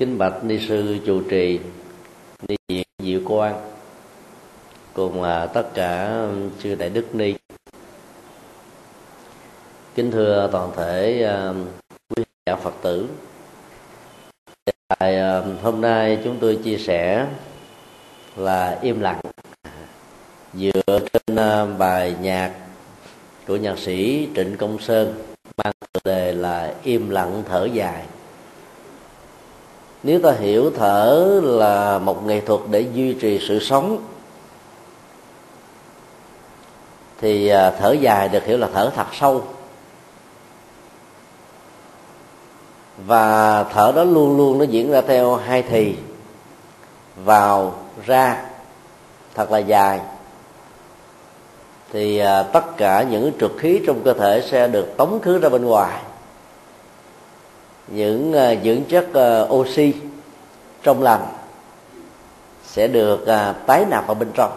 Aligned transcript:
kính 0.00 0.18
bạch 0.18 0.44
ni 0.44 0.58
sư 0.68 0.98
chủ 1.06 1.22
trì 1.30 1.60
ni 2.48 2.56
diện 2.68 2.86
diệu 2.98 3.20
quan 3.24 3.54
cùng 4.94 5.22
à, 5.22 5.46
tất 5.46 5.74
cả 5.74 6.20
chư 6.62 6.74
đại 6.74 6.90
đức 6.90 7.14
ni. 7.14 7.34
Kính 9.94 10.10
thưa 10.10 10.48
toàn 10.52 10.70
thể 10.76 11.22
à, 11.22 11.52
quý 12.08 12.24
giả 12.46 12.56
phật 12.56 12.74
tử. 12.82 13.08
Tại, 14.88 15.16
à, 15.16 15.42
hôm 15.62 15.80
nay 15.80 16.18
chúng 16.24 16.36
tôi 16.40 16.58
chia 16.64 16.76
sẻ 16.76 17.26
là 18.36 18.78
im 18.82 19.00
lặng 19.00 19.20
dựa 20.54 20.98
trên 21.12 21.36
à, 21.36 21.66
bài 21.78 22.14
nhạc 22.20 22.52
của 23.46 23.56
nhạc 23.56 23.78
sĩ 23.78 24.28
trịnh 24.36 24.56
công 24.56 24.78
sơn 24.78 25.22
mang 25.56 25.72
tựa 25.92 26.00
đề 26.04 26.32
là 26.32 26.74
im 26.82 27.10
lặng 27.10 27.42
thở 27.48 27.68
dài 27.72 28.04
nếu 30.02 30.20
ta 30.20 30.32
hiểu 30.32 30.70
thở 30.76 31.40
là 31.42 31.98
một 31.98 32.26
nghệ 32.26 32.40
thuật 32.40 32.60
để 32.70 32.80
duy 32.80 33.14
trì 33.14 33.40
sự 33.48 33.58
sống, 33.58 34.04
thì 37.20 37.48
à, 37.48 37.70
thở 37.70 37.92
dài 37.92 38.28
được 38.28 38.44
hiểu 38.44 38.58
là 38.58 38.68
thở 38.74 38.90
thật 38.96 39.06
sâu. 39.12 39.44
Và 43.06 43.64
thở 43.64 43.92
đó 43.96 44.04
luôn 44.04 44.36
luôn 44.36 44.58
nó 44.58 44.64
diễn 44.64 44.90
ra 44.90 45.00
theo 45.00 45.36
hai 45.36 45.62
thì, 45.62 45.96
vào, 47.24 47.74
ra, 48.06 48.44
thật 49.34 49.50
là 49.50 49.58
dài. 49.58 50.00
Thì 51.92 52.18
à, 52.18 52.42
tất 52.42 52.76
cả 52.76 53.02
những 53.02 53.32
trượt 53.40 53.50
khí 53.58 53.80
trong 53.86 54.02
cơ 54.04 54.12
thể 54.12 54.42
sẽ 54.50 54.68
được 54.68 54.96
tống 54.96 55.20
khứ 55.20 55.38
ra 55.38 55.48
bên 55.48 55.64
ngoài 55.64 56.02
những 57.90 58.32
ờ, 58.32 58.56
dưỡng 58.64 58.84
chất 58.84 59.06
ờ, 59.12 59.48
oxy 59.50 59.92
trong 60.82 61.02
lành 61.02 61.26
sẽ 62.64 62.88
được 62.88 63.26
ờ, 63.26 63.54
tái 63.66 63.84
nạp 63.90 64.06
vào 64.06 64.14
bên 64.14 64.30
trong 64.34 64.52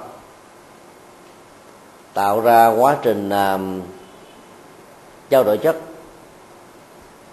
tạo 2.13 2.41
ra 2.41 2.67
quá 2.67 2.97
trình 3.01 3.29
trao 5.29 5.43
đổi 5.43 5.57
chất 5.57 5.75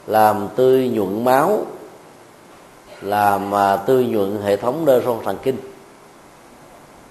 làm 0.07 0.49
tươi 0.57 0.89
nhuận 0.89 1.25
máu 1.25 1.59
làm 3.01 3.55
à, 3.55 3.77
tươi 3.77 4.05
nhuận 4.05 4.43
hệ 4.43 4.57
thống 4.57 4.85
nơ 4.85 5.03
son 5.05 5.21
thần 5.25 5.39
kinh. 5.43 5.57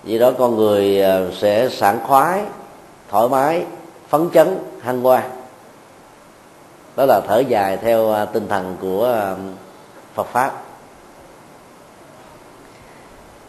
Vì 0.04 0.20
đó 0.20 0.32
con 0.38 0.56
người 0.56 1.04
sẽ 1.38 1.70
sảng 1.70 2.00
khoái 2.08 2.44
thoải 3.10 3.30
mái 3.30 3.66
phấn 4.10 4.30
chấn 4.34 4.58
hăng 4.82 5.02
hoa 5.02 5.24
đó 7.00 7.06
là 7.06 7.22
thở 7.28 7.40
dài 7.40 7.78
theo 7.78 8.12
à, 8.12 8.26
tinh 8.26 8.48
thần 8.48 8.78
của 8.82 9.06
à, 9.06 9.36
phật 10.14 10.28
pháp. 10.28 10.64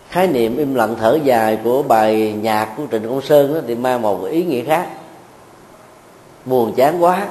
Khái 0.09 0.27
niệm 0.27 0.57
im 0.57 0.75
lặng 0.75 0.97
thở 1.01 1.19
dài 1.25 1.59
của 1.65 1.83
bài 1.83 2.35
nhạc 2.43 2.75
của 2.77 2.83
trịnh 2.91 3.03
công 3.03 3.23
sơn 3.23 3.55
đó, 3.55 3.61
thì 3.67 3.75
mang 3.75 4.03
một 4.03 4.25
ý 4.25 4.45
nghĩa 4.45 4.65
khác. 4.65 4.89
Buồn 6.45 6.75
chán 6.77 7.03
quá 7.03 7.29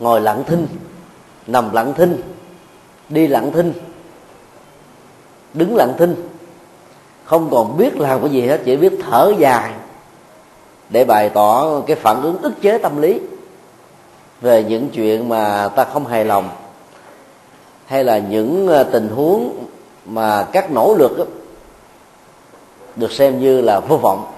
ngồi 0.00 0.20
lặng 0.20 0.44
thinh 0.46 0.66
nằm 1.46 1.72
lặng 1.72 1.92
thinh 1.96 2.22
đi 3.08 3.26
lặng 3.26 3.52
thinh 3.52 3.72
đứng 5.54 5.76
lặng 5.76 5.92
thinh. 5.98 6.28
Không 7.24 7.50
còn 7.50 7.76
biết 7.76 7.96
làm 7.96 8.20
cái 8.20 8.30
gì 8.30 8.46
hết 8.46 8.60
chỉ 8.64 8.76
biết 8.76 8.92
thở 9.02 9.32
dài 9.38 9.72
để 10.88 11.04
bày 11.04 11.28
tỏ 11.28 11.80
cái 11.86 11.96
phản 11.96 12.22
ứng 12.22 12.38
ức 12.42 12.52
chế 12.62 12.78
tâm 12.78 13.02
lý 13.02 13.20
về 14.40 14.64
những 14.64 14.88
chuyện 14.88 15.28
mà 15.28 15.68
ta 15.68 15.84
không 15.84 16.06
hài 16.06 16.24
lòng 16.24 16.48
hay 17.86 18.04
là 18.04 18.18
những 18.18 18.68
ờ, 18.68 18.84
tình 18.84 19.08
huống 19.08 19.66
mà 20.06 20.46
các 20.52 20.70
nỗ 20.70 20.94
lực 20.98 21.18
đó, 21.18 21.24
được 22.96 23.12
xem 23.12 23.40
như 23.40 23.60
là 23.60 23.80
vô 23.80 23.96
vọng. 23.96 24.32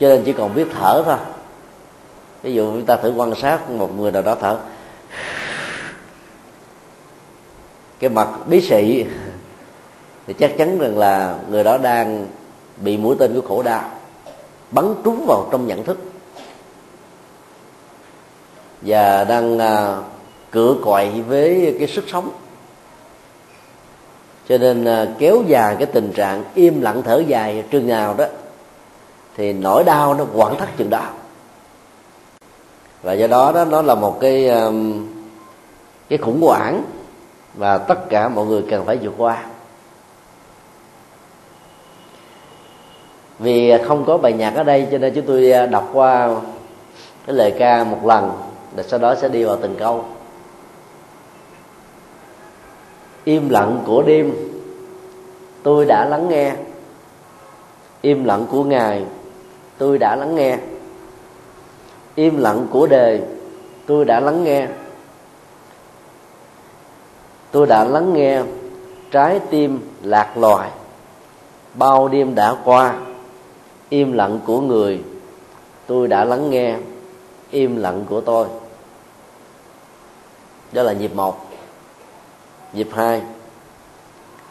Cho 0.00 0.08
nên 0.08 0.22
chỉ 0.24 0.32
còn 0.32 0.54
biết 0.54 0.66
thở 0.74 1.02
thôi. 1.06 1.16
Ví 2.42 2.54
dụ 2.54 2.72
chúng 2.72 2.86
ta 2.86 2.96
thử 2.96 3.12
quan 3.16 3.34
sát 3.34 3.70
một 3.70 3.96
người 3.96 4.12
nào 4.12 4.22
đó 4.22 4.36
thở. 4.40 4.58
Cái 7.98 8.10
mặt 8.10 8.28
bí 8.46 8.60
sĩ 8.60 9.04
thì 10.26 10.34
chắc 10.34 10.58
chắn 10.58 10.78
rằng 10.78 10.98
là 10.98 11.38
người 11.48 11.64
đó 11.64 11.78
đang 11.78 12.26
bị 12.76 12.96
mũi 12.96 13.16
tên 13.18 13.40
của 13.40 13.48
khổ 13.48 13.62
đau 13.62 13.90
bắn 14.70 14.94
trúng 15.04 15.26
vào 15.26 15.48
trong 15.50 15.66
nhận 15.66 15.84
thức 15.84 15.98
và 18.86 19.24
đang 19.24 19.58
à, 19.58 19.96
cửa 20.50 20.74
quậy 20.84 21.10
với 21.28 21.76
cái 21.78 21.88
sức 21.88 22.04
sống. 22.08 22.30
Cho 24.48 24.58
nên 24.58 24.84
à, 24.84 25.06
kéo 25.18 25.42
dài 25.46 25.76
cái 25.78 25.86
tình 25.86 26.12
trạng 26.12 26.44
im 26.54 26.80
lặng 26.80 27.02
thở 27.04 27.22
dài 27.26 27.64
chừng 27.70 27.86
nào 27.86 28.14
đó 28.14 28.24
thì 29.36 29.52
nỗi 29.52 29.84
đau 29.84 30.14
nó 30.14 30.24
quặn 30.34 30.56
thắt 30.56 30.68
chừng 30.76 30.90
đó. 30.90 31.06
Và 33.02 33.12
do 33.12 33.26
đó 33.26 33.52
đó 33.52 33.64
nó 33.64 33.82
là 33.82 33.94
một 33.94 34.20
cái 34.20 34.50
cái 36.08 36.18
khủng 36.18 36.42
hoảng 36.42 36.82
và 37.54 37.78
tất 37.78 38.08
cả 38.08 38.28
mọi 38.28 38.46
người 38.46 38.64
cần 38.70 38.84
phải 38.84 38.98
vượt 39.02 39.14
qua. 39.18 39.44
Vì 43.38 43.72
không 43.88 44.04
có 44.04 44.18
bài 44.18 44.32
nhạc 44.32 44.54
ở 44.54 44.64
đây 44.64 44.88
cho 44.92 44.98
nên 44.98 45.14
chúng 45.14 45.26
tôi 45.26 45.50
à, 45.52 45.66
đọc 45.66 45.90
qua 45.92 46.28
cái 47.26 47.36
lời 47.36 47.54
ca 47.58 47.84
một 47.84 48.06
lần 48.06 48.30
rồi 48.76 48.84
sau 48.88 48.98
đó 48.98 49.14
sẽ 49.14 49.28
đi 49.28 49.44
vào 49.44 49.56
từng 49.62 49.76
câu. 49.78 50.04
Im 53.24 53.48
lặng 53.48 53.82
của 53.86 54.02
đêm, 54.02 54.34
tôi 55.62 55.84
đã 55.84 56.04
lắng 56.04 56.28
nghe. 56.28 56.54
Im 58.00 58.24
lặng 58.24 58.46
của 58.50 58.64
ngài 58.64 59.04
tôi 59.78 59.98
đã 59.98 60.16
lắng 60.16 60.34
nghe. 60.34 60.58
Im 62.14 62.38
lặng 62.38 62.66
của 62.70 62.86
đời, 62.86 63.22
tôi 63.86 64.04
đã 64.04 64.20
lắng 64.20 64.44
nghe. 64.44 64.68
Tôi 67.50 67.66
đã 67.66 67.84
lắng 67.84 68.12
nghe 68.12 68.42
trái 69.10 69.40
tim 69.50 69.80
lạc 70.02 70.36
loài. 70.36 70.70
Bao 71.74 72.08
đêm 72.08 72.34
đã 72.34 72.56
qua, 72.64 72.98
im 73.88 74.12
lặng 74.12 74.40
của 74.46 74.60
người, 74.60 75.02
tôi 75.86 76.08
đã 76.08 76.24
lắng 76.24 76.50
nghe. 76.50 76.76
Im 77.50 77.76
lặng 77.76 78.04
của 78.08 78.20
tôi 78.20 78.46
đó 80.72 80.82
là 80.82 80.92
nhịp 80.92 81.14
một. 81.14 81.46
Nhịp 82.72 82.88
hai. 82.92 83.22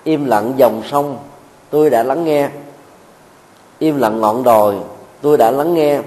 Im 0.03 0.25
lặng 0.25 0.53
dòng 0.57 0.83
sông, 0.91 1.17
tôi 1.69 1.89
đã 1.89 2.03
lắng 2.03 2.25
nghe. 2.25 2.49
Im 3.79 3.97
lặng 3.97 4.21
ngọn 4.21 4.43
đồi, 4.43 4.75
tôi 5.21 5.37
đã 5.37 5.51
lắng 5.51 5.73
nghe. 5.73 6.01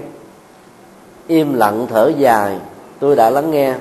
Im 1.27 1.53
lặng 1.53 1.87
thở 1.89 2.11
dài, 2.17 2.59
tôi 2.99 3.15
đã 3.15 3.29
lắng 3.29 3.51
nghe. 3.51 3.75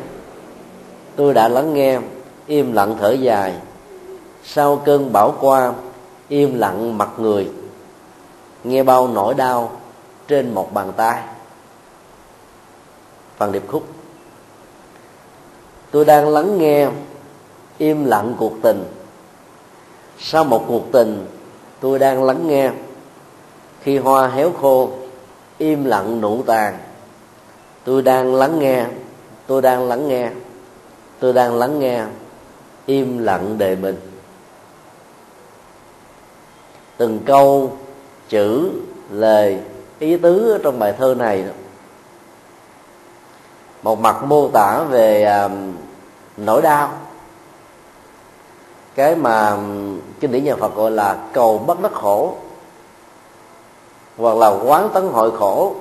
Tôi 1.16 1.34
đã 1.34 1.48
lắng 1.48 1.74
nghe, 1.74 2.00
im 2.46 2.72
lặng 2.72 2.96
thở 3.00 3.12
dài. 3.12 3.54
Sau 4.44 4.76
cơn 4.76 5.12
bão 5.12 5.34
qua, 5.40 5.72
im 6.28 6.58
lặng 6.58 6.98
mặt 6.98 7.08
người. 7.18 7.50
Nghe 8.64 8.82
bao 8.82 9.08
nỗi 9.08 9.34
đau 9.34 9.72
trên 10.28 10.54
một 10.54 10.74
bàn 10.74 10.92
tay. 10.96 11.22
Phần 13.36 13.52
điệp 13.52 13.68
khúc 13.68 13.82
tôi 15.90 16.04
đang 16.04 16.28
lắng 16.28 16.58
nghe 16.58 16.88
im 17.78 18.04
lặng 18.04 18.34
cuộc 18.38 18.52
tình. 18.62 18.84
Sau 20.18 20.44
một 20.44 20.64
cuộc 20.68 20.92
tình, 20.92 21.26
tôi 21.80 21.98
đang 21.98 22.24
lắng 22.24 22.48
nghe. 22.48 22.70
Khi 23.80 23.98
hoa 23.98 24.28
héo 24.28 24.52
khô, 24.60 24.90
im 25.58 25.84
lặng 25.84 26.20
nụ 26.20 26.42
tàn. 26.42 26.78
Tôi 27.84 28.02
đang 28.02 28.34
lắng 28.34 28.58
nghe, 28.58 28.86
tôi 29.46 29.62
đang 29.62 29.88
lắng 29.88 30.08
nghe, 30.08 30.30
tôi 31.20 31.32
đang 31.32 31.58
lắng 31.58 31.78
nghe, 31.78 32.04
im 32.86 33.18
lặng 33.18 33.58
đề 33.58 33.76
mình. 33.76 33.96
Từng 36.96 37.20
câu, 37.26 37.72
chữ, 38.28 38.70
lời, 39.10 39.58
ý 39.98 40.16
tứ 40.16 40.58
trong 40.62 40.78
bài 40.78 40.94
thơ 40.98 41.14
này 41.18 41.44
một 43.82 44.00
mặt 44.00 44.24
mô 44.24 44.48
tả 44.48 44.82
về 44.90 45.22
à, 45.22 45.48
nỗi 46.38 46.62
đau. 46.62 46.92
Cái 48.94 49.16
mà 49.16 49.56
kinh 50.20 50.32
điển 50.32 50.44
nhà 50.44 50.56
Phật 50.56 50.74
gọi 50.74 50.90
là 50.90 51.18
cầu 51.32 51.58
bất 51.58 51.80
đắc 51.80 51.92
khổ 51.92 52.34
hoặc 54.16 54.36
là 54.36 54.48
quán 54.48 54.88
tấn 54.94 55.08
hội 55.08 55.30
khổ 55.38 55.74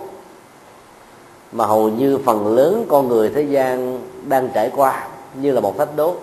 mà 1.51 1.65
hầu 1.65 1.89
như 1.89 2.19
phần 2.25 2.55
lớn 2.55 2.85
con 2.89 3.07
người 3.07 3.31
thế 3.35 3.41
gian 3.41 3.99
đang 4.25 4.49
trải 4.53 4.71
qua 4.75 5.07
như 5.33 5.51
là 5.51 5.59
một 5.59 5.77
thách 5.77 5.95
đố. 5.95 6.15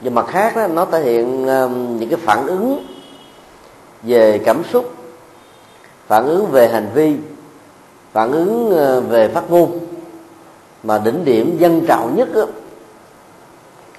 Về 0.00 0.10
mặt 0.10 0.26
khác 0.28 0.56
đó, 0.56 0.66
nó 0.66 0.84
thể 0.84 1.02
hiện 1.02 1.46
những 1.98 2.08
cái 2.10 2.18
phản 2.22 2.46
ứng 2.46 2.86
về 4.02 4.40
cảm 4.44 4.62
xúc 4.72 4.94
phản 6.06 6.26
ứng 6.26 6.46
về 6.46 6.68
hành 6.68 6.90
vi 6.94 7.16
phản 8.12 8.32
ứng 8.32 8.70
ờ, 8.76 9.00
về 9.00 9.28
phát 9.28 9.50
ngôn 9.50 9.78
mà 10.84 10.98
đỉnh 10.98 11.24
điểm 11.24 11.56
dân 11.58 11.86
trào 11.88 12.10
nhất 12.14 12.28
đó, 12.34 12.46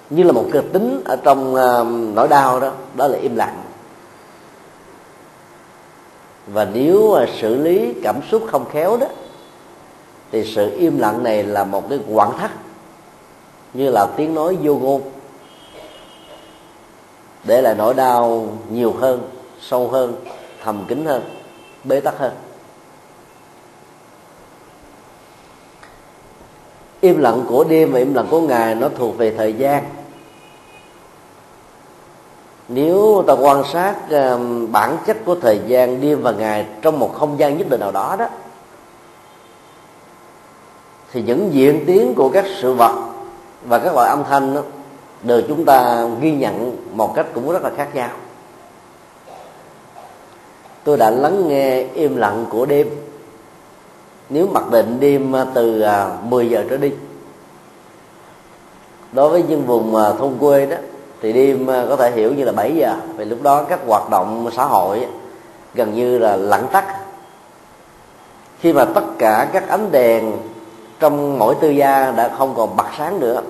như 0.09 0.23
là 0.23 0.31
một 0.31 0.45
kịch 0.51 0.65
tính 0.73 1.01
ở 1.05 1.15
trong 1.15 1.53
uh, 1.53 2.15
nỗi 2.15 2.27
đau 2.27 2.59
đó 2.59 2.71
đó 2.95 3.07
là 3.07 3.17
im 3.17 3.35
lặng. 3.35 3.63
Và 6.47 6.67
nếu 6.73 6.97
uh, 6.97 7.29
xử 7.41 7.55
lý 7.55 7.93
cảm 8.03 8.19
xúc 8.31 8.43
không 8.51 8.65
khéo 8.71 8.97
đó 8.97 9.07
thì 10.31 10.45
sự 10.55 10.77
im 10.77 10.99
lặng 10.99 11.23
này 11.23 11.43
là 11.43 11.63
một 11.63 11.89
cái 11.89 11.99
quặn 12.13 12.29
thắt 12.37 12.51
như 13.73 13.89
là 13.89 14.07
tiếng 14.17 14.35
nói 14.35 14.57
vô 14.61 14.75
ngôn 14.75 15.01
để 17.43 17.61
lại 17.61 17.75
nỗi 17.77 17.93
đau 17.93 18.47
nhiều 18.71 18.93
hơn 18.99 19.29
sâu 19.61 19.87
hơn 19.87 20.15
thầm 20.63 20.85
kín 20.87 21.05
hơn 21.05 21.23
bế 21.83 21.99
tắc 21.99 22.17
hơn. 22.19 22.33
Im 27.05 27.19
lặng 27.19 27.45
của 27.47 27.63
đêm 27.63 27.91
và 27.91 27.99
im 27.99 28.13
lặng 28.13 28.27
của 28.29 28.41
ngày 28.41 28.75
nó 28.75 28.89
thuộc 28.97 29.17
về 29.17 29.33
thời 29.37 29.53
gian. 29.53 29.83
Nếu 32.67 33.23
ta 33.27 33.33
quan 33.33 33.63
sát 33.73 33.95
bản 34.71 34.97
chất 35.05 35.17
của 35.25 35.35
thời 35.35 35.59
gian 35.67 36.01
đêm 36.01 36.21
và 36.21 36.31
ngày 36.31 36.65
trong 36.81 36.99
một 36.99 37.13
không 37.13 37.39
gian 37.39 37.57
nhất 37.57 37.69
định 37.69 37.79
nào 37.79 37.91
đó 37.91 38.15
đó 38.19 38.27
thì 41.11 41.21
những 41.21 41.53
diễn 41.53 41.83
tiến 41.87 42.13
của 42.15 42.29
các 42.29 42.45
sự 42.61 42.73
vật 42.73 42.95
và 43.65 43.79
các 43.79 43.93
loại 43.95 44.09
âm 44.09 44.23
thanh 44.23 44.55
đó, 44.55 44.61
đều 45.23 45.41
chúng 45.47 45.65
ta 45.65 46.07
ghi 46.21 46.31
nhận 46.31 46.77
một 46.97 47.15
cách 47.15 47.25
cũng 47.33 47.51
rất 47.51 47.63
là 47.63 47.69
khác 47.77 47.95
nhau. 47.95 48.09
Tôi 50.83 50.97
đã 50.97 51.09
lắng 51.09 51.47
nghe 51.47 51.81
im 51.81 52.15
lặng 52.15 52.45
của 52.49 52.65
đêm 52.65 52.89
nếu 54.29 54.47
mặc 54.47 54.63
định 54.71 54.99
đêm 54.99 55.35
à, 55.35 55.45
từ 55.53 55.81
à, 55.81 56.17
10 56.23 56.49
giờ 56.49 56.63
trở 56.69 56.77
đi. 56.77 56.91
Đối 59.11 59.29
với 59.29 59.43
những 59.47 59.65
vùng 59.65 59.95
à, 59.95 60.13
thôn 60.19 60.33
quê 60.39 60.65
đó, 60.65 60.77
thì 61.21 61.33
đêm 61.33 61.67
có 61.67 61.95
thể 61.95 62.11
hiểu 62.11 62.33
như 62.33 62.43
là 62.43 62.51
7 62.51 62.75
giờ. 62.75 62.95
Vì 63.17 63.25
lúc 63.25 63.41
đó 63.41 63.63
các 63.63 63.79
hoạt 63.87 64.09
động 64.09 64.49
xã 64.55 64.65
hội 64.65 65.07
gần 65.73 65.93
như 65.93 66.17
là 66.17 66.35
lặng 66.35 66.67
tắt. 66.71 66.85
Khi 68.59 68.73
mà 68.73 68.85
tất 68.85 69.03
cả 69.19 69.49
các 69.53 69.69
ánh 69.69 69.91
đèn 69.91 70.37
trong 70.99 71.39
mỗi 71.39 71.55
tư 71.55 71.69
gia 71.69 72.11
đã 72.11 72.35
không 72.37 72.53
còn 72.55 72.75
bật 72.75 72.85
sáng 72.97 73.19
nữa, 73.19 73.41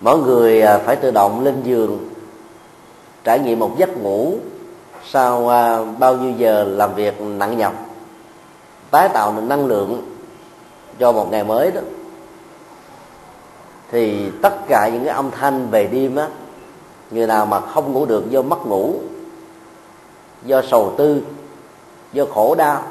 mỗi 0.00 0.18
người 0.18 0.62
phải 0.84 0.96
tự 0.96 1.10
động 1.10 1.44
lên 1.44 1.62
giường, 1.62 2.08
trải 3.24 3.38
nghiệm 3.38 3.58
một 3.58 3.78
giấc 3.78 3.96
ngủ 3.96 4.34
sau 5.10 5.46
bao 5.98 6.16
nhiêu 6.16 6.32
giờ 6.36 6.64
làm 6.64 6.94
việc 6.94 7.20
nặng 7.20 7.58
nhọc 7.58 7.91
tái 8.92 9.08
tạo 9.08 9.32
được 9.36 9.42
năng 9.42 9.66
lượng 9.66 10.16
cho 10.98 11.12
một 11.12 11.30
ngày 11.30 11.44
mới 11.44 11.70
đó 11.70 11.80
thì 13.90 14.30
tất 14.42 14.54
cả 14.68 14.88
những 14.92 15.04
cái 15.04 15.14
âm 15.14 15.30
thanh 15.30 15.68
về 15.70 15.86
đêm 15.86 16.16
á 16.16 16.28
người 17.10 17.26
nào 17.26 17.46
mà 17.46 17.60
không 17.60 17.92
ngủ 17.92 18.06
được 18.06 18.30
do 18.30 18.42
mất 18.42 18.66
ngủ 18.66 18.94
do 20.44 20.62
sầu 20.62 20.94
tư 20.98 21.22
do 22.12 22.24
khổ 22.34 22.54
đau 22.54 22.82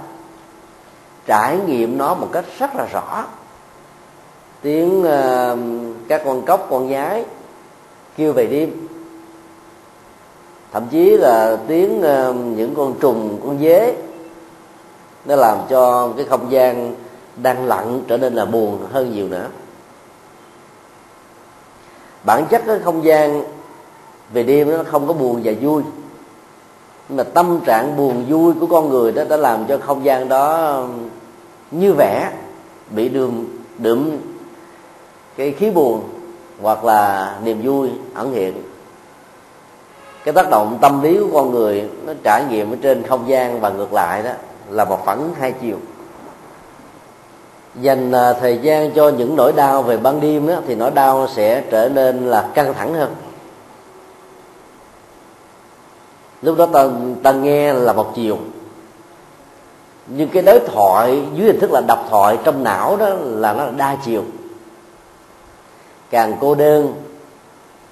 trải 1.26 1.58
nghiệm 1.68 1.98
nó 1.98 2.14
một 2.14 2.28
cách 2.32 2.46
rất 2.60 2.76
là 2.76 2.88
rõ. 2.94 3.26
Tiếng 4.62 5.00
uh, 5.00 5.60
các 6.08 6.22
con 6.26 6.46
cốc 6.46 6.68
con 6.70 6.90
nhái 6.90 7.26
kêu 8.18 8.34
về 8.34 8.48
đêm. 8.48 8.88
Thậm 10.72 10.88
chí 10.92 11.18
là 11.18 11.58
tiếng 11.68 12.00
uh, 12.00 12.36
những 12.36 12.76
con 12.76 12.94
trùng 13.00 13.40
con 13.44 13.60
dế 13.60 13.96
nó 15.26 15.36
làm 15.36 15.58
cho 15.70 16.14
cái 16.18 16.26
không 16.30 16.52
gian 16.52 16.96
đang 17.36 17.66
lặng 17.66 18.02
trở 18.08 18.18
nên 18.18 18.34
là 18.34 18.46
buồn 18.46 18.80
hơn 18.92 19.14
nhiều 19.14 19.28
nữa. 19.28 19.48
Bản 22.24 22.46
chất 22.46 22.62
cái 22.68 22.80
không 22.80 23.04
gian 23.04 23.44
về 24.34 24.44
đêm 24.44 24.72
nó 24.72 24.84
không 24.84 25.08
có 25.08 25.14
buồn 25.14 25.42
và 25.44 25.52
vui. 25.62 25.84
Nhưng 27.10 27.18
mà 27.18 27.24
tâm 27.24 27.60
trạng 27.66 27.98
buồn 27.98 28.26
vui 28.30 28.54
của 28.60 28.66
con 28.66 28.90
người 28.90 29.12
đó 29.12 29.24
đã 29.30 29.38
làm 29.38 29.66
cho 29.66 29.78
không 29.78 30.06
gian 30.06 30.30
đó 30.30 30.76
um, 30.76 31.10
như 31.72 31.94
vẻ 31.94 32.32
bị 32.90 33.10
đường 33.10 33.46
đượm 33.78 34.18
cái 35.38 35.52
khí 35.52 35.70
buồn 35.70 36.04
hoặc 36.62 36.86
là 36.86 37.36
niềm 37.44 37.62
vui 37.64 37.90
ẩn 38.14 38.32
hiện. 38.32 38.64
Cái 40.24 40.34
tác 40.34 40.50
động 40.50 40.78
tâm 40.82 41.02
lý 41.02 41.18
của 41.18 41.30
con 41.34 41.52
người 41.52 41.90
nó 42.06 42.14
trải 42.24 42.44
nghiệm 42.50 42.72
ở 42.72 42.78
trên 42.82 43.04
không 43.04 43.28
gian 43.28 43.60
và 43.60 43.70
ngược 43.70 43.94
lại 43.94 44.24
đó 44.24 44.32
là 44.72 44.86
một 44.86 45.06
phẳng 45.06 45.34
hai 45.40 45.52
chiều. 45.52 45.78
Dành 47.76 48.12
à, 48.12 48.34
thời 48.34 48.58
gian 48.58 48.92
cho 48.92 49.10
những 49.10 49.36
nỗi 49.36 49.54
đau 49.54 49.82
về 49.84 49.98
ban 49.98 50.22
đêm 50.22 50.48
đó, 50.48 50.56
thì 50.68 50.76
nỗi 50.76 50.92
đau 50.92 51.28
sẽ 51.28 51.64
trở 51.70 51.90
nên 51.90 52.28
là 52.28 52.50
căng 52.54 52.74
thẳng 52.74 52.94
hơn. 52.94 53.16
Lúc 56.42 56.58
đó 56.58 56.66
ta, 56.66 56.88
ta 57.24 57.32
nghe 57.32 57.74
là 57.74 57.94
một 57.94 58.12
chiều. 58.16 58.38
Nhưng 60.08 60.30
cái 60.30 60.44
đối 60.44 60.60
thoại 60.60 61.24
dưới 61.36 61.48
hình 61.48 61.60
thức 61.60 61.72
là 61.72 61.82
đọc 61.88 62.08
thoại 62.10 62.38
trong 62.44 62.64
não 62.64 62.98
đó 62.98 63.10
là 63.24 63.54
nó 63.54 63.66
là 63.66 63.72
đa 63.72 63.98
chiều. 64.06 64.24
Càng 66.10 66.38
cô 66.42 66.56
đơn 66.56 66.94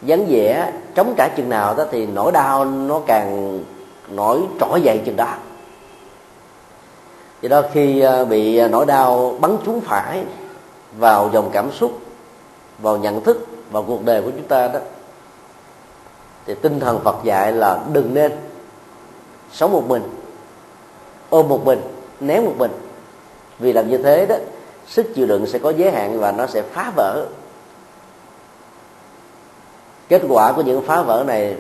vắng 0.02 0.26
vẻ 0.30 0.72
chống 0.96 1.14
trả 1.18 1.28
chừng 1.28 1.50
nào 1.50 1.76
đó 1.76 1.86
thì 1.92 2.06
nỗi 2.06 2.32
đau 2.32 2.66
nó 2.66 3.02
càng 3.08 3.60
nổi 4.10 4.42
trỗi 4.60 4.82
dậy 4.82 5.02
chừng 5.06 5.16
đó 5.16 5.34
do 7.42 7.50
đó, 7.50 7.62
khi 7.74 8.00
à, 8.00 8.24
bị 8.24 8.58
à, 8.58 8.68
nỗi 8.68 8.86
đau 8.86 9.38
bắn 9.40 9.58
trúng 9.66 9.82
phải 9.82 10.24
vào 10.98 11.30
dòng 11.34 11.50
cảm 11.54 11.72
xúc, 11.72 12.00
vào 12.80 12.98
nhận 12.98 13.24
thức, 13.24 13.48
vào 13.72 13.84
cuộc 13.84 14.06
đời 14.06 14.22
của 14.22 14.32
chúng 14.32 14.48
ta 14.48 14.68
đó, 14.68 14.80
thì 16.46 16.56
tinh 16.56 16.80
thần 16.80 17.00
Phật 17.04 17.16
dạy 17.24 17.52
là 17.52 17.80
đừng 17.94 18.14
nên 18.14 18.32
sống 19.52 19.72
một 19.72 19.84
mình, 19.88 20.04
ôm 21.30 21.48
một 21.50 21.66
mình, 21.66 21.82
ném 22.20 22.46
một 22.46 22.54
mình. 22.58 22.72
Vì 23.60 23.74
làm 23.74 23.90
như 23.90 23.98
thế 23.98 24.26
đó, 24.26 24.36
sức 24.88 25.06
chịu 25.16 25.28
đựng 25.28 25.46
sẽ 25.46 25.60
có 25.60 25.70
giới 25.70 25.92
hạn 25.92 26.20
và 26.20 26.32
nó 26.32 26.48
sẽ 26.48 26.62
phá 26.62 26.92
vỡ. 26.96 27.26
Kết 30.10 30.22
quả 30.30 30.52
của 30.52 30.62
những 30.62 30.86
phá 30.86 31.02
vỡ 31.02 31.24
này 31.28 31.56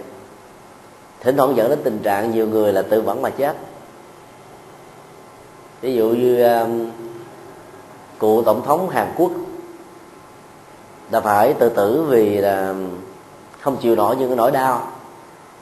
thỉnh 1.19 1.37
thoảng 1.37 1.55
dẫn 1.55 1.69
đến 1.69 1.79
tình 1.83 1.99
trạng 2.03 2.31
nhiều 2.31 2.47
người 2.47 2.73
là 2.73 2.81
tự 2.81 3.01
vẫn 3.01 3.21
mà 3.21 3.29
chết 3.29 3.55
ví 5.81 5.95
dụ 5.95 6.09
như 6.09 6.43
um, 6.43 6.89
cựu 8.19 8.43
tổng 8.43 8.61
thống 8.65 8.89
hàn 8.89 9.07
quốc 9.17 9.31
đã 11.11 11.19
phải 11.19 11.53
tự 11.53 11.69
tử 11.69 12.05
vì 12.09 12.37
là 12.37 12.73
không 13.59 13.77
chịu 13.77 13.95
nổi 13.95 14.15
những 14.15 14.29
cái 14.29 14.37
nỗi 14.37 14.51
đau 14.51 14.87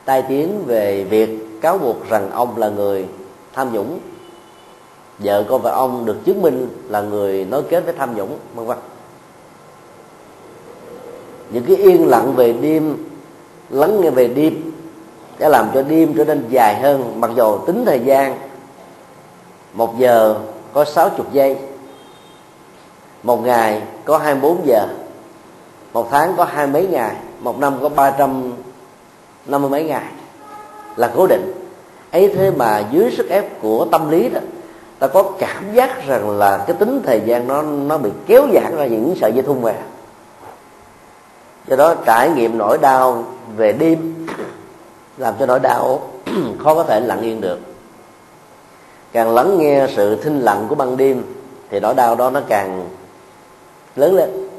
tai 0.06 0.22
tiếng 0.22 0.64
về 0.66 1.04
việc 1.04 1.62
cáo 1.62 1.78
buộc 1.78 2.10
rằng 2.10 2.32
ông 2.32 2.58
là 2.58 2.70
người 2.70 3.06
tham 3.54 3.74
nhũng. 3.74 4.00
Vợ 5.20 5.44
con 5.50 5.62
và 5.62 5.72
ông 5.72 6.06
được 6.06 6.26
chứng 6.26 6.42
minh 6.42 6.68
là 6.90 7.02
người 7.02 7.46
nối 7.46 7.64
kết 7.64 7.86
với 7.86 7.94
tham 7.94 8.16
nhũng 8.16 8.38
vân 8.56 8.66
vân. 8.66 8.78
Những 11.50 11.64
cái 11.66 11.76
yên 11.76 12.08
lặng 12.08 12.34
về 12.36 12.54
đêm 12.54 13.08
lắng 13.70 14.02
nghe 14.02 14.10
về 14.10 14.28
đêm 14.28 14.72
đã 15.40 15.50
làm 15.50 15.70
cho 15.74 15.82
đêm 15.82 16.14
trở 16.18 16.26
nên 16.26 16.46
dài 16.50 16.80
hơn 16.82 17.22
mặc 17.22 17.32
dù 17.36 17.58
tính 17.58 17.86
thời 17.86 18.00
gian 18.00 18.38
một 19.78 20.00
giờ 20.00 20.36
có 20.74 20.86
sáu 20.86 21.10
chục 21.10 21.34
giây. 21.34 21.58
Một 23.24 23.44
ngày 23.46 23.82
có 24.06 24.18
hai 24.18 24.36
bốn 24.36 24.62
giờ. 24.66 24.88
Một 25.94 26.08
tháng 26.12 26.34
có 26.38 26.44
hai 26.44 26.68
mấy 26.68 26.88
ngày. 26.88 27.16
Một 27.40 27.60
năm 27.60 27.78
có 27.82 27.90
ba 27.90 28.12
trăm 28.12 28.54
năm 29.46 29.62
mươi 29.62 29.70
mấy 29.70 29.84
ngày. 29.84 30.04
Là 30.96 31.12
cố 31.16 31.28
định. 31.28 31.54
Ấy 32.12 32.34
thế 32.36 32.52
mà 32.52 32.84
dưới 32.92 33.12
sức 33.18 33.30
ép 33.30 33.62
của 33.62 33.86
tâm 33.92 34.10
lý 34.10 34.30
đó, 34.30 34.40
ta 35.00 35.08
có 35.08 35.24
cảm 35.40 35.74
giác 35.74 36.08
rằng 36.08 36.30
là 36.30 36.58
cái 36.58 36.76
tính 36.80 37.02
thời 37.06 37.22
gian 37.26 37.48
nó 37.48 37.62
nó 37.62 37.98
bị 37.98 38.10
kéo 38.28 38.48
giãn 38.54 38.76
ra 38.78 38.86
những 38.86 39.16
sợi 39.22 39.34
dây 39.34 39.44
thun 39.44 39.62
về 39.62 39.76
do 41.68 41.76
đó 41.76 41.96
trải 42.06 42.30
nghiệm 42.30 42.58
nỗi 42.58 42.78
đau 42.78 43.24
về 43.58 43.72
đêm 43.72 44.28
làm 45.18 45.34
cho 45.40 45.46
nỗi 45.46 45.60
đau 45.60 46.02
khó 46.64 46.76
có 46.76 46.84
thể 46.84 47.00
lặng 47.00 47.22
yên 47.22 47.42
được 47.42 47.77
càng 49.12 49.34
lắng 49.34 49.58
nghe 49.58 49.88
sự 49.96 50.22
thinh 50.22 50.40
lặng 50.40 50.66
của 50.70 50.76
ban 50.76 50.98
đêm 50.98 51.24
thì 51.70 51.80
nỗi 51.80 51.94
đau 51.94 52.16
đó 52.16 52.30
nó 52.30 52.42
càng 52.48 52.90
lớn 53.96 54.16
lên. 54.16 54.50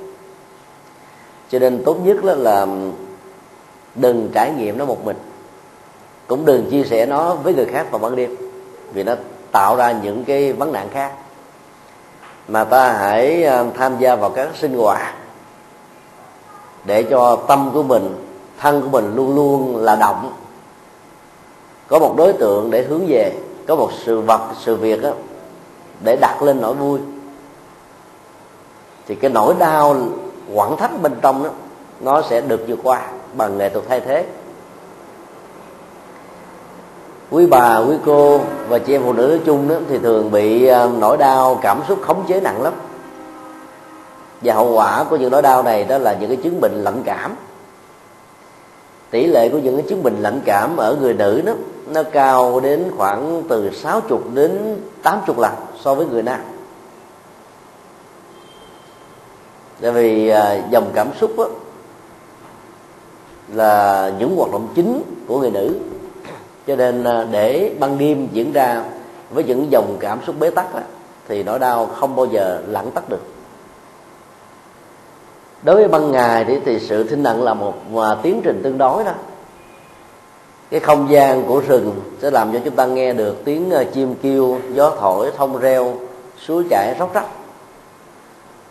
Cho 1.50 1.58
nên 1.58 1.82
tốt 1.84 1.96
nhất 2.04 2.24
là, 2.24 2.34
là 2.34 2.66
đừng 3.94 4.30
trải 4.34 4.52
nghiệm 4.52 4.78
nó 4.78 4.84
một 4.84 5.04
mình. 5.04 5.16
Cũng 6.26 6.44
đừng 6.44 6.70
chia 6.70 6.84
sẻ 6.84 7.06
nó 7.06 7.34
với 7.34 7.54
người 7.54 7.66
khác 7.66 7.90
vào 7.90 7.98
ban 7.98 8.16
đêm 8.16 8.36
vì 8.92 9.02
nó 9.02 9.14
tạo 9.52 9.76
ra 9.76 9.92
những 9.92 10.24
cái 10.24 10.52
vấn 10.52 10.72
nạn 10.72 10.88
khác. 10.92 11.12
Mà 12.48 12.64
ta 12.64 12.92
hãy 12.92 13.44
à, 13.44 13.64
tham 13.76 13.98
gia 13.98 14.16
vào 14.16 14.30
các 14.30 14.48
sinh 14.60 14.78
hoạt 14.78 15.14
để 16.84 17.02
cho 17.02 17.36
tâm 17.36 17.70
của 17.74 17.82
mình 17.82 18.24
thân 18.58 18.82
của 18.82 18.88
mình 18.88 19.14
luôn 19.14 19.34
luôn 19.34 19.76
là 19.76 19.96
động. 19.96 20.32
Có 21.88 21.98
một 21.98 22.14
đối 22.16 22.32
tượng 22.32 22.70
để 22.70 22.82
hướng 22.82 23.06
về 23.06 23.32
có 23.68 23.76
một 23.76 23.90
sự 24.04 24.20
vật 24.20 24.40
sự 24.60 24.76
việc 24.76 25.02
đó, 25.02 25.10
để 26.04 26.16
đặt 26.20 26.42
lên 26.42 26.60
nỗi 26.60 26.74
vui. 26.74 26.98
Thì 29.06 29.14
cái 29.14 29.30
nỗi 29.30 29.54
đau 29.58 29.96
quặn 30.54 30.76
thắt 30.76 31.02
bên 31.02 31.12
trong 31.22 31.44
đó 31.44 31.50
nó 32.00 32.22
sẽ 32.22 32.40
được 32.40 32.64
vượt 32.68 32.78
qua 32.82 33.02
bằng 33.34 33.58
nghệ 33.58 33.68
thuật 33.68 33.84
thay 33.88 34.00
thế. 34.00 34.26
Quý 37.30 37.46
bà 37.46 37.78
quý 37.78 37.96
cô 38.06 38.40
và 38.68 38.78
chị 38.78 38.94
em 38.94 39.02
phụ 39.04 39.12
nữ 39.12 39.26
nói 39.26 39.40
chung 39.44 39.68
đó 39.68 39.74
thì 39.88 39.98
thường 39.98 40.30
bị 40.30 40.66
ờ, 40.66 40.90
nỗi 40.98 41.16
đau 41.16 41.58
cảm 41.62 41.80
xúc 41.88 41.98
khống 42.02 42.24
chế 42.28 42.40
nặng 42.40 42.62
lắm. 42.62 42.72
Và 44.42 44.54
hậu 44.54 44.72
quả 44.72 45.04
của 45.10 45.16
những 45.16 45.30
nỗi 45.30 45.42
đau 45.42 45.62
này 45.62 45.84
đó 45.84 45.98
là 45.98 46.16
những 46.20 46.28
cái 46.28 46.38
chứng 46.44 46.60
bệnh 46.60 46.84
lạnh 46.84 47.02
cảm. 47.04 47.34
Tỷ 49.10 49.26
lệ 49.26 49.48
của 49.48 49.58
những 49.58 49.76
cái 49.76 49.86
chứng 49.88 50.02
bệnh 50.02 50.16
lạnh 50.22 50.40
cảm 50.44 50.76
ở 50.76 50.96
người 51.00 51.14
nữ 51.14 51.42
đó 51.46 51.52
nó 51.92 52.02
cao 52.02 52.60
đến 52.60 52.90
khoảng 52.96 53.42
từ 53.48 53.70
60 53.74 54.18
đến 54.34 54.76
80 55.02 55.36
lần 55.38 55.52
so 55.80 55.94
với 55.94 56.06
người 56.06 56.22
nam. 56.22 56.40
Tại 59.80 59.92
vì 59.92 60.28
à, 60.28 60.60
dòng 60.70 60.90
cảm 60.94 61.08
xúc 61.20 61.30
đó, 61.38 61.44
là 63.54 64.12
những 64.18 64.36
hoạt 64.36 64.52
động 64.52 64.68
chính 64.74 65.02
của 65.26 65.40
người 65.40 65.50
nữ. 65.50 65.74
Cho 66.66 66.76
nên 66.76 67.04
à, 67.04 67.26
để 67.30 67.74
ban 67.80 67.98
đêm 67.98 68.28
diễn 68.32 68.52
ra 68.52 68.84
với 69.30 69.44
những 69.44 69.70
dòng 69.70 69.96
cảm 70.00 70.18
xúc 70.26 70.34
bế 70.38 70.50
tắc 70.50 70.74
đó, 70.74 70.80
thì 71.28 71.42
nỗi 71.42 71.58
đau 71.58 71.86
không 71.86 72.16
bao 72.16 72.26
giờ 72.26 72.62
lặng 72.66 72.90
tắt 72.94 73.08
được. 73.08 73.22
Đối 75.62 75.76
với 75.76 75.88
ban 75.88 76.12
ngày 76.12 76.44
thì, 76.44 76.60
thì 76.64 76.80
sự 76.80 77.04
thinh 77.04 77.22
nặng 77.22 77.42
là 77.42 77.54
một 77.54 77.74
à, 77.96 78.16
tiến 78.22 78.40
trình 78.44 78.60
tương 78.64 78.78
đối 78.78 79.04
đó 79.04 79.12
cái 80.70 80.80
không 80.80 81.10
gian 81.10 81.44
của 81.46 81.62
rừng 81.68 82.00
sẽ 82.22 82.30
làm 82.30 82.52
cho 82.52 82.58
chúng 82.64 82.74
ta 82.74 82.86
nghe 82.86 83.12
được 83.12 83.36
tiếng 83.44 83.70
ờ, 83.70 83.84
chim 83.94 84.14
kêu, 84.22 84.58
gió 84.72 84.96
thổi, 85.00 85.30
thông 85.36 85.58
reo, 85.58 85.94
suối 86.46 86.64
chảy 86.70 86.94
róc 86.98 87.14
rách. 87.14 87.26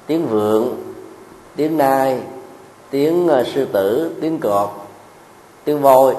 Tiếng 0.08 0.28
vượn 0.28 0.76
tiếng 1.56 1.78
nai, 1.78 2.20
tiếng 2.90 3.28
ờ, 3.28 3.44
sư 3.44 3.68
tử, 3.72 4.12
tiếng 4.22 4.40
cọp, 4.40 4.88
tiếng 5.64 5.82
voi, 5.82 6.16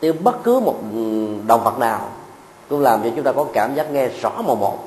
tiếng 0.00 0.24
bất 0.24 0.44
cứ 0.44 0.60
một 0.60 0.76
ừ, 0.94 1.26
động 1.46 1.64
vật 1.64 1.78
nào 1.78 2.08
cũng 2.68 2.80
làm 2.80 3.02
cho 3.02 3.10
chúng 3.16 3.24
ta 3.24 3.32
có 3.32 3.46
cảm 3.52 3.74
giác 3.74 3.92
nghe 3.92 4.08
rõ 4.08 4.30
màu 4.46 4.56
một. 4.56 4.78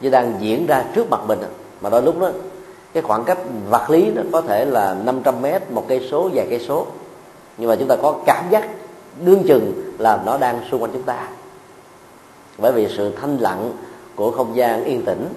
Như 0.00 0.10
đang 0.10 0.34
diễn 0.40 0.66
ra 0.66 0.84
trước 0.94 1.10
mặt 1.10 1.20
mình 1.26 1.38
mà 1.80 1.90
đôi 1.90 2.02
lúc 2.02 2.20
đó, 2.20 2.30
cái 2.92 3.02
khoảng 3.02 3.24
cách 3.24 3.38
vật 3.70 3.90
lý 3.90 4.10
nó 4.14 4.22
có 4.32 4.40
thể 4.40 4.64
là 4.64 4.94
500 5.04 5.42
mét, 5.42 5.70
một 5.70 5.84
cây 5.88 6.08
số, 6.10 6.30
vài 6.34 6.46
cây 6.50 6.60
số 6.68 6.86
nhưng 7.60 7.68
mà 7.68 7.76
chúng 7.76 7.88
ta 7.88 7.96
có 8.02 8.14
cảm 8.26 8.44
giác 8.50 8.68
đương 9.24 9.42
chừng 9.48 9.94
là 9.98 10.22
nó 10.26 10.38
đang 10.38 10.60
xung 10.70 10.82
quanh 10.82 10.92
chúng 10.92 11.02
ta. 11.02 11.28
Bởi 12.58 12.72
vì 12.72 12.88
sự 12.96 13.12
thanh 13.20 13.36
lặng 13.36 13.72
của 14.16 14.30
không 14.30 14.56
gian 14.56 14.84
yên 14.84 15.04
tĩnh 15.04 15.28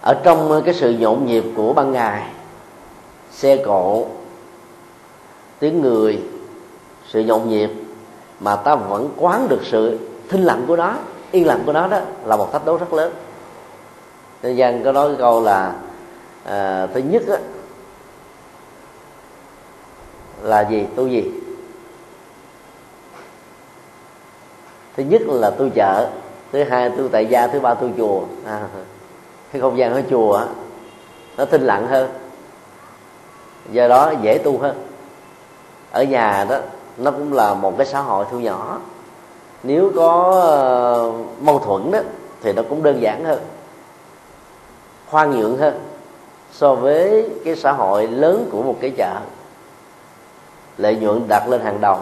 ở 0.00 0.14
trong 0.24 0.62
cái 0.64 0.74
sự 0.74 0.90
nhộn 0.90 1.26
nhịp 1.26 1.44
của 1.56 1.72
ban 1.72 1.92
ngày 1.92 2.22
xe 3.32 3.56
cộ 3.56 4.06
tiếng 5.58 5.80
người 5.80 6.22
sự 7.08 7.20
nhộn 7.20 7.48
nhịp 7.48 7.70
mà 8.40 8.56
ta 8.56 8.74
vẫn 8.74 9.08
quán 9.16 9.48
được 9.48 9.60
sự 9.64 9.98
thinh 10.28 10.42
lặng 10.42 10.64
của 10.68 10.76
nó 10.76 10.94
yên 11.30 11.46
lặng 11.46 11.62
của 11.66 11.72
nó 11.72 11.88
đó 11.88 12.00
là 12.24 12.36
một 12.36 12.52
thách 12.52 12.66
đố 12.66 12.76
rất 12.76 12.92
lớn. 12.92 13.12
Nên 14.42 14.56
gian 14.56 14.84
có 14.84 14.92
nói 14.92 15.14
câu 15.18 15.42
là 15.42 15.74
à, 16.44 16.86
thứ 16.94 17.00
nhất 17.00 17.22
á, 17.28 17.38
là 20.42 20.60
gì? 20.60 20.86
Tu 20.96 21.06
gì? 21.06 21.30
Thứ 24.96 25.02
nhất 25.02 25.22
là 25.26 25.50
tu 25.50 25.68
chợ 25.74 26.08
thứ 26.52 26.64
hai 26.64 26.90
tu 26.90 27.08
tại 27.08 27.26
gia 27.26 27.46
thứ 27.46 27.60
ba 27.60 27.74
tu 27.74 27.88
chùa. 27.96 28.20
À, 28.46 28.60
cái 29.52 29.62
không 29.62 29.78
gian 29.78 29.92
ở 29.92 30.02
chùa 30.10 30.46
nó 31.36 31.44
tinh 31.44 31.62
lặng 31.62 31.86
hơn. 31.86 32.10
Do 33.70 33.88
đó 33.88 34.12
dễ 34.22 34.38
tu 34.38 34.58
hơn. 34.58 34.86
Ở 35.90 36.02
nhà 36.02 36.46
đó 36.48 36.58
nó 36.96 37.10
cũng 37.10 37.32
là 37.32 37.54
một 37.54 37.76
cái 37.78 37.86
xã 37.86 38.00
hội 38.00 38.24
thu 38.30 38.40
nhỏ. 38.40 38.80
Nếu 39.62 39.92
có 39.96 40.28
uh, 41.08 41.42
mâu 41.42 41.58
thuẫn 41.58 41.90
đó 41.90 41.98
thì 42.42 42.52
nó 42.52 42.62
cũng 42.68 42.82
đơn 42.82 43.02
giản 43.02 43.24
hơn. 43.24 43.40
Khoan 45.10 45.30
nhượng 45.30 45.56
hơn 45.56 45.80
so 46.52 46.74
với 46.74 47.30
cái 47.44 47.56
xã 47.56 47.72
hội 47.72 48.06
lớn 48.06 48.48
của 48.52 48.62
một 48.62 48.76
cái 48.80 48.90
chợ 48.96 49.16
lợi 50.78 50.96
nhuận 50.96 51.28
đặt 51.28 51.48
lên 51.48 51.60
hàng 51.60 51.80
đầu. 51.80 51.98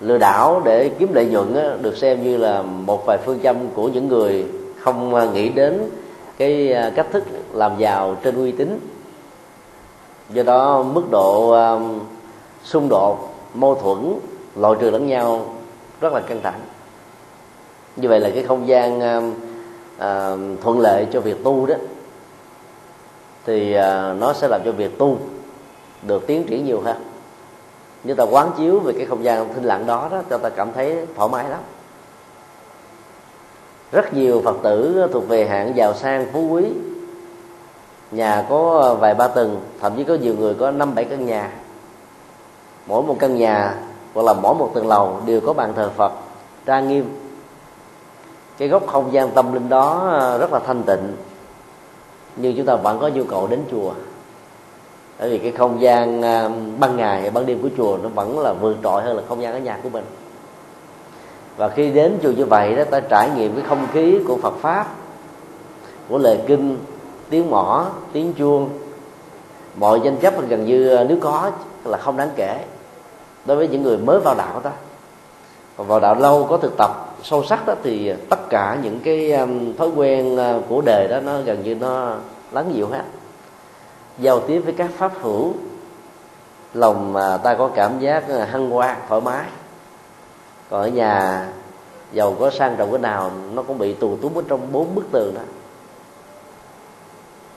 Lừa 0.00 0.18
đảo 0.18 0.62
để 0.64 0.88
kiếm 0.98 1.12
lợi 1.12 1.26
nhuận 1.26 1.54
á, 1.54 1.76
được 1.80 1.96
xem 1.96 2.22
như 2.22 2.36
là 2.36 2.62
một 2.62 3.06
vài 3.06 3.18
phương 3.24 3.40
châm 3.42 3.56
của 3.74 3.88
những 3.88 4.08
người 4.08 4.46
không 4.80 5.14
à, 5.14 5.24
nghĩ 5.24 5.48
đến 5.48 5.90
cái 6.38 6.72
à, 6.72 6.92
cách 6.96 7.06
thức 7.12 7.24
làm 7.52 7.72
giàu 7.78 8.16
trên 8.22 8.36
uy 8.36 8.52
tín. 8.52 8.80
Do 10.30 10.42
đó 10.42 10.82
mức 10.82 11.02
độ 11.10 11.50
um, 11.50 12.00
xung 12.64 12.88
đột 12.88 13.34
mâu 13.54 13.74
thuẫn 13.74 14.14
loại 14.56 14.74
trừ 14.80 14.90
lẫn 14.90 15.06
nhau 15.06 15.54
rất 16.00 16.12
là 16.12 16.20
căng 16.20 16.40
thẳng. 16.42 16.60
Như 17.96 18.08
vậy 18.08 18.20
là 18.20 18.30
cái 18.34 18.42
không 18.42 18.68
gian 18.68 19.00
um, 19.00 19.30
uh, 19.96 20.60
thuận 20.62 20.80
lợi 20.80 21.06
cho 21.12 21.20
việc 21.20 21.44
tu 21.44 21.66
đó 21.66 21.74
thì 23.46 23.76
uh, 23.76 24.20
nó 24.20 24.32
sẽ 24.32 24.48
làm 24.48 24.60
cho 24.64 24.72
việc 24.72 24.98
tu 24.98 25.18
được 26.02 26.26
tiến 26.26 26.44
triển 26.44 26.64
nhiều 26.64 26.80
hơn 26.84 26.96
như 28.04 28.14
ta 28.14 28.24
quán 28.24 28.50
chiếu 28.58 28.78
về 28.80 28.92
cái 28.96 29.06
không 29.06 29.24
gian 29.24 29.54
thinh 29.54 29.64
lặng 29.64 29.86
đó 29.86 30.08
đó, 30.10 30.22
cho 30.30 30.38
ta 30.38 30.48
cảm 30.48 30.72
thấy 30.72 31.06
thoải 31.16 31.28
mái 31.28 31.48
lắm. 31.48 31.60
Rất 33.92 34.14
nhiều 34.14 34.42
phật 34.44 34.56
tử 34.62 35.08
thuộc 35.12 35.28
về 35.28 35.48
hạng 35.48 35.76
giàu 35.76 35.94
sang, 35.94 36.26
phú 36.32 36.48
quý. 36.50 36.64
Nhà 38.10 38.46
có 38.48 38.94
vài 39.00 39.14
ba 39.14 39.28
tầng, 39.28 39.60
thậm 39.80 39.96
chí 39.96 40.04
có 40.04 40.14
nhiều 40.14 40.34
người 40.38 40.54
có 40.54 40.70
năm 40.70 40.94
bảy 40.94 41.04
căn 41.04 41.26
nhà. 41.26 41.52
Mỗi 42.86 43.02
một 43.02 43.16
căn 43.18 43.36
nhà, 43.36 43.74
hoặc 44.14 44.22
là 44.22 44.32
mỗi 44.32 44.54
một 44.54 44.70
tầng 44.74 44.88
lầu 44.88 45.20
đều 45.26 45.40
có 45.40 45.52
bàn 45.52 45.72
thờ 45.76 45.90
phật, 45.96 46.12
trang 46.66 46.88
nghiêm. 46.88 47.16
Cái 48.58 48.68
góc 48.68 48.86
không 48.86 49.12
gian 49.12 49.30
tâm 49.30 49.52
linh 49.52 49.68
đó 49.68 50.16
rất 50.40 50.52
là 50.52 50.58
thanh 50.58 50.82
tịnh. 50.82 51.16
Nhưng 52.36 52.56
chúng 52.56 52.66
ta 52.66 52.76
vẫn 52.76 52.98
có 52.98 53.08
nhu 53.08 53.24
cầu 53.24 53.46
đến 53.46 53.60
chùa 53.70 53.92
bởi 55.20 55.30
vì 55.30 55.38
cái 55.38 55.52
không 55.52 55.80
gian 55.80 56.22
à, 56.22 56.50
ban 56.78 56.96
ngày 56.96 57.30
ban 57.30 57.46
đêm 57.46 57.62
của 57.62 57.68
chùa 57.76 57.98
nó 58.02 58.08
vẫn 58.08 58.38
là 58.38 58.52
vượt 58.52 58.76
trội 58.82 59.02
hơn 59.02 59.16
là 59.16 59.22
không 59.28 59.42
gian 59.42 59.52
ở 59.52 59.58
nhà 59.58 59.78
của 59.82 59.88
mình. 59.88 60.04
Và 61.56 61.68
khi 61.68 61.90
đến 61.90 62.18
chùa 62.22 62.30
như 62.30 62.44
vậy 62.44 62.76
đó, 62.76 62.84
ta 62.90 63.00
trải 63.00 63.30
nghiệm 63.36 63.54
cái 63.54 63.64
không 63.68 63.86
khí 63.92 64.18
của 64.26 64.36
Phật 64.36 64.54
pháp, 64.60 64.86
của 66.08 66.18
lời 66.18 66.38
kinh, 66.46 66.78
tiếng 67.30 67.50
mỏ, 67.50 67.86
tiếng 68.12 68.32
chuông. 68.32 68.68
Mọi 69.76 70.00
danh 70.04 70.16
chấp 70.16 70.48
gần 70.48 70.66
như 70.66 70.94
à, 70.94 71.04
nếu 71.04 71.18
có 71.20 71.50
là 71.84 71.98
không 71.98 72.16
đáng 72.16 72.30
kể 72.36 72.64
đối 73.46 73.56
với 73.56 73.68
những 73.68 73.82
người 73.82 73.98
mới 73.98 74.20
vào 74.20 74.34
đạo 74.34 74.60
đó 74.64 74.70
còn 75.76 75.86
vào 75.86 76.00
đạo 76.00 76.14
lâu 76.14 76.46
có 76.50 76.56
thực 76.56 76.76
tập 76.78 76.90
sâu 77.22 77.44
sắc 77.44 77.66
đó, 77.66 77.74
thì 77.82 78.12
tất 78.28 78.50
cả 78.50 78.78
những 78.82 79.00
cái 79.04 79.32
à, 79.32 79.46
thói 79.78 79.88
quen 79.96 80.38
của 80.68 80.82
đời 80.84 81.08
đó, 81.08 81.20
nó 81.20 81.40
gần 81.40 81.62
như 81.62 81.74
nó 81.74 82.16
lắng 82.52 82.70
dịu 82.74 82.86
hết 82.86 83.02
giao 84.20 84.40
tiếp 84.40 84.60
với 84.60 84.72
các 84.72 84.90
pháp 84.96 85.12
hữu, 85.20 85.52
lòng 86.74 87.12
mà 87.12 87.36
ta 87.36 87.54
có 87.54 87.70
cảm 87.74 87.98
giác 87.98 88.24
hân 88.50 88.70
hoan 88.70 88.96
thoải 89.08 89.20
mái. 89.20 89.44
Còn 90.70 90.80
ở 90.80 90.88
nhà, 90.88 91.46
giàu 92.12 92.36
có 92.38 92.50
sang 92.50 92.76
trọng 92.76 92.90
cái 92.90 93.00
nào, 93.00 93.30
nó 93.54 93.62
cũng 93.62 93.78
bị 93.78 93.94
tù 93.94 94.16
túng 94.16 94.36
ở 94.36 94.42
trong 94.48 94.72
bốn 94.72 94.94
bức 94.94 95.04
tường 95.12 95.34
đó. 95.34 95.40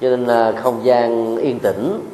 Cho 0.01 0.09
nên 0.09 0.25
là 0.25 0.53
không 0.61 0.85
gian 0.85 1.37
yên 1.37 1.59
tĩnh, 1.59 2.09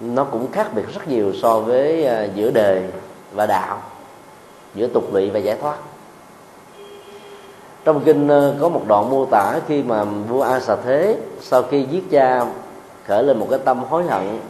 nó 0.00 0.24
cũng 0.24 0.52
khác 0.52 0.74
biệt 0.74 0.94
rất 0.94 1.08
nhiều 1.08 1.32
so 1.42 1.60
với 1.60 2.06
à, 2.06 2.24
giữa 2.34 2.50
đời 2.50 2.82
và 3.32 3.46
đạo, 3.46 3.82
giữa 4.74 4.86
tục 4.86 5.14
lụy 5.14 5.30
và 5.30 5.38
giải 5.38 5.56
thoát. 5.60 5.76
Trong 7.84 8.00
kinh 8.04 8.28
ờ, 8.28 8.54
có 8.60 8.68
một 8.68 8.82
đoạn 8.86 9.10
mô 9.10 9.26
tả 9.26 9.60
khi 9.68 9.82
mà 9.82 10.04
vua 10.04 10.42
a 10.42 10.60
xà 10.60 10.76
thế 10.76 11.16
sau 11.40 11.62
khi 11.62 11.86
giết 11.90 12.10
cha 12.10 12.46
khởi 13.10 13.22
lên 13.22 13.38
một 13.38 13.46
cái 13.50 13.58
tâm 13.64 13.84
hối 13.88 14.04
hận, 14.04 14.40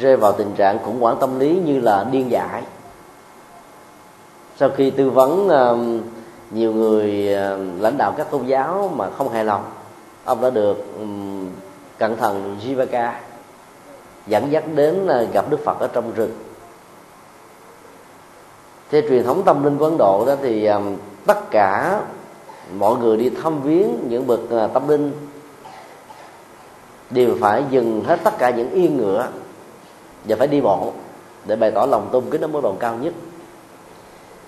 rơi 0.00 0.16
vào 0.16 0.32
tình 0.32 0.52
trạng 0.56 0.78
khủng 0.84 1.00
hoảng 1.00 1.16
tâm 1.20 1.38
lý 1.38 1.60
như 1.64 1.80
là 1.80 2.06
điên 2.10 2.30
dại. 2.30 2.62
Sau 4.56 4.70
khi 4.76 4.90
tư 4.90 5.10
vấn 5.10 5.48
um, 5.48 6.00
nhiều 6.50 6.72
người 6.72 7.34
um, 7.34 7.80
lãnh 7.80 7.98
đạo 7.98 8.14
các 8.16 8.30
tôn 8.30 8.46
giáo 8.46 8.92
mà 8.96 9.10
không 9.10 9.28
hài 9.28 9.44
lòng, 9.44 9.64
ông 10.24 10.40
đã 10.42 10.50
được 10.50 10.84
um, 10.98 11.48
cẩn 11.98 12.16
thận 12.16 12.56
Jivaka 12.64 13.12
dẫn 14.26 14.52
dắt 14.52 14.64
đến 14.74 15.04
uh, 15.04 15.32
gặp 15.32 15.50
Đức 15.50 15.60
Phật 15.64 15.80
ở 15.80 15.88
trong 15.92 16.14
rừng. 16.14 16.32
Theo 18.90 19.02
truyền 19.08 19.24
thống 19.24 19.42
tâm 19.42 19.64
linh 19.64 19.78
của 19.78 19.84
Ấn 19.84 19.96
Độ 19.98 20.24
đó 20.26 20.34
thì 20.42 20.68
tất 21.26 21.50
cả 21.50 22.00
mọi 22.74 22.96
người 22.96 23.16
đi 23.16 23.30
thăm 23.30 23.62
viếng 23.62 24.08
những 24.08 24.26
bậc 24.26 24.40
uh, 24.40 24.72
tâm 24.74 24.88
linh 24.88 25.12
đều 27.10 27.36
phải 27.40 27.64
dừng 27.70 28.04
hết 28.04 28.20
tất 28.24 28.38
cả 28.38 28.50
những 28.50 28.70
yên 28.70 28.96
ngựa 28.96 29.28
và 30.24 30.36
phải 30.36 30.46
đi 30.46 30.60
bộ 30.60 30.92
để 31.46 31.56
bày 31.56 31.70
tỏ 31.70 31.86
lòng 31.86 32.08
tôn 32.12 32.24
kính 32.30 32.40
ở 32.40 32.46
mức 32.46 32.60
độ 32.62 32.74
cao 32.78 32.96
nhất. 33.02 33.12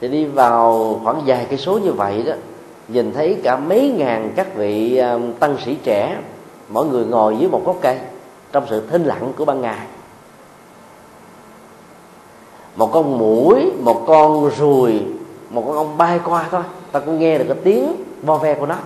Thì 0.01 0.09
đi 0.09 0.25
vào 0.25 1.01
khoảng 1.05 1.23
vài 1.27 1.47
cây 1.51 1.59
số 1.59 1.79
như 1.79 1.93
vậy 1.93 2.23
đó, 2.23 2.33
nhìn 2.89 3.13
thấy 3.13 3.37
cả 3.43 3.57
mấy 3.57 3.95
ngàn 3.99 4.33
các 4.37 4.55
vị 4.55 4.97
à, 4.97 5.19
tăng 5.39 5.57
sĩ 5.65 5.77
trẻ, 5.83 6.19
mỗi 6.69 6.87
người 6.87 7.05
ngồi 7.05 7.37
dưới 7.37 7.49
một 7.49 7.63
gốc 7.65 7.77
cây 7.81 7.99
trong 8.53 8.65
sự 8.71 8.83
thinh 8.91 9.05
lặng 9.05 9.33
của 9.37 9.45
ban 9.45 9.61
ngày. 9.61 9.87
Một 12.77 12.91
con 12.93 13.19
mũi, 13.19 13.73
một 13.81 14.05
con 14.07 14.51
ruồi, 14.59 15.07
một 15.51 15.65
con 15.67 15.77
ong 15.77 15.99
bay 15.99 16.21
qua 16.25 16.49
thôi, 16.51 16.63
ta 16.93 17.01
cũng 17.01 17.19
nghe 17.19 17.39
được 17.39 17.45
cái 17.49 17.57
tiếng 17.65 17.93
vo 18.23 18.37
ve 18.37 18.55
của 18.55 18.67
nó 18.67 18.77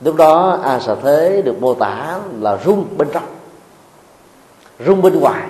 lúc 0.00 0.16
đó 0.16 0.60
a 0.64 0.80
xà 0.80 0.94
thế 0.94 1.42
được 1.44 1.60
mô 1.60 1.74
tả 1.74 2.20
là 2.40 2.58
rung 2.64 2.84
bên 2.96 3.08
trong, 3.12 3.26
rung 4.86 5.02
bên 5.02 5.20
ngoài, 5.20 5.48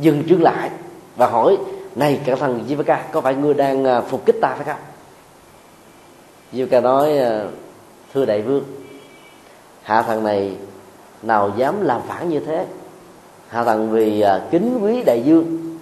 dừng 0.00 0.22
chứng 0.28 0.42
lại 0.42 0.70
và 1.16 1.26
hỏi, 1.26 1.56
này 1.96 2.20
cả 2.24 2.36
thằng 2.36 2.64
Jivaka 2.68 2.98
có 3.12 3.20
phải 3.20 3.34
ngươi 3.34 3.54
đang 3.54 3.84
à, 3.84 4.00
phục 4.00 4.26
kích 4.26 4.36
ta 4.40 4.54
phải 4.54 4.64
không? 4.64 4.84
Jivaka 6.52 6.82
nói 6.82 7.18
à, 7.18 7.44
thưa 8.14 8.24
đại 8.24 8.42
vương, 8.42 8.64
hạ 9.82 10.02
thằng 10.02 10.24
này 10.24 10.56
nào 11.22 11.52
dám 11.56 11.84
làm 11.84 12.00
phản 12.08 12.28
như 12.28 12.40
thế? 12.40 12.66
Hạ 13.48 13.64
thằng 13.64 13.90
vì 13.90 14.20
à, 14.20 14.40
kính 14.50 14.78
quý 14.82 15.02
đại 15.02 15.22
dương 15.24 15.76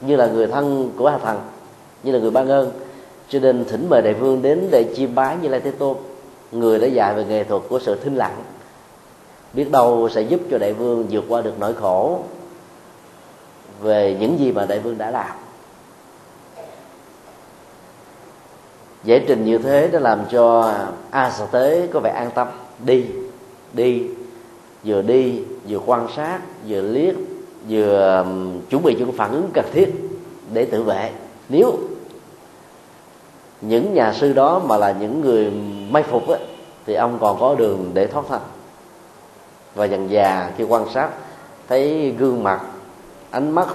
như 0.00 0.16
là 0.16 0.26
người 0.26 0.46
thân 0.46 0.90
của 0.96 1.10
hạ 1.10 1.18
thằng, 1.22 1.40
như 2.02 2.12
là 2.12 2.18
người 2.18 2.30
ban 2.30 2.48
ơn, 2.48 2.70
cho 3.28 3.38
nên 3.38 3.64
thỉnh 3.64 3.86
mời 3.90 4.02
đại 4.02 4.14
vương 4.14 4.42
đến 4.42 4.68
để 4.70 4.84
chiêm 4.96 5.14
bái 5.14 5.36
như 5.42 5.48
lai 5.48 5.60
thế 5.60 5.70
tôn 5.70 5.96
người 6.52 6.78
đã 6.78 6.86
dạy 6.86 7.14
về 7.14 7.24
nghệ 7.24 7.44
thuật 7.44 7.62
của 7.68 7.78
sự 7.78 7.98
thinh 8.04 8.16
lặng, 8.16 8.42
biết 9.52 9.70
đâu 9.70 10.08
sẽ 10.08 10.22
giúp 10.22 10.40
cho 10.50 10.58
đại 10.58 10.72
vương 10.72 11.06
vượt 11.10 11.24
qua 11.28 11.40
được 11.40 11.54
nỗi 11.58 11.74
khổ 11.74 12.20
về 13.80 14.16
những 14.20 14.38
gì 14.38 14.52
mà 14.52 14.66
đại 14.66 14.78
vương 14.78 14.98
đã 14.98 15.10
làm. 15.10 15.30
Giải 19.04 19.24
trình 19.28 19.44
như 19.44 19.58
thế 19.58 19.88
đã 19.88 20.00
làm 20.00 20.20
cho 20.30 20.74
a 21.10 21.30
sở 21.30 21.46
tế 21.46 21.88
có 21.92 22.00
vẻ 22.00 22.10
an 22.10 22.30
tâm. 22.34 22.48
Đi 22.78 23.04
đi, 23.72 24.02
vừa 24.84 25.02
đi, 25.02 25.42
vừa 25.68 25.78
quan 25.86 26.06
sát, 26.16 26.40
vừa 26.68 26.80
liếc, 26.80 27.14
vừa 27.68 28.26
chuẩn 28.70 28.82
bị 28.82 28.94
những 28.98 29.12
phản 29.12 29.32
ứng 29.32 29.50
cần 29.54 29.64
thiết 29.72 29.92
để 30.52 30.64
tự 30.64 30.82
vệ. 30.82 31.10
Nếu 31.48 31.78
những 33.62 33.94
nhà 33.94 34.12
sư 34.12 34.32
đó 34.32 34.62
mà 34.66 34.76
là 34.76 34.92
những 35.00 35.20
người 35.20 35.52
may 35.90 36.02
phục 36.02 36.28
ấy, 36.28 36.40
thì 36.86 36.94
ông 36.94 37.18
còn 37.20 37.40
có 37.40 37.54
đường 37.54 37.90
để 37.94 38.06
thoát 38.06 38.24
thân. 38.28 38.40
Và 39.74 39.84
dần 39.84 40.10
già 40.10 40.50
khi 40.56 40.64
quan 40.64 40.88
sát 40.94 41.10
thấy 41.68 42.14
gương 42.18 42.42
mặt 42.42 42.60
ánh 43.30 43.50
mắt 43.50 43.68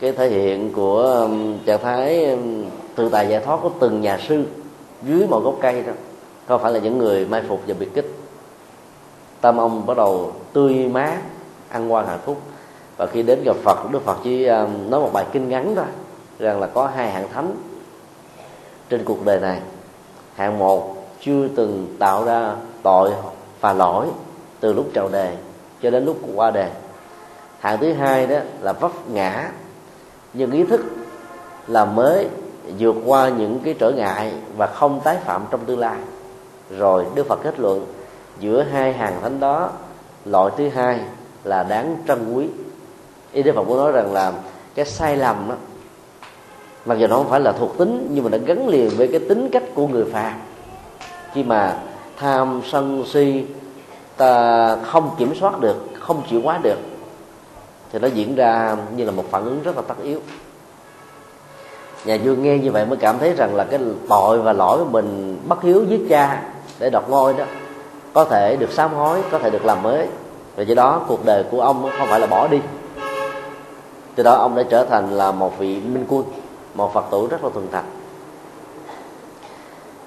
cái 0.00 0.12
thể 0.12 0.28
hiện 0.28 0.72
của 0.72 1.02
um, 1.02 1.58
trạng 1.66 1.82
thái 1.82 2.30
um, 2.30 2.64
tự 2.94 3.08
tài 3.08 3.28
giải 3.28 3.40
thoát 3.44 3.58
của 3.62 3.70
từng 3.80 4.00
nhà 4.00 4.18
sư 4.28 4.44
dưới 5.02 5.26
một 5.28 5.40
gốc 5.44 5.54
cây 5.62 5.82
đó 5.82 5.92
không 6.48 6.62
phải 6.62 6.72
là 6.72 6.78
những 6.78 6.98
người 6.98 7.26
mai 7.26 7.42
phục 7.48 7.60
và 7.66 7.74
biệt 7.78 7.94
kích. 7.94 8.16
Tâm 9.40 9.56
ông 9.56 9.86
bắt 9.86 9.96
đầu 9.96 10.32
tươi 10.52 10.74
mát 10.74 11.18
ăn 11.68 11.92
quan 11.92 12.06
hạnh 12.06 12.18
phúc. 12.24 12.40
Và 12.96 13.06
khi 13.06 13.22
đến 13.22 13.42
gặp 13.44 13.56
phật 13.64 13.90
đức 13.92 14.04
phật 14.04 14.16
chỉ 14.24 14.46
um, 14.46 14.90
nói 14.90 15.00
một 15.00 15.10
bài 15.12 15.24
kinh 15.32 15.48
ngắn 15.48 15.74
thôi 15.74 15.84
rằng 16.38 16.60
là 16.60 16.66
có 16.66 16.86
hai 16.86 17.10
hạng 17.10 17.28
thánh 17.32 17.56
trên 18.88 19.04
cuộc 19.04 19.24
đời 19.24 19.40
này. 19.40 19.60
Hạng 20.34 20.58
một, 20.58 20.96
chưa 21.20 21.48
từng 21.56 21.96
tạo 21.98 22.24
ra 22.24 22.54
tội 22.82 23.12
và 23.60 23.72
lỗi 23.72 24.06
từ 24.60 24.72
lúc 24.72 24.86
chào 24.94 25.08
đề 25.08 25.36
cho 25.82 25.90
đến 25.90 26.04
lúc 26.04 26.16
qua 26.34 26.50
đề. 26.50 26.70
Hạng 27.60 27.78
thứ 27.78 27.92
hai 27.92 28.26
đó 28.26 28.36
là 28.60 28.72
vấp 28.72 29.10
ngã. 29.10 29.50
Nhưng 30.32 30.50
ý 30.50 30.64
thức 30.64 30.80
là 31.66 31.84
mới 31.84 32.28
vượt 32.78 32.96
qua 33.06 33.28
những 33.28 33.60
cái 33.64 33.74
trở 33.78 33.90
ngại 33.90 34.32
và 34.56 34.66
không 34.66 35.00
tái 35.00 35.16
phạm 35.24 35.44
trong 35.50 35.64
tương 35.64 35.78
lai. 35.78 35.96
Rồi 36.70 37.06
đức 37.14 37.26
phật 37.26 37.40
kết 37.42 37.60
luận, 37.60 37.86
giữa 38.40 38.62
hai 38.62 38.92
hàng 38.92 39.20
thánh 39.22 39.40
đó, 39.40 39.70
loại 40.24 40.52
thứ 40.56 40.68
hai 40.68 41.00
là 41.44 41.62
đáng 41.62 41.96
trân 42.08 42.34
quý. 42.34 42.48
Ý 43.32 43.42
đức 43.42 43.52
phật 43.54 43.62
muốn 43.68 43.76
nói 43.76 43.92
rằng 43.92 44.12
là 44.12 44.32
cái 44.74 44.84
sai 44.84 45.16
lầm 45.16 45.48
đó 45.48 45.54
mặc 46.86 46.98
dù 46.98 47.06
nó 47.06 47.16
không 47.16 47.28
phải 47.28 47.40
là 47.40 47.52
thuộc 47.52 47.78
tính, 47.78 48.08
nhưng 48.10 48.24
mà 48.24 48.30
nó 48.30 48.38
gắn 48.46 48.68
liền 48.68 48.90
với 48.96 49.08
cái 49.08 49.20
tính 49.20 49.48
cách 49.52 49.62
của 49.74 49.86
người 49.86 50.04
phàm. 50.12 50.32
Khi 51.32 51.42
mà 51.42 51.76
tham 52.16 52.60
sân 52.64 53.04
si, 53.06 53.44
ta 54.16 54.76
không 54.76 55.10
kiểm 55.18 55.34
soát 55.34 55.60
được, 55.60 55.76
không 56.00 56.22
chịu 56.30 56.40
hóa 56.44 56.58
được, 56.62 56.78
thì 57.92 57.98
nó 57.98 58.08
diễn 58.08 58.34
ra 58.34 58.76
như 58.96 59.04
là 59.04 59.10
một 59.10 59.24
phản 59.30 59.44
ứng 59.44 59.62
rất 59.62 59.76
là 59.76 59.82
tất 59.88 59.94
yếu. 60.02 60.20
Nhà 62.04 62.18
vua 62.24 62.34
nghe 62.34 62.58
như 62.58 62.70
vậy 62.70 62.86
mới 62.86 62.96
cảm 62.96 63.18
thấy 63.18 63.32
rằng 63.32 63.54
là 63.54 63.64
cái 63.64 63.80
tội 64.08 64.38
và 64.38 64.52
lỗi 64.52 64.78
của 64.78 64.90
mình 64.90 65.38
bất 65.48 65.62
hiếu 65.62 65.84
giết 65.88 66.00
cha 66.08 66.42
để 66.78 66.90
đọc 66.90 67.10
ngôi 67.10 67.34
đó, 67.34 67.44
có 68.12 68.24
thể 68.24 68.56
được 68.56 68.72
sám 68.72 68.94
hối, 68.94 69.22
có 69.30 69.38
thể 69.38 69.50
được 69.50 69.64
làm 69.64 69.82
mới. 69.82 70.06
Và 70.56 70.62
do 70.62 70.74
đó 70.74 71.04
cuộc 71.08 71.24
đời 71.24 71.44
của 71.50 71.60
ông 71.60 71.90
không 71.98 72.08
phải 72.08 72.20
là 72.20 72.26
bỏ 72.26 72.48
đi. 72.48 72.58
Từ 74.14 74.22
đó 74.22 74.34
ông 74.34 74.54
đã 74.54 74.62
trở 74.62 74.84
thành 74.84 75.10
là 75.10 75.32
một 75.32 75.58
vị 75.58 75.80
minh 75.80 76.04
quân 76.08 76.24
một 76.76 76.94
phật 76.94 77.04
tử 77.10 77.26
rất 77.30 77.44
là 77.44 77.50
thuần 77.50 77.66
thành 77.72 77.84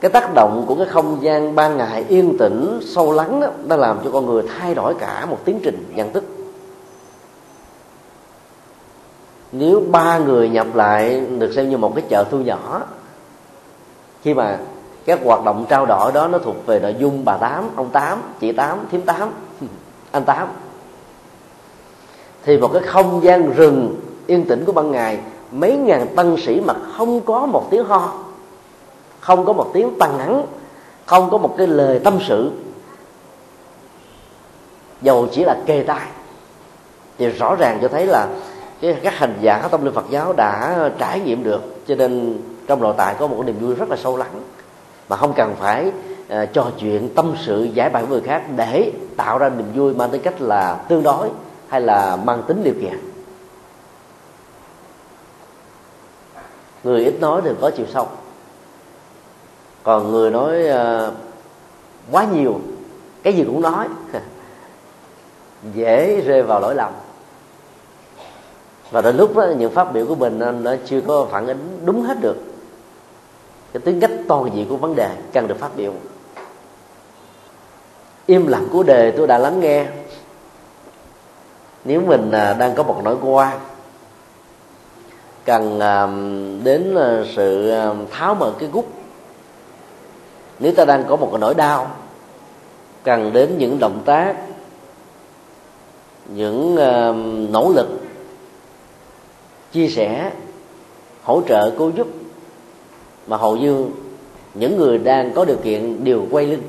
cái 0.01 0.11
tác 0.11 0.33
động 0.33 0.65
của 0.67 0.75
cái 0.75 0.85
không 0.85 1.17
gian 1.21 1.55
ban 1.55 1.77
ngày 1.77 2.05
yên 2.07 2.37
tĩnh, 2.37 2.79
sâu 2.85 3.11
lắng 3.11 3.39
đó 3.39 3.47
đã 3.65 3.75
làm 3.75 3.99
cho 4.03 4.09
con 4.11 4.25
người 4.25 4.43
thay 4.59 4.75
đổi 4.75 4.95
cả 4.99 5.25
một 5.25 5.37
tiến 5.45 5.59
trình, 5.63 5.91
nhận 5.95 6.13
thức. 6.13 6.23
Nếu 9.51 9.83
ba 9.91 10.17
người 10.17 10.49
nhập 10.49 10.67
lại 10.73 11.19
được 11.19 11.53
xem 11.53 11.69
như 11.69 11.77
một 11.77 11.95
cái 11.95 12.03
chợ 12.09 12.23
thu 12.31 12.37
nhỏ, 12.37 12.81
khi 14.21 14.33
mà 14.33 14.57
các 15.05 15.19
hoạt 15.23 15.43
động 15.45 15.65
trao 15.69 15.85
đổi 15.85 16.11
đó 16.11 16.27
nó 16.27 16.37
thuộc 16.37 16.65
về 16.65 16.79
nội 16.79 16.95
dung 16.99 17.25
bà 17.25 17.37
tám, 17.37 17.69
ông 17.75 17.89
tám, 17.89 18.21
chị 18.39 18.51
tám, 18.51 18.79
thím 18.91 19.01
tám, 19.01 19.29
anh 20.11 20.23
tám, 20.23 20.47
thì 22.43 22.57
một 22.57 22.69
cái 22.73 22.81
không 22.81 23.23
gian 23.23 23.51
rừng 23.51 23.95
yên 24.27 24.45
tĩnh 24.45 24.65
của 24.65 24.71
ban 24.71 24.91
ngày 24.91 25.19
mấy 25.51 25.77
ngàn 25.77 26.07
tăng 26.15 26.37
sĩ 26.37 26.61
mà 26.61 26.73
không 26.97 27.21
có 27.21 27.45
một 27.45 27.67
tiếng 27.71 27.85
ho 27.85 28.13
không 29.19 29.45
có 29.45 29.53
một 29.53 29.71
tiếng 29.73 29.99
tăng 29.99 30.17
ngắn 30.17 30.45
không 31.05 31.29
có 31.29 31.37
một 31.37 31.55
cái 31.57 31.67
lời 31.67 31.99
tâm 31.99 32.19
sự 32.27 32.51
dầu 35.01 35.27
chỉ 35.31 35.43
là 35.43 35.57
kề 35.65 35.83
tai. 35.83 36.07
Thì 37.17 37.29
rõ 37.29 37.55
ràng 37.55 37.79
cho 37.81 37.87
thấy 37.87 38.05
là 38.05 38.27
cái 38.81 38.95
các 39.03 39.13
hành 39.13 39.33
giả 39.41 39.67
tâm 39.71 39.85
linh 39.85 39.93
Phật 39.93 40.05
giáo 40.09 40.33
đã 40.33 40.75
trải 40.97 41.19
nghiệm 41.19 41.43
được. 41.43 41.61
Cho 41.87 41.95
nên 41.95 42.37
trong 42.67 42.81
nội 42.81 42.93
tại 42.97 43.15
có 43.19 43.27
một 43.27 43.43
niềm 43.45 43.59
vui 43.59 43.75
rất 43.75 43.89
là 43.89 43.97
sâu 43.97 44.17
lắng. 44.17 44.41
Mà 45.09 45.15
không 45.15 45.33
cần 45.33 45.55
phải 45.59 45.87
uh, 45.87 46.53
trò 46.53 46.65
chuyện 46.79 47.09
tâm 47.15 47.33
sự 47.45 47.63
giải 47.63 47.89
bày 47.89 48.03
với 48.03 48.11
người 48.11 48.27
khác 48.27 48.43
để 48.55 48.91
tạo 49.17 49.37
ra 49.37 49.49
niềm 49.49 49.67
vui 49.75 49.93
mang 49.93 50.09
tính 50.09 50.21
cách 50.21 50.41
là 50.41 50.75
tương 50.87 51.03
đối 51.03 51.29
hay 51.67 51.81
là 51.81 52.15
mang 52.15 52.43
tính 52.47 52.63
điều 52.63 52.73
kiện. 52.81 53.08
Người 56.83 57.03
ít 57.03 57.19
nói 57.19 57.41
thì 57.43 57.49
có 57.61 57.71
chiều 57.71 57.85
sâu. 57.93 58.07
Còn 59.83 60.11
người 60.11 60.31
nói 60.31 60.63
uh, 60.69 61.13
quá 62.11 62.27
nhiều 62.33 62.59
cái 63.23 63.33
gì 63.33 63.43
cũng 63.43 63.61
nói 63.61 63.87
dễ 65.73 66.21
rơi 66.21 66.43
vào 66.43 66.59
lỗi 66.59 66.75
lầm. 66.75 66.91
Và 68.91 69.01
đến 69.01 69.17
lúc 69.17 69.35
đó 69.35 69.45
những 69.57 69.71
phát 69.71 69.93
biểu 69.93 70.05
của 70.05 70.15
mình 70.15 70.63
nó 70.63 70.75
chưa 70.85 71.01
có 71.01 71.27
phản 71.31 71.47
ánh 71.47 71.79
đúng 71.85 72.01
hết 72.01 72.17
được. 72.21 72.37
Cái 73.73 73.81
tính 73.81 73.99
cách 73.99 74.11
toàn 74.27 74.49
diện 74.55 74.69
của 74.69 74.77
vấn 74.77 74.95
đề 74.95 75.09
cần 75.33 75.47
được 75.47 75.59
phát 75.59 75.75
biểu. 75.75 75.93
Im 78.25 78.47
lặng 78.47 78.67
của 78.71 78.83
đề 78.83 79.11
tôi 79.11 79.27
đã 79.27 79.37
lắng 79.37 79.59
nghe. 79.59 79.85
Nếu 81.85 82.01
mình 82.01 82.31
ờ, 82.31 82.53
đang 82.53 82.75
có 82.75 82.83
một 82.83 83.01
nỗi 83.03 83.17
quan 83.21 83.59
cần 85.45 85.79
um, 85.79 86.63
đến 86.63 86.95
uh, 86.95 87.27
sự 87.35 87.71
um, 87.71 88.05
tháo 88.11 88.35
mở 88.35 88.53
cái 88.59 88.69
gút. 88.71 88.85
Nếu 90.59 90.73
ta 90.73 90.85
đang 90.85 91.03
có 91.07 91.15
một 91.15 91.27
cái 91.31 91.39
nỗi 91.39 91.53
đau, 91.53 91.91
cần 93.03 93.33
đến 93.33 93.57
những 93.57 93.79
động 93.79 94.01
tác, 94.05 94.35
những 96.27 96.75
um, 96.75 97.51
nỗ 97.51 97.71
lực, 97.75 97.87
chia 99.71 99.87
sẻ, 99.87 100.31
hỗ 101.23 101.41
trợ, 101.47 101.71
cứu 101.77 101.91
giúp 101.95 102.07
mà 103.27 103.37
hầu 103.37 103.57
như 103.57 103.85
những 104.53 104.77
người 104.77 104.97
đang 104.97 105.33
có 105.33 105.45
điều 105.45 105.57
kiện 105.57 106.03
đều 106.03 106.25
quay 106.31 106.45
lưng. 106.45 106.61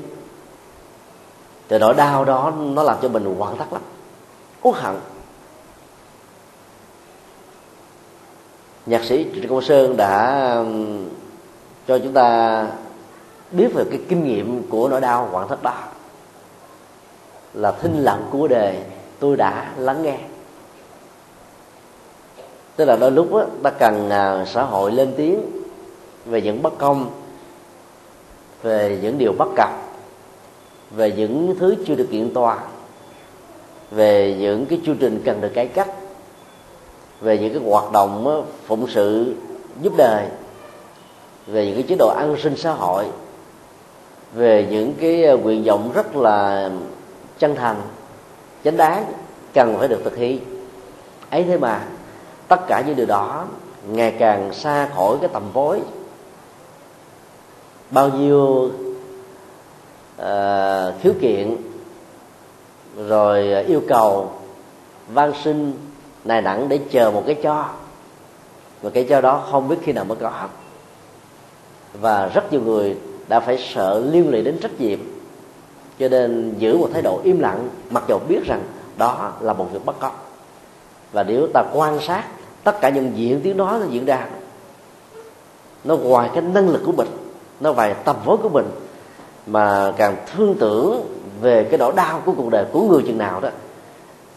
Từ 1.67 1.79
nỗi 1.79 1.93
đau 1.93 2.25
đó 2.25 2.53
nó 2.57 2.83
làm 2.83 2.97
cho 3.01 3.09
mình 3.09 3.35
hoảng 3.37 3.57
thắt 3.57 3.73
lắm, 3.73 3.81
uất 4.61 4.75
hận. 4.75 4.95
Nhạc 8.85 9.03
sĩ 9.03 9.25
trịnh 9.35 9.47
công 9.49 9.61
sơn 9.61 9.97
đã 9.97 10.47
um, 10.55 11.05
cho 11.87 11.99
chúng 11.99 12.13
ta 12.13 12.67
biết 13.51 13.67
về 13.73 13.83
cái 13.89 13.99
kinh 14.09 14.23
nghiệm 14.23 14.67
của 14.69 14.89
nỗi 14.89 15.01
đau 15.01 15.29
hoảng 15.31 15.47
thất 15.47 15.63
đó. 15.63 15.73
Là 17.53 17.71
thinh 17.71 18.03
lặng 18.03 18.27
của 18.31 18.47
đề 18.47 18.83
tôi 19.19 19.37
đã 19.37 19.71
lắng 19.77 20.03
nghe. 20.03 20.17
Tức 22.75 22.85
là 22.85 22.95
đôi 22.95 23.11
lúc 23.11 23.33
đó, 23.33 23.45
ta 23.63 23.69
cần 23.69 24.09
à, 24.09 24.45
xã 24.45 24.63
hội 24.63 24.91
lên 24.91 25.13
tiếng 25.17 25.41
về 26.25 26.41
những 26.41 26.61
bất 26.61 26.77
công 26.77 27.09
về 28.63 28.99
những 29.01 29.17
điều 29.17 29.33
bất 29.37 29.47
cập 29.55 29.69
về 30.91 31.11
những 31.11 31.55
thứ 31.59 31.75
chưa 31.85 31.95
được 31.95 32.07
kiện 32.11 32.33
toàn 32.33 32.59
về 33.91 34.35
những 34.39 34.65
cái 34.65 34.79
chương 34.85 34.97
trình 34.97 35.21
cần 35.25 35.41
được 35.41 35.51
cải 35.53 35.67
cách 35.67 35.89
về 37.21 37.37
những 37.37 37.53
cái 37.53 37.63
hoạt 37.69 37.91
động 37.91 38.45
phụng 38.65 38.87
sự 38.87 39.35
giúp 39.81 39.93
đời 39.97 40.25
về 41.47 41.65
những 41.65 41.75
cái 41.75 41.83
chế 41.87 41.95
độ 41.99 42.07
an 42.17 42.35
sinh 42.43 42.55
xã 42.57 42.71
hội 42.71 43.05
về 44.33 44.67
những 44.71 44.93
cái 44.99 45.25
à, 45.25 45.33
nguyện 45.33 45.63
vọng 45.63 45.91
rất 45.93 46.15
là 46.15 46.69
chân 47.39 47.55
thành 47.55 47.81
chánh 48.63 48.77
đáng 48.77 49.05
cần 49.53 49.75
phải 49.79 49.87
được 49.87 50.01
thực 50.03 50.15
hiện. 50.15 50.39
Ấy 51.29 51.43
thế 51.43 51.57
mà 51.57 51.85
tất 52.47 52.59
cả 52.67 52.83
những 52.87 52.95
điều 52.95 53.05
đó 53.05 53.45
ngày 53.87 54.15
càng 54.19 54.53
xa 54.53 54.89
khỏi 54.95 55.17
cái 55.21 55.29
tầm 55.33 55.43
vối 55.53 55.81
bao 57.91 58.09
nhiêu 58.09 58.71
uh, 60.21 61.01
khiếu 61.01 61.13
kiện 61.21 61.55
rồi 63.07 63.53
à, 63.53 63.59
yêu 63.67 63.81
cầu 63.87 64.31
van 65.13 65.33
sinh 65.43 65.73
nài 66.23 66.41
nặng 66.41 66.69
để 66.69 66.79
chờ 66.91 67.11
một 67.11 67.23
cái 67.25 67.35
cho. 67.43 67.65
Và 68.81 68.89
cái 68.89 69.05
cho 69.09 69.21
đó 69.21 69.43
không 69.51 69.67
biết 69.67 69.75
khi 69.83 69.91
nào 69.91 70.05
mới 70.05 70.17
có. 70.21 70.31
Và 72.01 72.27
rất 72.27 72.51
nhiều 72.51 72.61
người 72.61 72.97
đã 73.27 73.39
phải 73.39 73.57
sợ 73.73 74.03
liên 74.11 74.31
lụy 74.31 74.41
đến 74.41 74.57
trách 74.61 74.79
nhiệm. 74.79 74.99
Cho 75.99 76.09
nên 76.09 76.53
giữ 76.57 76.77
một 76.77 76.89
thái 76.93 77.01
độ 77.01 77.19
im 77.23 77.39
lặng, 77.39 77.69
mặc 77.89 78.03
dù 78.07 78.17
biết 78.27 78.45
rằng 78.45 78.63
đó 78.97 79.33
là 79.39 79.53
một 79.53 79.67
việc 79.73 79.85
bất 79.85 79.99
công. 79.99 80.13
Và 81.11 81.23
nếu 81.23 81.47
ta 81.53 81.63
quan 81.73 81.99
sát, 81.99 82.23
tất 82.63 82.81
cả 82.81 82.89
những 82.89 83.11
diễn 83.15 83.41
tiếng 83.41 83.57
nói 83.57 83.79
nó 83.79 83.85
diễn 83.89 84.05
ra. 84.05 84.27
Nó 85.83 85.95
ngoài 85.95 86.29
cái 86.33 86.41
năng 86.41 86.69
lực 86.69 86.81
của 86.85 86.91
mình, 86.91 87.07
nó 87.59 87.73
ngoài 87.73 87.95
tầm 88.05 88.15
vốn 88.25 88.41
của 88.41 88.49
mình, 88.49 88.65
mà 89.47 89.93
càng 89.97 90.15
thương 90.33 90.55
tưởng 90.59 91.01
về 91.41 91.63
cái 91.63 91.77
nỗi 91.77 91.93
đau 91.95 92.21
của 92.25 92.31
cuộc 92.37 92.49
đời 92.49 92.65
của 92.71 92.81
người 92.81 93.03
chừng 93.07 93.17
nào 93.17 93.39
đó 93.39 93.49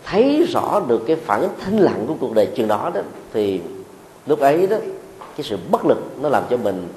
thấy 0.05 0.47
rõ 0.53 0.81
được 0.89 1.03
cái 1.07 1.17
phản 1.17 1.41
ứng 1.41 1.51
thinh 1.65 1.79
lặng 1.79 2.05
của 2.07 2.15
cuộc 2.21 2.35
đời 2.35 2.49
chừng 2.55 2.69
đó 2.69 2.91
đó 2.95 3.01
thì 3.33 3.61
lúc 4.27 4.41
ấy 4.41 4.67
đó 4.67 4.77
cái 5.37 5.45
sự 5.45 5.59
bất 5.71 5.87
lực 5.87 5.99
nó 6.21 6.29
làm 6.29 6.43
cho 6.51 6.57
mình 6.57 6.89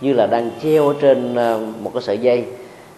như 0.00 0.12
là 0.12 0.26
đang 0.26 0.50
treo 0.62 0.94
trên 1.00 1.34
ờ, 1.34 1.60
một 1.80 1.90
cái 1.94 2.02
sợi 2.02 2.18
dây. 2.18 2.44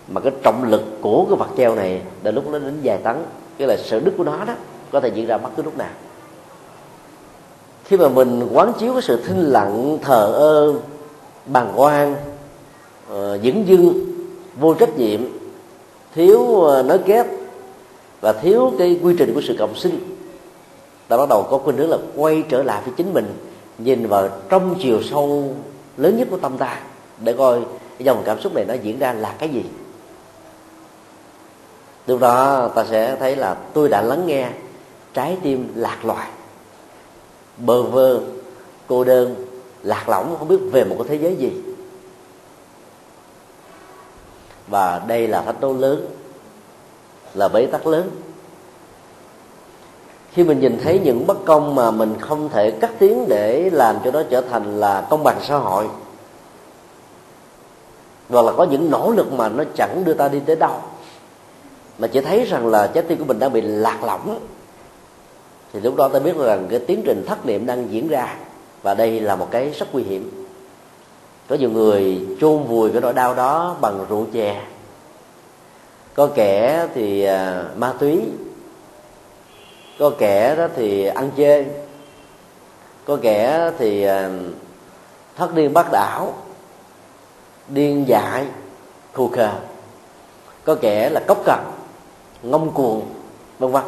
Mà 0.09 0.20
cái 0.20 0.33
trọng 0.42 0.70
lực 0.70 0.83
của 1.00 1.26
cái 1.29 1.37
vật 1.37 1.48
treo 1.57 1.74
này 1.74 2.00
đến 2.22 2.35
lúc 2.35 2.48
nó 2.50 2.59
đến 2.59 2.79
vài 2.83 2.98
tấn 2.98 3.16
cái 3.59 3.68
là 3.68 3.76
sự 3.76 4.00
đứt 4.00 4.14
của 4.18 4.24
nó 4.24 4.44
đó 4.44 4.55
có 4.92 5.00
thể 5.00 5.09
diễn 5.09 5.26
ra 5.26 5.38
bất 5.38 5.50
cứ 5.57 5.62
lúc 5.62 5.79
nào. 5.79 5.90
Khi 7.85 7.96
mà 7.96 8.09
mình 8.09 8.48
quán 8.52 8.72
chiếu 8.79 8.92
cái 8.92 9.02
sự 9.02 9.22
thinh 9.26 9.42
lặng 9.42 9.98
thờ 10.02 10.33
ơ 10.35 10.74
bàng 11.46 11.72
quan 11.76 12.12
uh, 12.12 12.18
ờ, 13.11 13.38
dững 13.38 13.66
dưng 13.66 14.07
vô 14.61 14.74
trách 14.74 14.98
nhiệm 14.98 15.20
thiếu 16.14 16.61
ờ, 16.61 16.81
uh, 16.81 16.87
nói 16.87 16.98
kép 16.98 17.26
và 18.26 18.32
thiếu 18.32 18.72
cái 18.78 19.00
quy 19.02 19.14
trình 19.18 19.34
của 19.34 19.40
sự 19.40 19.56
cộng 19.58 19.76
sinh. 19.76 20.16
Ta 21.08 21.16
bắt 21.16 21.28
đầu 21.28 21.46
có 21.50 21.58
khuynh 21.58 21.76
hướng 21.76 21.90
là 21.90 21.96
quay 22.16 22.42
trở 22.48 22.62
lại 22.62 22.82
với 22.84 22.94
chính 22.96 23.14
mình, 23.14 23.34
nhìn 23.78 24.06
vào 24.06 24.28
trong 24.48 24.74
chiều 24.82 25.02
sâu 25.02 25.54
lớn 25.96 26.18
nhất 26.18 26.28
của 26.30 26.36
tâm 26.36 26.58
ta, 26.58 26.80
để 27.20 27.32
coi 27.32 27.60
cái 27.60 28.04
dòng 28.04 28.22
cảm 28.24 28.40
xúc 28.40 28.54
này 28.54 28.64
nó 28.64 28.74
diễn 28.74 28.98
ra 28.98 29.12
là 29.12 29.36
cái 29.38 29.48
gì. 29.48 29.64
Lúc 32.06 32.20
đó 32.20 32.68
ta 32.74 32.84
sẽ 32.84 33.16
thấy 33.16 33.36
là 33.36 33.54
tôi 33.54 33.88
đã 33.88 34.02
lắng 34.02 34.26
nghe 34.26 34.50
trái 35.14 35.36
tim 35.42 35.72
lạc 35.74 36.04
loài, 36.04 36.28
bơ 37.58 37.82
vơ, 37.82 38.20
cô 38.86 39.04
đơn, 39.04 39.34
lạc 39.82 40.08
lõng, 40.08 40.36
không 40.38 40.48
biết 40.48 40.60
về 40.72 40.84
một 40.84 40.96
cái 40.98 41.08
thế 41.08 41.22
giới 41.22 41.36
gì. 41.36 41.52
Và 44.68 45.02
đây 45.06 45.28
là 45.28 45.42
thách 45.42 45.60
đố 45.60 45.72
lớn 45.72 46.06
là 47.37 47.49
bế 47.49 47.66
tắc 47.66 47.87
lớn. 47.87 48.11
Khi 50.33 50.44
mình 50.44 50.61
nhìn 50.61 50.79
thấy 50.83 51.01
những 51.05 51.27
bất 51.27 51.44
công 51.44 51.75
mà 51.75 51.90
mình 51.90 52.14
không 52.20 52.49
thể 52.49 52.70
cắt 52.70 52.90
tiếng 52.99 53.29
để 53.29 53.70
làm 53.70 53.96
cho 54.05 54.11
nó 54.11 54.22
trở 54.31 54.40
thành 54.40 54.81
là 54.81 55.07
công 55.11 55.25
bằng 55.25 55.38
xã 55.42 55.57
hội, 55.57 55.87
hoặc 58.29 58.42
là 58.42 58.53
có 58.53 58.64
những 58.64 58.90
nỗ 58.90 59.11
lực 59.11 59.33
mà 59.33 59.49
nó 59.49 59.64
chẳng 59.75 60.03
đưa 60.05 60.14
ta 60.14 60.29
đi 60.29 60.40
tới 60.46 60.57
đâu, 60.57 60.81
mà 61.99 62.09
chỉ 62.09 62.20
thấy 62.20 62.44
rằng 62.44 62.66
là 62.66 62.87
trái 62.87 63.05
tim 63.09 63.18
của 63.18 63.25
mình 63.25 63.38
đang 63.38 63.53
bị 63.53 63.61
lạc 63.61 64.05
lõng, 64.05 64.38
thì 65.72 65.81
lúc 65.81 65.96
đó 65.96 66.09
ta 66.09 66.18
biết 66.18 66.37
rằng 66.37 66.66
cái 66.70 66.79
tiến 66.79 67.03
trình 67.05 67.25
thất 67.27 67.46
niệm 67.46 67.66
đang 67.66 67.92
diễn 67.92 68.09
ra, 68.09 68.37
và 68.83 68.94
đây 68.94 69.20
là 69.20 69.37
một 69.37 69.49
cái 69.51 69.70
rất 69.70 69.87
nguy 69.92 70.03
hiểm. 70.03 70.46
Có 71.49 71.57
nhiều 71.57 71.70
người 71.70 72.27
chôn 72.40 72.62
vùi 72.62 72.90
cái 72.90 73.01
nỗi 73.01 73.12
đau 73.12 73.35
đó 73.35 73.77
bằng 73.81 74.07
rượu 74.09 74.27
chè 74.33 74.62
có 76.16 76.29
kẻ 76.35 76.87
thì 76.94 77.22
à, 77.22 77.64
ma 77.76 77.92
túy. 77.98 78.20
Có 79.98 80.11
kẻ 80.18 80.57
đó 80.57 80.68
thì 80.76 81.07
ăn 81.07 81.31
chê 81.37 81.64
có 83.05 83.18
kẻ 83.22 83.70
thì 83.79 84.02
à, 84.02 84.31
thất 85.37 85.55
điên 85.55 85.72
bắt 85.72 85.87
đảo, 85.92 86.35
điên 87.68 88.05
dại, 88.09 88.44
khù 89.12 89.29
khờ. 89.29 89.50
Có 90.64 90.74
kẻ 90.74 91.11
là 91.11 91.20
cốc 91.26 91.42
cằn, 91.44 91.61
ngông 92.42 92.70
cuồng, 92.70 93.02
vân 93.59 93.72
vân. 93.72 93.85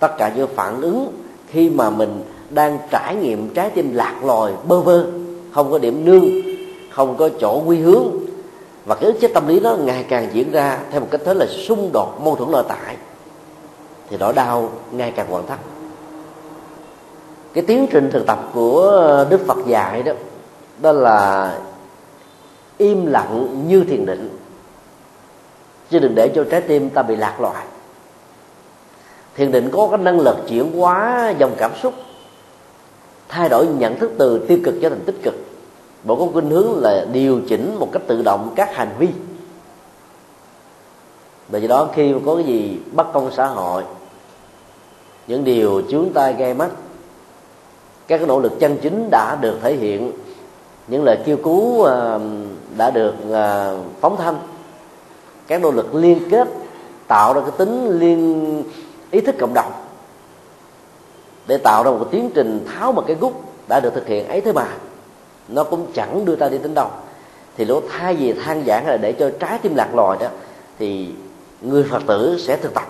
Tất 0.00 0.16
cả 0.18 0.32
những 0.36 0.48
phản 0.54 0.80
ứng 0.80 1.12
khi 1.48 1.70
mà 1.70 1.90
mình 1.90 2.22
đang 2.50 2.78
trải 2.90 3.16
nghiệm 3.16 3.54
trái 3.54 3.70
tim 3.70 3.94
lạc 3.94 4.24
lòi 4.24 4.52
bơ 4.68 4.80
vơ, 4.80 5.06
không 5.52 5.70
có 5.70 5.78
điểm 5.78 6.04
nương, 6.04 6.30
không 6.90 7.16
có 7.16 7.28
chỗ 7.40 7.62
quy 7.66 7.78
hướng 7.78 8.25
và 8.86 8.94
cái 8.94 9.04
ức 9.04 9.20
chế 9.20 9.28
tâm 9.28 9.48
lý 9.48 9.60
nó 9.60 9.76
ngày 9.76 10.04
càng 10.08 10.28
diễn 10.32 10.52
ra 10.52 10.78
theo 10.90 11.00
một 11.00 11.06
cách 11.10 11.20
thế 11.24 11.34
là 11.34 11.46
xung 11.46 11.90
đột, 11.92 12.20
mâu 12.20 12.36
thuẫn 12.36 12.50
nội 12.50 12.64
tại 12.68 12.96
thì 14.10 14.16
nỗi 14.16 14.32
đau 14.32 14.70
ngày 14.90 15.12
càng 15.16 15.26
hoàn 15.30 15.46
thắt. 15.46 15.58
Cái 17.52 17.64
tiến 17.66 17.86
trình 17.90 18.10
thực 18.12 18.26
tập 18.26 18.50
của 18.54 19.26
đức 19.30 19.40
phật 19.46 19.58
dạy 19.66 20.02
đó 20.02 20.12
đó 20.82 20.92
là 20.92 21.52
im 22.78 23.06
lặng 23.06 23.64
như 23.68 23.84
thiền 23.84 24.06
định. 24.06 24.38
Chứ 25.90 25.98
đừng 25.98 26.14
để 26.14 26.28
cho 26.34 26.44
trái 26.50 26.60
tim 26.60 26.90
ta 26.90 27.02
bị 27.02 27.16
lạc 27.16 27.40
loài. 27.40 27.66
Thiền 29.34 29.52
định 29.52 29.70
có 29.72 29.88
cái 29.90 29.98
năng 29.98 30.20
lực 30.20 30.36
chuyển 30.48 30.78
hóa 30.78 31.32
dòng 31.38 31.54
cảm 31.58 31.70
xúc, 31.82 31.94
thay 33.28 33.48
đổi 33.48 33.66
nhận 33.66 33.98
thức 33.98 34.12
từ 34.18 34.46
tiêu 34.48 34.58
cực 34.64 34.74
trở 34.82 34.88
thành 34.88 35.04
tích 35.06 35.16
cực 35.22 35.34
bộ 36.06 36.16
có 36.16 36.26
khuynh 36.32 36.50
hướng 36.50 36.82
là 36.82 37.06
điều 37.12 37.40
chỉnh 37.48 37.76
một 37.78 37.88
cách 37.92 38.02
tự 38.06 38.22
động 38.22 38.52
các 38.56 38.74
hành 38.74 38.94
vi. 38.98 39.08
Và 41.48 41.58
do 41.58 41.68
đó 41.68 41.88
khi 41.94 42.14
có 42.26 42.34
cái 42.34 42.44
gì 42.44 42.78
bất 42.92 43.12
công 43.12 43.30
xã 43.32 43.46
hội, 43.46 43.82
những 45.26 45.44
điều 45.44 45.82
chướng 45.90 46.08
tay 46.14 46.32
gây 46.32 46.54
mắt, 46.54 46.68
các 48.06 48.18
cái 48.18 48.26
nỗ 48.26 48.40
lực 48.40 48.52
chân 48.60 48.78
chính 48.82 49.10
đã 49.10 49.36
được 49.40 49.58
thể 49.62 49.74
hiện, 49.74 50.12
những 50.88 51.04
lời 51.04 51.18
kêu 51.24 51.36
cứu 51.36 51.84
à, 51.84 52.18
đã 52.76 52.90
được 52.90 53.14
à, 53.32 53.72
phóng 54.00 54.16
thanh, 54.16 54.36
các 55.46 55.62
nỗ 55.62 55.70
lực 55.70 55.94
liên 55.94 56.30
kết 56.30 56.48
tạo 57.06 57.34
ra 57.34 57.40
cái 57.40 57.50
tính 57.58 57.88
liên, 57.98 58.62
ý 59.10 59.20
thức 59.20 59.34
cộng 59.38 59.54
đồng 59.54 59.72
để 61.46 61.58
tạo 61.58 61.84
ra 61.84 61.90
một 61.90 62.08
tiến 62.10 62.30
trình 62.34 62.66
tháo 62.66 62.92
một 62.92 63.04
cái 63.06 63.16
gút 63.20 63.32
đã 63.68 63.80
được 63.80 63.94
thực 63.94 64.06
hiện 64.06 64.28
ấy 64.28 64.40
thế 64.40 64.52
mà 64.52 64.68
nó 65.48 65.64
cũng 65.64 65.86
chẳng 65.94 66.24
đưa 66.24 66.36
ta 66.36 66.48
đi 66.48 66.58
đến 66.58 66.74
đâu. 66.74 66.88
Thì 67.56 67.64
lúc 67.64 67.84
thay 67.90 68.14
vì 68.14 68.32
than 68.32 68.64
giảng 68.66 68.86
là 68.86 68.96
để 68.96 69.12
cho 69.12 69.30
trái 69.40 69.58
tim 69.58 69.74
lạc 69.74 69.94
lòi 69.94 70.16
đó 70.20 70.26
thì 70.78 71.08
người 71.60 71.84
phật 71.90 72.02
tử 72.06 72.38
sẽ 72.38 72.56
thực 72.56 72.74
tập. 72.74 72.86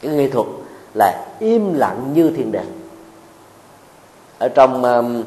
Cái 0.00 0.12
nghệ 0.12 0.28
thuật 0.28 0.46
là 0.94 1.26
im 1.38 1.74
lặng 1.74 2.12
như 2.14 2.30
thiền 2.30 2.52
định 2.52 2.82
ở 4.38 4.48
trong 4.48 4.84
um, 4.84 5.22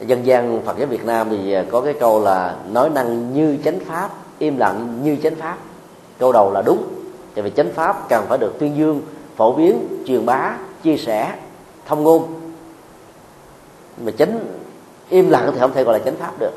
dân 0.00 0.26
gian 0.26 0.62
phật 0.66 0.78
giáo 0.78 0.86
việt 0.86 1.04
nam 1.04 1.26
thì 1.30 1.52
à, 1.52 1.64
có 1.70 1.80
cái 1.80 1.94
câu 2.00 2.22
là 2.22 2.56
nói 2.72 2.90
năng 2.90 3.34
như 3.34 3.58
chánh 3.64 3.80
pháp 3.80 4.10
im 4.38 4.58
lặng 4.58 5.00
như 5.04 5.16
chánh 5.22 5.34
pháp. 5.34 5.58
Câu 6.18 6.32
đầu 6.32 6.52
là 6.52 6.62
đúng 6.62 6.84
tại 7.34 7.42
vì 7.42 7.50
chánh 7.50 7.72
pháp 7.72 8.08
cần 8.08 8.26
phải 8.28 8.38
được 8.38 8.58
tuyên 8.58 8.76
dương 8.76 9.02
phổ 9.36 9.52
biến 9.52 9.86
truyền 10.06 10.26
bá 10.26 10.56
chia 10.82 10.96
sẻ 10.96 11.34
thông 11.86 12.02
ngôn. 12.02 12.34
Mà 14.04 14.12
chánh 14.18 14.40
im 15.08 15.30
lặng 15.30 15.50
thì 15.52 15.60
không 15.60 15.72
thể 15.72 15.84
gọi 15.84 15.98
là 15.98 16.04
chánh 16.04 16.16
pháp 16.16 16.32
được. 16.38 16.52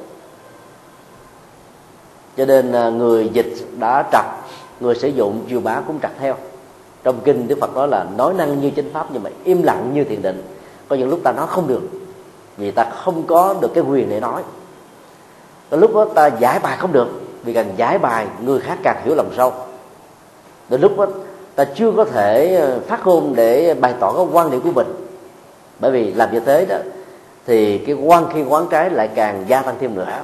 Cho 2.37 2.45
nên 2.45 2.71
à, 2.71 2.89
người 2.89 3.29
dịch 3.33 3.53
đã 3.79 4.03
trật, 4.11 4.25
người 4.79 4.95
sử 4.95 5.07
dụng 5.07 5.45
chùa 5.49 5.59
bá 5.59 5.81
cũng 5.87 5.99
trật 6.01 6.11
theo. 6.19 6.35
Trong 7.03 7.19
kinh 7.23 7.47
đức 7.47 7.57
phật 7.61 7.75
nói 7.75 7.87
là 7.87 8.05
nói 8.17 8.33
năng 8.33 8.61
như 8.61 8.71
chánh 8.75 8.89
pháp 8.93 9.07
nhưng 9.13 9.23
mà 9.23 9.29
im 9.43 9.63
lặng 9.63 9.91
như 9.93 10.03
thiền 10.03 10.21
định. 10.21 10.43
Có 10.87 10.95
những 10.95 11.09
lúc 11.09 11.19
ta 11.23 11.31
nói 11.31 11.47
không 11.49 11.67
được, 11.67 11.81
vì 12.57 12.71
ta 12.71 12.85
không 12.85 13.23
có 13.27 13.55
được 13.61 13.71
cái 13.73 13.83
quyền 13.83 14.09
để 14.09 14.19
nói. 14.19 14.43
Có 15.69 15.77
lúc 15.77 15.95
đó 15.95 16.05
ta 16.15 16.27
giải 16.27 16.59
bài 16.59 16.77
không 16.77 16.91
được, 16.91 17.07
vì 17.43 17.53
càng 17.53 17.73
giải 17.77 17.97
bài, 17.99 18.27
người 18.41 18.59
khác 18.59 18.77
càng 18.83 19.01
hiểu 19.05 19.15
lòng 19.15 19.29
sâu. 19.37 19.53
Đến 20.69 20.81
lúc 20.81 20.97
đó 20.97 21.07
ta 21.55 21.65
chưa 21.75 21.91
có 21.91 22.05
thể 22.05 22.55
à, 22.55 22.77
phát 22.87 23.07
ngôn 23.07 23.35
để 23.35 23.73
bày 23.73 23.93
tỏ 23.99 24.13
cái 24.13 24.25
quan 24.31 24.51
điểm 24.51 24.61
của 24.61 24.71
mình. 24.71 24.87
Bởi 25.79 25.91
vì 25.91 26.13
làm 26.13 26.33
như 26.33 26.39
thế 26.39 26.65
đó 26.65 26.77
thì 27.47 27.77
cái 27.77 27.95
quan 27.95 28.25
khi 28.33 28.43
quán 28.43 28.67
trái 28.69 28.89
lại 28.89 29.09
càng 29.15 29.45
gia 29.47 29.61
tăng 29.61 29.75
thêm 29.79 29.95
nữa. 29.95 30.21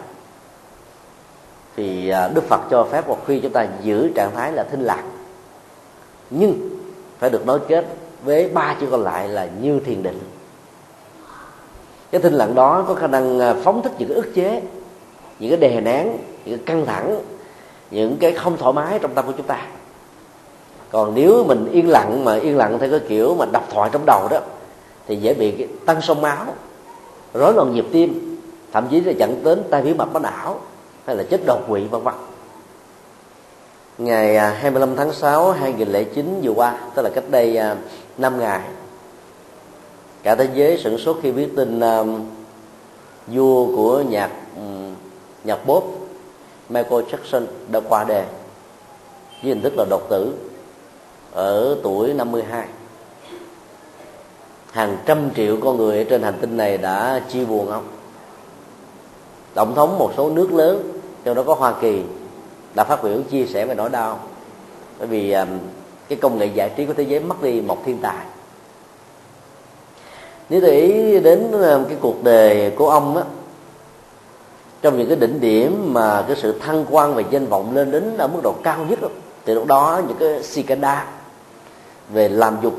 Thì 1.76 2.10
à, 2.10 2.28
đức 2.28 2.44
phật 2.50 2.62
cho 2.72 2.88
phép 2.92 3.08
một 3.08 3.20
khi 3.28 3.40
chúng 3.40 3.52
ta 3.52 3.68
giữ 3.82 4.10
trạng 4.16 4.32
thái 4.36 4.52
là 4.52 4.64
thinh 4.64 4.82
lặng, 4.82 5.10
nhưng 6.30 6.70
phải 7.20 7.30
được 7.30 7.46
nối 7.46 7.60
kết 7.68 7.86
với 8.24 8.50
ba 8.50 8.76
chữ 8.82 8.88
còn 8.92 9.04
lại 9.04 9.28
là 9.28 9.48
như 9.62 9.80
thiền 9.80 10.04
định. 10.04 10.20
Cái 12.12 12.22
thinh 12.22 12.34
lặng 12.34 12.56
đó 12.56 12.86
có 12.88 12.94
khả 12.94 13.08
năng 13.08 13.40
à, 13.40 13.56
phóng 13.64 13.82
thích 13.82 13.92
những 13.98 14.10
cái 14.10 14.16
ức 14.16 14.36
chế, 14.36 14.62
những 15.40 15.50
cái 15.50 15.70
đè 15.70 15.82
nén, 15.82 16.08
những 16.46 16.58
cái 16.58 16.66
căng 16.66 16.86
thẳng, 16.86 17.20
những 17.92 18.18
cái 18.18 18.32
không 18.32 18.58
thoải 18.58 18.74
mái 18.74 19.00
trong 19.00 19.14
tâm 19.14 19.26
của 19.26 19.34
chúng 19.38 19.48
ta. 19.48 19.62
Còn 20.92 21.16
nếu 21.16 21.44
mình 21.48 21.70
yên 21.72 21.90
lặng 21.90 22.26
mà 22.26 22.36
yên 22.36 22.58
lặng 22.58 22.80
theo 22.80 22.90
cái 22.90 23.00
kiểu 23.08 23.36
mà 23.36 23.46
đọc 23.46 23.68
thoại 23.72 23.90
trong 23.94 24.06
đầu 24.06 24.28
đó, 24.32 24.40
thì 25.08 25.16
dễ 25.16 25.34
bị 25.34 25.68
tăng 25.86 26.02
sông 26.02 26.22
máu 26.22 26.46
rối 27.34 27.54
loạn 27.54 27.74
nhịp 27.74 27.86
tim 27.92 28.38
thậm 28.72 28.88
chí 28.92 29.02
là 29.02 29.12
dẫn 29.12 29.44
đến 29.44 29.64
tai 29.70 29.82
biến 29.82 29.98
mạch 29.98 30.14
máu 30.14 30.24
não 30.24 30.60
hay 31.06 31.16
là 31.16 31.24
chết 31.24 31.42
đột 31.46 31.60
quỵ 31.68 31.84
vân 31.84 32.04
vân. 32.04 32.14
Ngày 33.98 34.36
à, 34.38 34.50
25 34.50 34.96
tháng 34.96 35.14
6 35.14 35.52
2009 35.52 36.40
vừa 36.44 36.52
qua 36.52 36.78
tức 36.96 37.02
là 37.02 37.10
cách 37.10 37.24
đây 37.30 37.58
à, 37.58 37.76
5 38.18 38.40
ngày 38.40 38.62
cả 40.24 40.36
thế 40.36 40.50
giới 40.54 40.78
sửng 40.78 40.98
sốt 40.98 41.18
khi 41.24 41.32
biết 41.32 41.50
tin 41.56 41.80
um, 41.80 42.26
vua 43.28 43.76
của 43.76 44.04
nhạc 44.10 44.32
um, 44.56 44.96
nhạc 45.44 45.56
pop 45.56 45.84
Michael 46.70 47.02
Jackson 47.04 47.46
đã 47.72 47.80
qua 47.90 48.04
đời 48.04 48.26
với 49.44 49.54
hình 49.54 49.62
thức 49.62 49.74
là 49.78 49.86
đột 49.90 50.10
tử 50.10 50.34
ở 51.34 51.78
tuổi 51.84 52.14
52 52.14 52.68
hàng 54.74 54.98
trăm 55.06 55.30
triệu 55.36 55.58
con 55.64 55.78
người 55.78 55.98
ở 55.98 56.04
trên 56.04 56.24
hành 56.24 56.38
tinh 56.42 56.58
này 56.58 56.78
đã 56.78 57.22
chia 57.30 57.46
buồn 57.46 57.70
không 57.72 57.84
tổng 59.54 59.76
thống 59.76 60.00
một 60.00 60.12
số 60.18 60.30
nước 60.30 60.54
lớn 60.54 61.00
trong 61.24 61.36
đó 61.36 61.44
có 61.44 61.54
hoa 61.54 61.74
kỳ 61.82 62.04
đã 62.76 62.84
phát 62.84 63.04
biểu 63.04 63.22
chia 63.30 63.46
sẻ 63.46 63.66
về 63.66 63.76
nỗi 63.76 63.90
đau. 63.90 64.20
Bởi 65.00 65.08
vì 65.08 65.32
um, 65.32 65.48
cái 66.10 66.18
công 66.22 66.38
nghệ 66.38 66.46
giải 66.46 66.72
trí 66.76 66.86
của 66.86 66.94
thế 66.94 67.04
giới 67.04 67.20
mất 67.20 67.42
đi 67.42 67.62
một 67.62 67.86
thiên 67.86 67.98
tài. 67.98 68.26
Nếu 70.50 70.62
để 70.62 70.82
ý 70.82 71.20
đến 71.20 71.52
um, 71.52 71.86
cái 71.86 71.98
cuộc 72.02 72.24
đời 72.24 72.72
của 72.76 72.90
ông 72.90 73.18
á 73.18 73.24
trong 74.82 74.98
những 74.98 75.08
cái 75.08 75.18
đỉnh 75.18 75.42
điểm 75.42 75.94
mà 75.94 76.26
cái 76.28 76.36
sự 76.36 76.60
thăng 76.60 76.86
quan 76.90 77.16
và 77.16 77.22
danh 77.30 77.46
vọng 77.46 77.76
lên 77.76 77.92
đến 77.92 78.18
ở 78.18 78.28
mức 78.28 78.40
độ 78.44 78.56
cao 78.64 78.86
nhất 78.90 79.02
đó, 79.02 79.08
thì 79.46 79.54
lúc 79.54 79.66
đó 79.66 80.02
những 80.08 80.18
cái 80.18 80.44
cicada 80.54 81.08
về 82.10 82.30
làm 82.30 82.58
dục 82.62 82.74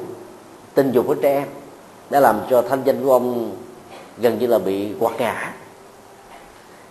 tình 0.74 0.92
dục 0.92 1.04
của 1.06 1.14
trẻ 1.14 1.34
em 1.34 1.48
đã 2.10 2.20
làm 2.20 2.40
cho 2.50 2.62
thanh 2.62 2.82
danh 2.84 3.04
của 3.04 3.12
ông 3.12 3.52
gần 4.18 4.38
như 4.38 4.46
là 4.46 4.58
bị 4.58 4.92
quạt 4.98 5.12
ngã. 5.18 5.52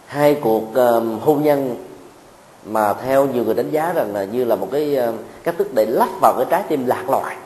Hai 0.05 0.35
cuộc 0.41 0.63
uh, 0.63 1.23
hôn 1.23 1.43
nhân 1.43 1.75
mà 2.65 2.93
theo 2.93 3.25
nhiều 3.25 3.43
người 3.43 3.53
đánh 3.53 3.71
giá 3.71 3.93
rằng 3.95 4.13
là 4.13 4.23
như 4.23 4.43
là 4.43 4.55
một 4.55 4.67
cái 4.71 4.97
uh, 5.09 5.15
cách 5.43 5.55
thức 5.57 5.73
để 5.73 5.85
lắp 5.85 6.09
vào 6.21 6.33
cái 6.37 6.45
trái 6.49 6.63
tim 6.67 6.85
lạc 6.85 7.09
loài. 7.09 7.37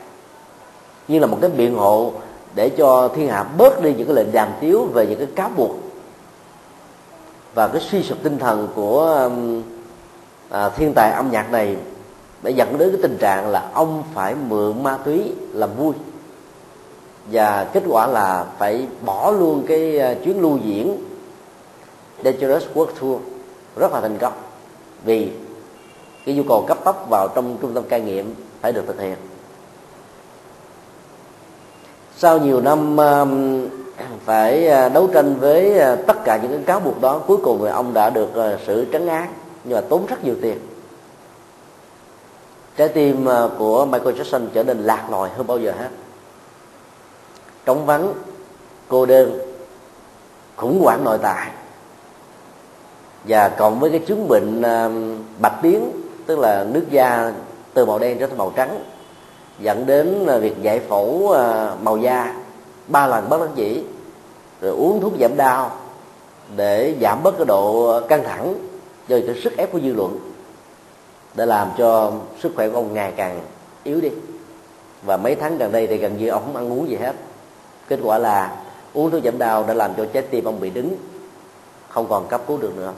Như 1.08 1.18
là 1.18 1.26
một 1.26 1.38
cái 1.40 1.50
biện 1.50 1.76
hộ 1.76 2.12
để 2.54 2.68
cho 2.68 3.08
thiên 3.08 3.28
hạ 3.28 3.44
bớt 3.58 3.82
đi 3.82 3.94
những 3.94 4.06
cái 4.06 4.16
lệnh 4.16 4.32
đàm 4.32 4.48
tiếu 4.60 4.84
về 4.94 5.06
những 5.06 5.18
cái 5.18 5.28
cáo 5.36 5.50
buộc 5.56 5.70
và 7.54 7.68
cái 7.68 7.80
suy 7.80 8.02
sụp 8.02 8.18
tinh 8.22 8.38
thần 8.38 8.68
của 8.74 9.02
um, 9.24 9.62
à, 10.50 10.68
thiên 10.68 10.92
tài 10.94 11.12
âm 11.12 11.30
nhạc 11.30 11.52
này 11.52 11.76
đã 12.42 12.50
dẫn 12.50 12.78
đến 12.78 12.90
cái 12.90 13.00
tình 13.02 13.16
trạng 13.20 13.48
là 13.48 13.70
ông 13.74 14.02
phải 14.14 14.34
mượn 14.48 14.82
ma 14.82 14.98
túy 15.04 15.32
làm 15.52 15.70
vui 15.76 15.94
và 17.32 17.70
kết 17.72 17.82
quả 17.88 18.06
là 18.06 18.46
phải 18.58 18.86
bỏ 19.04 19.30
luôn 19.30 19.64
cái 19.68 19.98
ờ, 19.98 20.14
chuyến 20.24 20.40
lưu 20.40 20.58
diễn 20.64 20.96
Dangerous 22.24 22.64
World 22.74 22.86
Tour 23.00 23.20
rất 23.76 23.92
là 23.92 24.00
thành 24.00 24.18
công. 24.18 24.32
Vì 25.04 25.30
cái 26.26 26.34
nhu 26.34 26.42
cầu 26.48 26.64
cấp 26.68 26.78
tốc 26.84 27.06
vào 27.10 27.28
trong 27.28 27.56
trung 27.60 27.74
tâm 27.74 27.84
cai 27.84 28.00
nghiện 28.00 28.26
phải 28.60 28.72
được 28.72 28.84
thực 28.86 29.00
hiện. 29.00 29.16
Sau 32.16 32.38
nhiều 32.38 32.60
năm 32.60 32.96
phải 34.24 34.66
ờ, 34.66 34.88
đấu 34.88 35.08
tranh 35.14 35.34
với 35.34 35.78
ờ, 35.78 35.96
tất 35.96 36.24
cả 36.24 36.38
những 36.42 36.52
cái 36.52 36.60
cáo 36.66 36.80
buộc 36.80 37.00
đó, 37.00 37.20
cuối 37.26 37.36
cùng 37.42 37.58
thì 37.62 37.68
ông 37.68 37.94
đã 37.94 38.10
được 38.10 38.58
sự 38.66 38.86
trấn 38.92 39.06
án, 39.06 39.32
nhưng 39.64 39.74
mà 39.74 39.80
tốn 39.80 40.06
rất 40.06 40.24
nhiều 40.24 40.34
tiền. 40.42 40.58
Trái 42.76 42.88
tim 42.88 43.26
của 43.58 43.84
Michael 43.84 44.20
Jackson 44.20 44.46
trở 44.54 44.64
nên 44.64 44.78
lạc 44.78 45.10
lòi 45.10 45.28
hơn 45.28 45.46
bao 45.46 45.58
giờ 45.58 45.72
hết 45.78 45.88
trống 47.68 47.86
vắng, 47.86 48.14
cô 48.88 49.06
đơn, 49.06 49.38
khủng 50.56 50.80
hoảng 50.82 51.04
nội 51.04 51.18
tại. 51.22 51.50
Và 53.24 53.48
cộng 53.48 53.80
với 53.80 53.90
cái 53.90 54.00
chứng 54.06 54.28
bệnh 54.28 54.62
à, 54.62 54.88
bạch 55.38 55.62
biến, 55.62 55.90
tức 56.26 56.38
là 56.38 56.64
nước 56.64 56.84
da 56.90 57.32
từ 57.74 57.86
màu 57.86 57.98
đen 57.98 58.18
trở 58.18 58.26
thành 58.26 58.38
màu 58.38 58.52
trắng, 58.56 58.84
dẫn 59.60 59.86
đến 59.86 60.26
à, 60.26 60.38
việc 60.38 60.62
giải 60.62 60.80
phẫu 60.80 61.32
à, 61.32 61.74
màu 61.82 61.96
da. 61.96 62.34
Ba 62.86 63.06
lần 63.06 63.28
bất 63.28 63.40
đắc 63.40 63.50
dĩ 63.54 63.82
rồi 64.60 64.72
uống 64.72 65.00
thuốc 65.00 65.12
giảm 65.20 65.36
đau 65.36 65.70
để 66.56 66.94
giảm 67.00 67.22
bớt 67.22 67.36
cái 67.36 67.46
độ 67.46 67.92
căng 68.08 68.24
thẳng 68.24 68.54
do 69.08 69.16
cái 69.26 69.40
sức 69.42 69.56
ép 69.56 69.72
của 69.72 69.80
dư 69.80 69.92
luận. 69.92 70.18
Để 71.34 71.46
làm 71.46 71.70
cho 71.78 72.12
sức 72.42 72.52
khỏe 72.56 72.68
của 72.68 72.76
ông 72.76 72.94
ngày 72.94 73.12
càng 73.16 73.40
yếu 73.84 74.00
đi. 74.00 74.10
Và 75.02 75.16
mấy 75.16 75.34
tháng 75.34 75.58
gần 75.58 75.72
đây 75.72 75.86
thì 75.86 75.96
gần 75.96 76.18
như 76.18 76.28
ông 76.28 76.42
không 76.44 76.56
ăn 76.56 76.72
uống 76.72 76.88
gì 76.88 76.96
hết 76.96 77.12
kết 77.88 77.98
quả 78.02 78.18
là 78.18 78.56
uống 78.94 79.10
thuốc 79.10 79.24
giảm 79.24 79.38
đau 79.38 79.64
đã 79.68 79.74
làm 79.74 79.94
cho 79.96 80.06
trái 80.12 80.22
tim 80.22 80.44
ông 80.44 80.60
bị 80.60 80.70
đứng, 80.70 80.96
không 81.88 82.06
còn 82.08 82.26
cấp 82.26 82.40
cứu 82.46 82.56
được 82.56 82.76
nữa. 82.76 82.92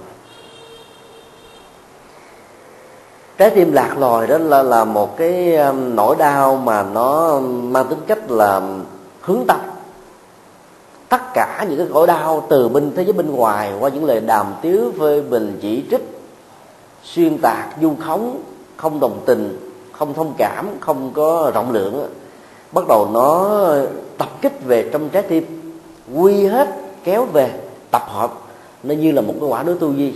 Trái 3.38 3.50
tim 3.50 3.72
lạc 3.72 3.98
lòi 3.98 4.26
đó 4.26 4.38
là 4.38 4.62
là 4.62 4.84
một 4.84 5.16
cái 5.16 5.56
um, 5.56 5.96
nỗi 5.96 6.16
đau 6.18 6.56
mà 6.56 6.82
nó 6.82 7.40
mang 7.40 7.86
tính 7.88 7.98
cách 8.06 8.30
là 8.30 8.62
hướng 9.20 9.44
tâm. 9.48 9.60
Tất 11.08 11.20
cả 11.34 11.66
những 11.68 11.78
cái 11.78 11.86
nỗi 11.90 12.06
đau 12.06 12.46
từ 12.48 12.68
bên 12.68 12.92
thế 12.96 13.02
giới 13.02 13.12
bên 13.12 13.30
ngoài 13.30 13.72
qua 13.80 13.90
những 13.90 14.04
lời 14.04 14.20
đàm 14.20 14.54
tiếu 14.62 14.92
phê 15.00 15.20
bình 15.20 15.58
chỉ 15.62 15.84
trích, 15.90 16.20
xuyên 17.04 17.38
tạc, 17.38 17.68
du 17.82 17.92
khống, 18.04 18.42
không 18.76 19.00
đồng 19.00 19.20
tình, 19.26 19.72
không 19.92 20.14
thông 20.14 20.34
cảm, 20.38 20.68
không 20.80 21.10
có 21.14 21.50
rộng 21.54 21.70
lượng 21.72 22.08
bắt 22.72 22.88
đầu 22.88 23.08
nó 23.12 23.66
tập 24.18 24.28
kích 24.42 24.64
về 24.64 24.90
trong 24.92 25.08
trái 25.08 25.22
tim 25.22 25.74
quy 26.14 26.46
hết 26.46 26.68
kéo 27.04 27.24
về 27.24 27.50
tập 27.90 28.02
hợp. 28.08 28.32
Nó 28.82 28.94
như 28.94 29.12
là 29.12 29.20
một 29.20 29.34
cái 29.40 29.48
quả 29.48 29.62
đối 29.62 29.74
tu 29.74 29.92
duy 29.92 30.12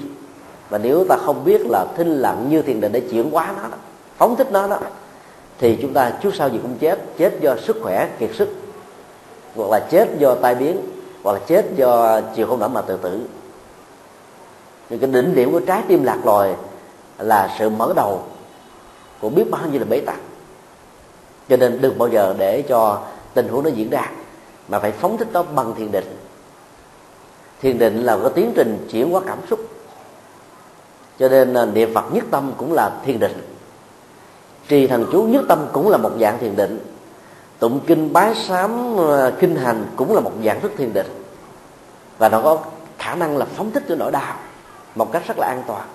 và 0.70 0.78
nếu 0.78 1.04
ta 1.08 1.16
không 1.16 1.44
biết 1.44 1.60
là 1.66 1.86
thinh 1.96 2.08
lặng 2.08 2.46
như 2.50 2.62
thiền 2.62 2.80
định 2.80 2.92
để 2.92 3.00
chuyển 3.00 3.30
hóa 3.30 3.54
nó 3.56 3.68
đó, 3.68 3.76
phóng 4.16 4.36
thích 4.36 4.52
nó 4.52 4.68
đó 4.68 4.78
thì 5.58 5.78
chúng 5.82 5.92
ta 5.92 6.12
trước 6.22 6.34
sau 6.34 6.48
gì 6.48 6.58
cũng 6.62 6.76
chết. 6.78 6.98
Chết 7.18 7.40
do 7.40 7.56
sức 7.56 7.76
khỏe 7.82 8.08
kiệt 8.18 8.30
sức. 8.34 8.48
Hoặc 9.56 9.70
là 9.70 9.80
chết 9.90 10.08
do 10.18 10.34
tai 10.34 10.54
biến 10.54 10.80
hoặc 11.22 11.32
là 11.32 11.38
chết 11.46 11.76
do 11.76 12.20
chịu 12.20 12.46
không 12.46 12.60
đảm 12.60 12.72
mà 12.72 12.80
tự 12.80 12.96
tử. 12.96 13.20
Nhưng 14.90 15.00
cái 15.00 15.10
đỉnh 15.10 15.34
điểm 15.34 15.52
của 15.52 15.60
trái 15.60 15.82
tim 15.88 16.04
lạc 16.04 16.18
loài 16.24 16.54
là 17.18 17.56
sự 17.58 17.70
mở 17.70 17.92
đầu 17.96 18.22
của 19.20 19.28
biết 19.28 19.50
bao 19.50 19.62
nhiêu 19.70 19.80
là 19.80 19.86
bế 19.90 20.00
tắc 20.00 20.16
cho 21.48 21.56
nên 21.56 21.80
đừng 21.80 21.98
bao 21.98 22.08
giờ 22.08 22.34
để 22.38 22.62
cho 22.62 23.02
tình 23.34 23.48
huống 23.48 23.64
nó 23.64 23.70
diễn 23.70 23.90
ra, 23.90 24.10
mà 24.68 24.78
phải 24.78 24.92
phóng 24.92 25.18
thích 25.18 25.28
nó 25.32 25.42
bằng 25.42 25.74
thiền 25.74 25.92
định. 25.92 26.16
Thiền 27.62 27.78
định 27.78 28.02
là 28.02 28.18
có 28.22 28.28
tiến 28.28 28.52
trình 28.56 28.88
chuyển 28.90 29.10
hóa 29.10 29.20
cảm 29.26 29.38
xúc. 29.50 29.60
Cho 31.18 31.28
nên 31.28 31.54
à, 31.54 31.64
niệm 31.64 31.94
phật 31.94 32.12
nhất 32.12 32.24
tâm 32.30 32.52
cũng 32.56 32.72
là 32.72 33.00
thiền 33.04 33.18
định. 33.18 33.56
Trì 34.68 34.86
thần 34.86 35.06
chú 35.12 35.22
nhất 35.22 35.44
tâm 35.48 35.66
cũng 35.72 35.90
là 35.90 35.96
một 35.96 36.12
dạng 36.20 36.38
thiền 36.38 36.56
định. 36.56 36.78
Tụng 37.58 37.80
kinh 37.86 38.12
bái 38.12 38.34
sám 38.34 39.00
à, 39.00 39.30
kinh 39.40 39.56
hành 39.56 39.84
cũng 39.96 40.14
là 40.14 40.20
một 40.20 40.32
dạng 40.44 40.60
thức 40.60 40.72
thiền 40.76 40.92
định. 40.92 41.24
Và 42.18 42.28
nó 42.28 42.40
có 42.40 42.58
khả 42.98 43.14
năng 43.14 43.36
là 43.36 43.46
phóng 43.56 43.70
thích 43.70 43.84
cho 43.88 43.94
nỗi 43.94 44.12
đau 44.12 44.36
một 44.94 45.12
cách 45.12 45.22
rất 45.26 45.38
là 45.38 45.46
an 45.46 45.62
toàn 45.66 45.88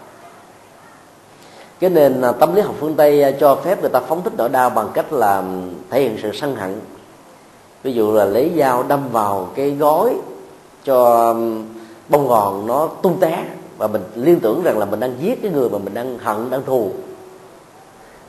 cái 1.79 1.89
nền 1.89 2.21
à, 2.21 2.31
tâm 2.31 2.55
lý 2.55 2.61
học 2.61 2.75
phương 2.79 2.95
tây 2.95 3.23
à, 3.23 3.31
cho 3.39 3.55
phép 3.55 3.81
người 3.81 3.89
ta 3.89 3.99
phóng 3.99 4.23
thích 4.23 4.33
nỗi 4.37 4.49
đau 4.49 4.69
bằng 4.69 4.87
cách 4.93 5.13
là 5.13 5.43
thể 5.89 6.01
hiện 6.01 6.17
sự 6.21 6.31
sân 6.33 6.55
hận. 6.55 6.79
Ví 7.83 7.93
dụ 7.93 8.13
là 8.13 8.25
lấy 8.25 8.51
dao 8.57 8.83
đâm 8.83 9.11
vào 9.11 9.49
cái 9.55 9.71
gói 9.71 10.15
cho 10.85 11.33
bông 12.09 12.27
gòn 12.27 12.67
nó 12.67 12.89
tung 13.01 13.19
té 13.19 13.43
và 13.77 13.87
mình 13.87 14.01
liên 14.15 14.39
tưởng 14.39 14.63
rằng 14.63 14.77
là 14.77 14.85
mình 14.85 14.99
đang 14.99 15.13
giết 15.19 15.41
cái 15.41 15.51
người 15.51 15.69
mà 15.69 15.77
mình 15.77 15.93
đang 15.93 16.17
hận 16.17 16.49
đang 16.49 16.65
thù. 16.65 16.91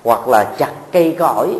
Hoặc 0.04 0.28
là 0.28 0.44
chặt 0.44 0.72
cây 0.92 1.16
cõi 1.18 1.58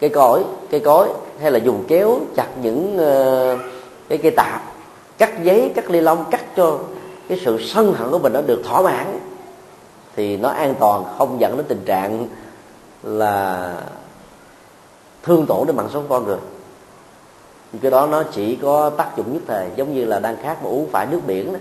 cây 0.00 0.10
cõi 0.10 0.44
cây 0.70 0.80
cối 0.80 1.08
hay 1.40 1.50
là 1.50 1.58
dùng 1.58 1.84
kéo 1.88 2.18
chặt 2.36 2.48
những 2.62 2.94
uh, 2.96 3.60
cái 4.08 4.18
cây 4.18 4.30
tạp 4.30 4.62
cắt 5.18 5.44
giấy 5.44 5.72
cắt 5.74 5.90
ly 5.90 6.00
lông 6.00 6.24
cắt 6.30 6.56
cho 6.56 6.78
cái 7.28 7.40
sự 7.44 7.58
sân 7.62 7.92
hận 7.92 8.10
của 8.10 8.18
mình 8.18 8.32
nó 8.32 8.40
được 8.40 8.62
thỏa 8.64 8.82
mãn 8.82 9.06
thì 10.20 10.36
nó 10.36 10.48
an 10.48 10.74
toàn, 10.78 11.04
không 11.18 11.40
dẫn 11.40 11.56
đến 11.56 11.66
tình 11.68 11.82
trạng 11.84 12.26
là 13.02 13.74
thương 15.22 15.46
tổn 15.46 15.66
đến 15.66 15.76
mạng 15.76 15.88
sống 15.92 16.06
con 16.08 16.26
người. 16.26 16.36
Cái 17.82 17.90
đó 17.90 18.06
nó 18.06 18.22
chỉ 18.22 18.56
có 18.56 18.90
tác 18.90 19.16
dụng 19.16 19.32
nhất 19.32 19.42
thời, 19.46 19.68
giống 19.76 19.94
như 19.94 20.04
là 20.04 20.18
đang 20.18 20.36
khát 20.42 20.62
mà 20.62 20.70
uống 20.70 20.88
phải 20.92 21.06
nước 21.06 21.20
biển 21.26 21.52
đó. 21.52 21.58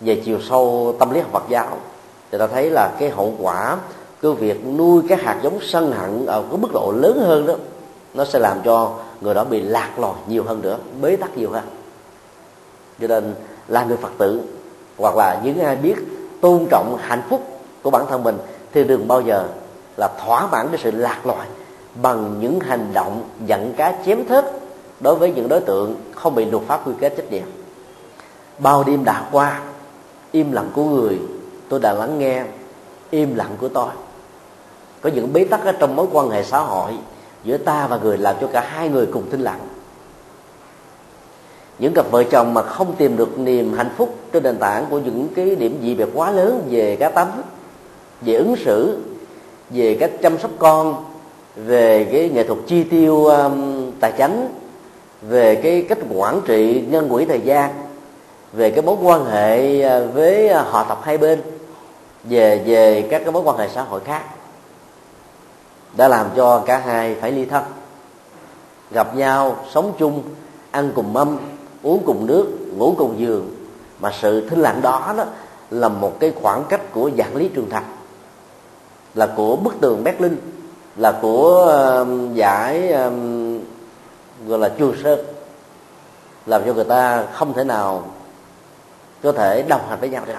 Về 0.00 0.22
chiều 0.24 0.38
sâu 0.48 0.94
tâm 0.98 1.10
lý 1.10 1.20
học 1.20 1.32
Phật 1.32 1.42
giáo, 1.48 1.78
thì 2.30 2.38
ta 2.38 2.46
thấy 2.46 2.70
là 2.70 2.90
cái 2.98 3.10
hậu 3.10 3.34
quả 3.40 3.76
cái 4.22 4.32
việc 4.32 4.66
nuôi 4.66 5.02
cái 5.08 5.18
hạt 5.18 5.40
giống 5.42 5.58
sân 5.62 5.92
hận 5.92 6.26
ở 6.26 6.42
cái 6.50 6.58
mức 6.58 6.68
độ 6.72 6.92
lớn 6.96 7.18
hơn 7.20 7.46
đó, 7.46 7.54
nó 8.14 8.24
sẽ 8.24 8.38
làm 8.38 8.58
cho 8.64 8.92
người 9.20 9.34
đó 9.34 9.44
bị 9.44 9.62
lạc 9.62 9.98
lòi 9.98 10.14
nhiều 10.28 10.44
hơn 10.44 10.62
nữa, 10.62 10.78
bế 11.02 11.16
tắc 11.16 11.38
nhiều 11.38 11.50
hơn. 11.50 11.64
Cho 13.00 13.06
nên 13.06 13.34
là 13.68 13.84
người 13.84 13.96
phật 13.96 14.12
tử, 14.18 14.42
hoặc 14.98 15.16
là 15.16 15.40
những 15.44 15.60
ai 15.60 15.76
biết 15.76 15.96
tôn 16.44 16.66
trọng 16.70 16.96
hạnh 17.00 17.22
phúc 17.28 17.60
của 17.82 17.90
bản 17.90 18.06
thân 18.08 18.22
mình, 18.22 18.38
thì 18.72 18.84
đừng 18.84 19.08
bao 19.08 19.20
giờ 19.20 19.48
là 19.96 20.08
thỏa 20.24 20.46
mãn 20.46 20.68
cái 20.68 20.80
sự 20.82 20.90
lạc 20.90 21.26
loài 21.26 21.48
bằng 22.02 22.34
những 22.40 22.60
hành 22.60 22.90
động 22.92 23.22
giận 23.46 23.74
cá 23.76 23.94
chém 24.06 24.26
thớt 24.28 24.44
đối 25.00 25.14
với 25.14 25.32
những 25.32 25.48
đối 25.48 25.60
tượng 25.60 25.94
không 26.14 26.34
bị 26.34 26.44
luật 26.44 26.62
pháp 26.66 26.86
quy 26.86 26.92
kết 27.00 27.14
trách 27.16 27.30
nhiệm. 27.30 27.44
Bao 28.58 28.84
đêm 28.84 29.04
đã 29.04 29.28
qua, 29.32 29.62
im 30.32 30.52
lặng 30.52 30.70
của 30.74 30.84
người 30.84 31.20
tôi 31.68 31.80
đã 31.80 31.92
lắng 31.92 32.18
nghe, 32.18 32.44
im 33.10 33.34
lặng 33.34 33.56
của 33.60 33.68
tôi. 33.68 33.90
Có 35.00 35.10
những 35.14 35.32
bế 35.32 35.44
tắc 35.44 35.64
ở 35.64 35.72
trong 35.72 35.96
mối 35.96 36.06
quan 36.12 36.30
hệ 36.30 36.44
xã 36.44 36.58
hội 36.58 36.92
giữa 37.44 37.56
ta 37.56 37.86
và 37.86 37.96
người 38.02 38.18
làm 38.18 38.36
cho 38.40 38.46
cả 38.52 38.60
hai 38.60 38.88
người 38.88 39.06
cùng 39.06 39.30
thinh 39.30 39.40
lặng 39.40 39.60
những 41.78 41.94
cặp 41.94 42.10
vợ 42.10 42.24
chồng 42.24 42.54
mà 42.54 42.62
không 42.62 42.94
tìm 42.98 43.16
được 43.16 43.38
niềm 43.38 43.72
hạnh 43.72 43.90
phúc 43.96 44.14
trên 44.32 44.42
nền 44.42 44.58
tảng 44.58 44.86
của 44.90 44.98
những 44.98 45.28
cái 45.36 45.54
điểm 45.54 45.78
dị 45.82 45.94
biệt 45.94 46.08
quá 46.14 46.30
lớn 46.30 46.62
về 46.70 46.96
cá 46.96 47.08
tánh 47.08 47.42
về 48.20 48.34
ứng 48.34 48.56
xử 48.56 48.98
về 49.70 49.96
cách 50.00 50.10
chăm 50.22 50.38
sóc 50.38 50.50
con 50.58 51.04
về 51.56 52.08
cái 52.12 52.30
nghệ 52.34 52.44
thuật 52.44 52.58
chi 52.66 52.84
tiêu 52.84 53.26
um, 53.26 53.90
tài 54.00 54.12
chánh 54.18 54.48
về 55.22 55.54
cái 55.54 55.86
cách 55.88 55.98
quản 56.14 56.40
trị 56.46 56.84
ngân 56.90 57.08
quỹ 57.08 57.24
thời 57.24 57.40
gian 57.40 57.70
về 58.52 58.70
cái 58.70 58.82
mối 58.82 58.96
quan 59.02 59.24
hệ 59.24 59.82
à, 59.82 60.00
với 60.14 60.54
họ 60.54 60.84
tập 60.88 61.00
hai 61.02 61.18
bên 61.18 61.42
về 62.24 62.62
về 62.66 63.08
các 63.10 63.22
cái 63.24 63.32
mối 63.32 63.42
quan 63.42 63.58
hệ 63.58 63.68
xã 63.74 63.82
hội 63.82 64.00
khác 64.04 64.22
đã 65.96 66.08
làm 66.08 66.26
cho 66.36 66.62
cả 66.66 66.78
hai 66.78 67.14
phải 67.20 67.32
ly 67.32 67.44
thân 67.44 67.62
gặp 68.90 69.16
nhau 69.16 69.56
sống 69.72 69.92
chung 69.98 70.22
ăn 70.70 70.92
cùng 70.94 71.12
mâm 71.12 71.38
uống 71.84 72.02
cùng 72.06 72.26
nước 72.26 72.46
ngủ 72.76 72.94
cùng 72.98 73.18
giường. 73.18 73.50
Mà 74.00 74.10
sự 74.20 74.48
thinh 74.48 74.60
lặng 74.60 74.82
đó 74.82 75.14
đó 75.16 75.24
là 75.70 75.88
một 75.88 76.20
cái 76.20 76.32
khoảng 76.42 76.64
cách 76.68 76.80
của 76.92 77.10
dạng 77.18 77.36
lý 77.36 77.48
trường 77.48 77.70
thành 77.70 77.84
là 79.14 79.26
của 79.36 79.56
bức 79.56 79.74
tường 79.80 80.04
berlin 80.04 80.36
là 80.96 81.12
của 81.22 81.72
uh, 82.02 82.34
giải 82.34 82.92
um, 82.92 83.60
gọi 84.46 84.58
là 84.58 84.68
chu 84.68 84.94
sơn 85.02 85.18
làm 86.46 86.62
cho 86.66 86.74
người 86.74 86.84
ta 86.84 87.26
không 87.32 87.52
thể 87.52 87.64
nào 87.64 88.04
có 89.22 89.32
thể 89.32 89.62
đồng 89.62 89.80
hành 89.88 90.00
với 90.00 90.08
nhau 90.08 90.24
được. 90.26 90.34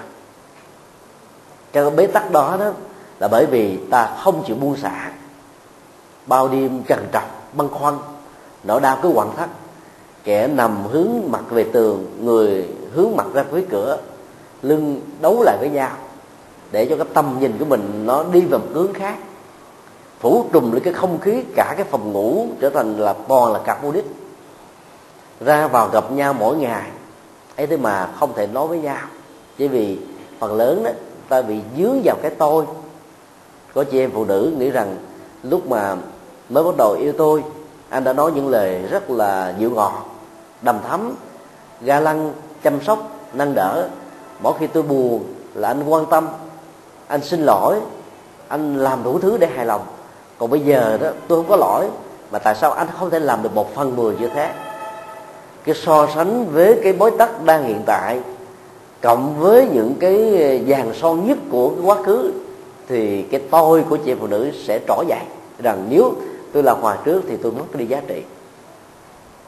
Cái 1.72 1.90
bế 1.90 2.06
tắc 2.06 2.30
đó 2.30 2.56
đó 2.60 2.72
là 3.18 3.28
bởi 3.28 3.46
vì 3.46 3.78
ta 3.90 4.16
không 4.22 4.42
chịu 4.46 4.56
buông 4.56 4.76
xả 4.76 5.10
bao 6.26 6.48
đêm 6.48 6.82
trần 6.82 7.06
trọc 7.12 7.52
băn 7.52 7.68
khoăn 7.68 7.94
nỗi 8.64 8.80
đau 8.80 8.98
cứ 9.02 9.08
quặn 9.14 9.28
thắt 9.36 9.48
kẻ 10.26 10.46
nằm 10.46 10.86
hướng 10.86 11.08
mặt 11.28 11.50
về 11.50 11.64
tường, 11.64 12.06
người 12.20 12.68
hướng 12.92 13.16
mặt 13.16 13.26
ra 13.34 13.44
phía 13.52 13.64
cửa, 13.70 13.98
lưng 14.62 15.00
đấu 15.20 15.42
lại 15.42 15.56
với 15.60 15.70
nhau, 15.70 15.90
để 16.72 16.86
cho 16.86 16.96
cái 16.96 17.06
tâm 17.14 17.36
nhìn 17.40 17.52
của 17.58 17.64
mình 17.64 18.02
nó 18.06 18.24
đi 18.32 18.40
vào 18.40 18.60
một 18.60 18.66
hướng 18.72 18.92
khác, 18.92 19.16
phủ 20.20 20.44
trùm 20.52 20.72
lên 20.72 20.82
cái 20.82 20.92
không 20.92 21.18
khí, 21.18 21.42
cả 21.56 21.74
cái 21.76 21.86
phòng 21.90 22.12
ngủ 22.12 22.46
trở 22.60 22.70
thành 22.70 22.96
là 22.96 23.12
toàn 23.28 23.52
là 23.52 23.58
carbonic 23.58 24.04
ra 25.40 25.68
vào 25.68 25.88
gặp 25.88 26.12
nhau 26.12 26.32
mỗi 26.32 26.56
ngày, 26.56 26.90
ấy 27.56 27.66
thế 27.66 27.76
mà 27.76 28.08
không 28.20 28.32
thể 28.34 28.46
nói 28.46 28.66
với 28.66 28.78
nhau, 28.78 29.06
chỉ 29.58 29.68
vì 29.68 29.98
phần 30.38 30.56
lớn 30.56 30.84
đó, 30.84 30.90
ta 31.28 31.42
bị 31.42 31.58
dướng 31.78 32.00
vào 32.04 32.16
cái 32.22 32.30
tôi. 32.30 32.64
Có 33.74 33.84
chị 33.84 33.98
em 33.98 34.10
phụ 34.14 34.24
nữ 34.24 34.52
nghĩ 34.58 34.70
rằng 34.70 34.96
lúc 35.42 35.66
mà 35.66 35.96
mới 36.48 36.64
bắt 36.64 36.76
đầu 36.76 36.92
yêu 36.92 37.12
tôi, 37.18 37.44
anh 37.88 38.04
đã 38.04 38.12
nói 38.12 38.32
những 38.34 38.48
lời 38.48 38.82
rất 38.90 39.10
là 39.10 39.54
dịu 39.58 39.70
ngọt 39.70 40.15
đầm 40.62 40.78
thắm, 40.88 41.14
ga 41.80 42.00
lăng, 42.00 42.32
chăm 42.62 42.82
sóc, 42.82 42.98
nâng 43.32 43.54
đỡ. 43.54 43.88
Mỗi 44.42 44.52
khi 44.58 44.66
tôi 44.66 44.82
buồn 44.82 45.24
là 45.54 45.68
anh 45.68 45.84
quan 45.88 46.06
tâm, 46.06 46.28
anh 47.06 47.22
xin 47.22 47.40
lỗi, 47.42 47.80
anh 48.48 48.78
làm 48.78 49.04
đủ 49.04 49.18
thứ 49.18 49.36
để 49.36 49.46
hài 49.46 49.66
lòng. 49.66 49.82
Còn 50.38 50.50
bây 50.50 50.60
giờ 50.60 50.98
đó, 51.00 51.08
tôi 51.28 51.38
không 51.38 51.48
có 51.48 51.56
lỗi, 51.56 51.88
mà 52.30 52.38
tại 52.38 52.54
sao 52.54 52.72
anh 52.72 52.86
không 52.98 53.10
thể 53.10 53.18
làm 53.18 53.42
được 53.42 53.54
một 53.54 53.74
phần 53.74 53.96
mười 53.96 54.16
như 54.16 54.28
thế? 54.34 54.52
Cái 55.64 55.74
so 55.74 56.08
sánh 56.14 56.46
với 56.52 56.80
cái 56.82 56.92
bối 56.92 57.10
tắc 57.18 57.44
đang 57.44 57.64
hiện 57.64 57.82
tại, 57.86 58.20
cộng 59.02 59.40
với 59.40 59.68
những 59.72 59.94
cái 60.00 60.42
ờ, 60.42 60.64
vàng 60.66 60.94
son 60.94 61.26
nhất 61.26 61.38
của 61.50 61.68
cái 61.68 61.80
quá 61.84 62.02
khứ, 62.02 62.32
thì 62.88 63.22
cái 63.22 63.40
tôi 63.50 63.84
của 63.88 63.96
chị 63.96 64.14
phụ 64.20 64.26
nữ 64.26 64.50
sẽ 64.66 64.80
trỗi 64.88 65.04
dậy. 65.08 65.22
Rằng 65.62 65.86
nếu 65.90 66.12
tôi 66.52 66.62
là 66.62 66.72
hòa 66.72 66.96
trước 67.04 67.22
thì 67.28 67.36
tôi 67.36 67.52
mất 67.52 67.64
đi 67.76 67.86
giá 67.86 68.00
trị 68.08 68.22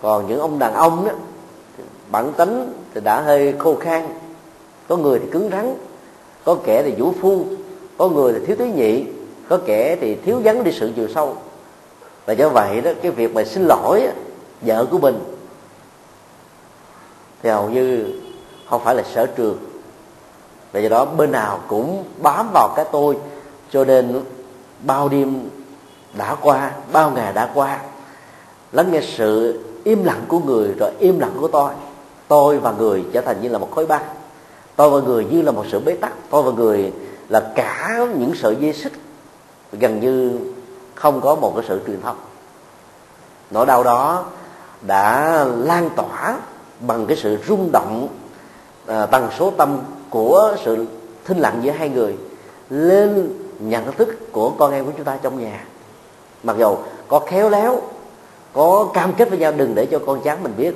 còn 0.02 0.26
những 0.26 0.40
ông 0.40 0.58
đàn 0.58 0.74
ông 0.74 1.04
đó, 1.04 1.12
bản 2.10 2.32
tính 2.32 2.72
thì 2.94 3.00
đã 3.00 3.20
hơi 3.20 3.54
khô 3.58 3.76
khan. 3.80 4.08
Có 4.88 4.96
người 4.96 5.18
thì 5.18 5.26
cứng 5.30 5.50
rắn, 5.50 5.74
có 6.44 6.56
kẻ 6.64 6.82
thì 6.82 6.94
vũ 6.98 7.12
phu, 7.20 7.44
có 7.98 8.08
người 8.08 8.32
thì 8.32 8.46
thiếu 8.46 8.56
tế 8.56 8.66
nhị, 8.66 9.04
có 9.48 9.58
kẻ 9.66 9.96
thì 10.00 10.14
thiếu 10.14 10.40
vắng 10.44 10.64
đi 10.64 10.72
sự 10.72 10.92
chiều 10.96 11.08
sâu. 11.14 11.36
Và 12.26 12.32
do 12.32 12.48
vậy 12.48 12.80
đó, 12.80 12.90
cái 13.02 13.12
việc 13.12 13.34
mà 13.34 13.44
xin 13.44 13.64
lỗi 13.64 14.08
vợ 14.60 14.86
của 14.90 14.98
mình, 14.98 15.18
thì 17.42 17.50
hầu 17.50 17.70
như 17.70 18.12
không 18.70 18.84
phải 18.84 18.94
là 18.94 19.02
sở 19.14 19.26
trường. 19.26 19.58
Và 20.72 20.80
do 20.80 20.88
đó 20.88 21.04
bên 21.04 21.32
nào 21.32 21.60
cũng 21.68 22.04
bám 22.22 22.50
vào 22.54 22.72
cái 22.76 22.84
tôi, 22.92 23.16
cho 23.70 23.84
nên 23.84 24.22
bao 24.80 25.08
đêm 25.08 25.48
đã 26.18 26.36
qua, 26.42 26.72
bao 26.92 27.10
ngày 27.10 27.32
đã 27.32 27.50
qua, 27.54 27.80
lắng 28.72 28.92
nghe 28.92 29.00
sự 29.16 29.60
im 29.88 30.04
lặng 30.04 30.24
của 30.28 30.38
người 30.38 30.74
rồi 30.78 30.90
im 30.98 31.18
lặng 31.18 31.32
của 31.40 31.48
tôi. 31.48 31.72
Tôi 32.28 32.58
và 32.58 32.72
người 32.72 33.04
trở 33.12 33.20
thành 33.20 33.42
như 33.42 33.48
là 33.48 33.58
một 33.58 33.68
khối 33.74 33.86
băng. 33.86 34.02
Tôi 34.76 34.90
và 34.90 35.06
người 35.08 35.24
như 35.24 35.42
là 35.42 35.52
một 35.52 35.64
sự 35.70 35.80
bế 35.80 35.94
tắc. 35.94 36.12
Tôi 36.30 36.42
và 36.42 36.52
người 36.52 36.92
là 37.28 37.52
cả 37.54 38.06
những 38.18 38.34
sợi 38.34 38.56
dây 38.56 38.72
xích. 38.72 38.92
Gần 39.72 40.00
như 40.00 40.38
không 40.94 41.20
có 41.20 41.34
một 41.34 41.52
cái 41.56 41.64
sự 41.68 41.80
truyền 41.86 42.00
thông. 42.02 42.16
Nỗi 43.50 43.66
đau 43.66 43.84
đó 43.84 44.24
đã 44.82 45.44
lan 45.58 45.90
tỏa 45.96 46.38
bằng 46.80 47.06
cái 47.06 47.16
sự 47.16 47.38
rung 47.48 47.72
động 47.72 48.08
à, 48.86 49.06
tần 49.06 49.28
số 49.38 49.50
tâm 49.50 49.78
của 50.10 50.56
sự 50.64 50.86
thinh 51.24 51.38
lặng 51.38 51.60
giữa 51.62 51.72
hai 51.72 51.88
người 51.88 52.16
lên 52.70 53.32
nhận 53.58 53.92
thức 53.92 54.32
của 54.32 54.50
con 54.50 54.72
em 54.72 54.84
của 54.84 54.92
chúng 54.96 55.04
ta 55.04 55.18
trong 55.22 55.40
nhà. 55.40 55.64
Mặc 56.42 56.56
dầu 56.58 56.78
có 57.08 57.18
khéo 57.18 57.50
léo 57.50 57.80
có 58.52 58.88
cam 58.94 59.12
kết 59.12 59.30
với 59.30 59.38
nhau, 59.38 59.52
đừng 59.56 59.74
để 59.74 59.86
cho 59.86 59.98
con 60.06 60.20
cháu 60.24 60.36
mình 60.42 60.52
biết. 60.56 60.74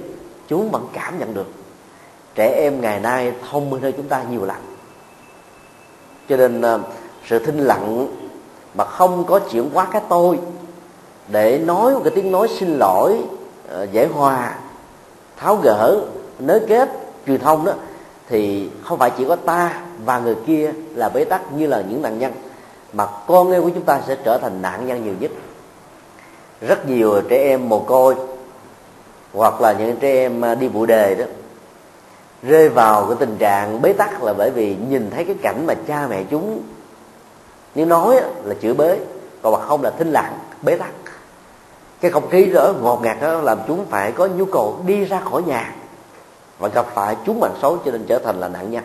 Chúng 0.48 0.70
vẫn 0.70 0.88
cảm 0.92 1.18
nhận 1.18 1.34
được. 1.34 1.46
Trẻ 2.34 2.54
em 2.56 2.80
ngày 2.80 3.00
nay 3.00 3.32
thông 3.50 3.70
minh 3.70 3.82
hơn 3.82 3.92
chúng 3.96 4.08
ta 4.08 4.22
nhiều 4.30 4.44
lắm 4.44 4.60
cho 6.28 6.36
nên 6.36 6.62
à, 6.62 6.78
sự 7.26 7.38
thinh 7.38 7.58
lặng 7.58 8.06
mà 8.74 8.84
không 8.84 9.24
có 9.24 9.38
chuyển 9.38 9.70
hóa 9.70 9.88
cái 9.92 10.02
tôi, 10.08 10.38
để 11.28 11.58
nói 11.58 11.94
một 11.94 12.00
cái 12.04 12.12
tiếng 12.16 12.32
nói 12.32 12.48
xin 12.58 12.78
lỗi 12.78 13.18
à, 13.72 13.82
giải 13.82 14.06
hòa, 14.06 14.54
tháo 15.36 15.56
gỡ, 15.56 16.00
nới 16.38 16.60
kết 16.68 16.88
truyền 17.26 17.40
thông 17.40 17.64
đó, 17.64 17.72
thì 18.28 18.70
không 18.82 18.98
phải 18.98 19.10
chỉ 19.18 19.24
có 19.28 19.36
ta 19.36 19.80
và 20.04 20.18
người 20.18 20.36
kia 20.46 20.72
là 20.94 21.08
bế 21.08 21.24
tắc 21.24 21.52
như 21.52 21.66
là 21.66 21.82
những 21.88 22.02
nạn 22.02 22.18
nhân, 22.18 22.32
mà 22.92 23.06
con 23.26 23.52
em 23.52 23.62
của 23.62 23.70
chúng 23.74 23.84
ta 23.84 24.00
sẽ 24.06 24.16
trở 24.24 24.38
thành 24.38 24.62
nạn 24.62 24.86
nhân 24.86 25.04
nhiều 25.04 25.14
nhất 25.20 25.30
rất 26.68 26.88
nhiều 26.88 27.20
trẻ 27.28 27.36
em 27.36 27.68
mồ 27.68 27.78
côi, 27.78 28.14
hoặc 29.32 29.60
là 29.60 29.72
những 29.72 29.96
trẻ 29.96 30.12
em 30.12 30.44
à, 30.44 30.54
đi 30.54 30.68
vụ 30.68 30.86
đề 30.86 31.14
đó, 31.14 31.24
rơi 32.42 32.68
vào 32.68 33.06
cái 33.06 33.16
tình 33.20 33.36
trạng 33.38 33.82
bế 33.82 33.92
tắc 33.92 34.22
là 34.22 34.32
bởi 34.32 34.50
vì 34.50 34.76
nhìn 34.88 35.10
thấy 35.10 35.24
cái 35.24 35.36
cảnh 35.42 35.66
mà 35.66 35.74
cha 35.86 36.06
mẹ 36.10 36.24
chúng 36.30 36.62
nếu 37.74 37.86
nói 37.86 38.20
là 38.44 38.54
chửi 38.62 38.74
bế 38.74 38.98
còn 39.42 39.52
mà 39.52 39.60
không 39.66 39.82
là 39.82 39.90
thinh 39.90 40.12
lặng, 40.12 40.38
bế 40.62 40.76
tắc. 40.76 40.90
Cái 42.00 42.10
không 42.10 42.28
khí 42.28 42.44
đó, 42.44 42.72
ngột 42.82 43.02
ngạt 43.02 43.16
đó 43.20 43.40
làm 43.40 43.58
chúng 43.68 43.86
phải 43.90 44.12
có 44.12 44.26
nhu 44.26 44.44
cầu 44.44 44.80
đi 44.86 45.04
ra 45.04 45.20
khỏi 45.30 45.42
nhà 45.42 45.74
và 46.58 46.68
gặp 46.68 46.86
phải 46.94 47.16
chúng 47.26 47.40
bằng 47.40 47.54
xấu, 47.62 47.78
cho 47.84 47.90
nên 47.90 48.04
trở 48.06 48.18
thành 48.18 48.40
là 48.40 48.48
nạn 48.48 48.70
nhân. 48.70 48.84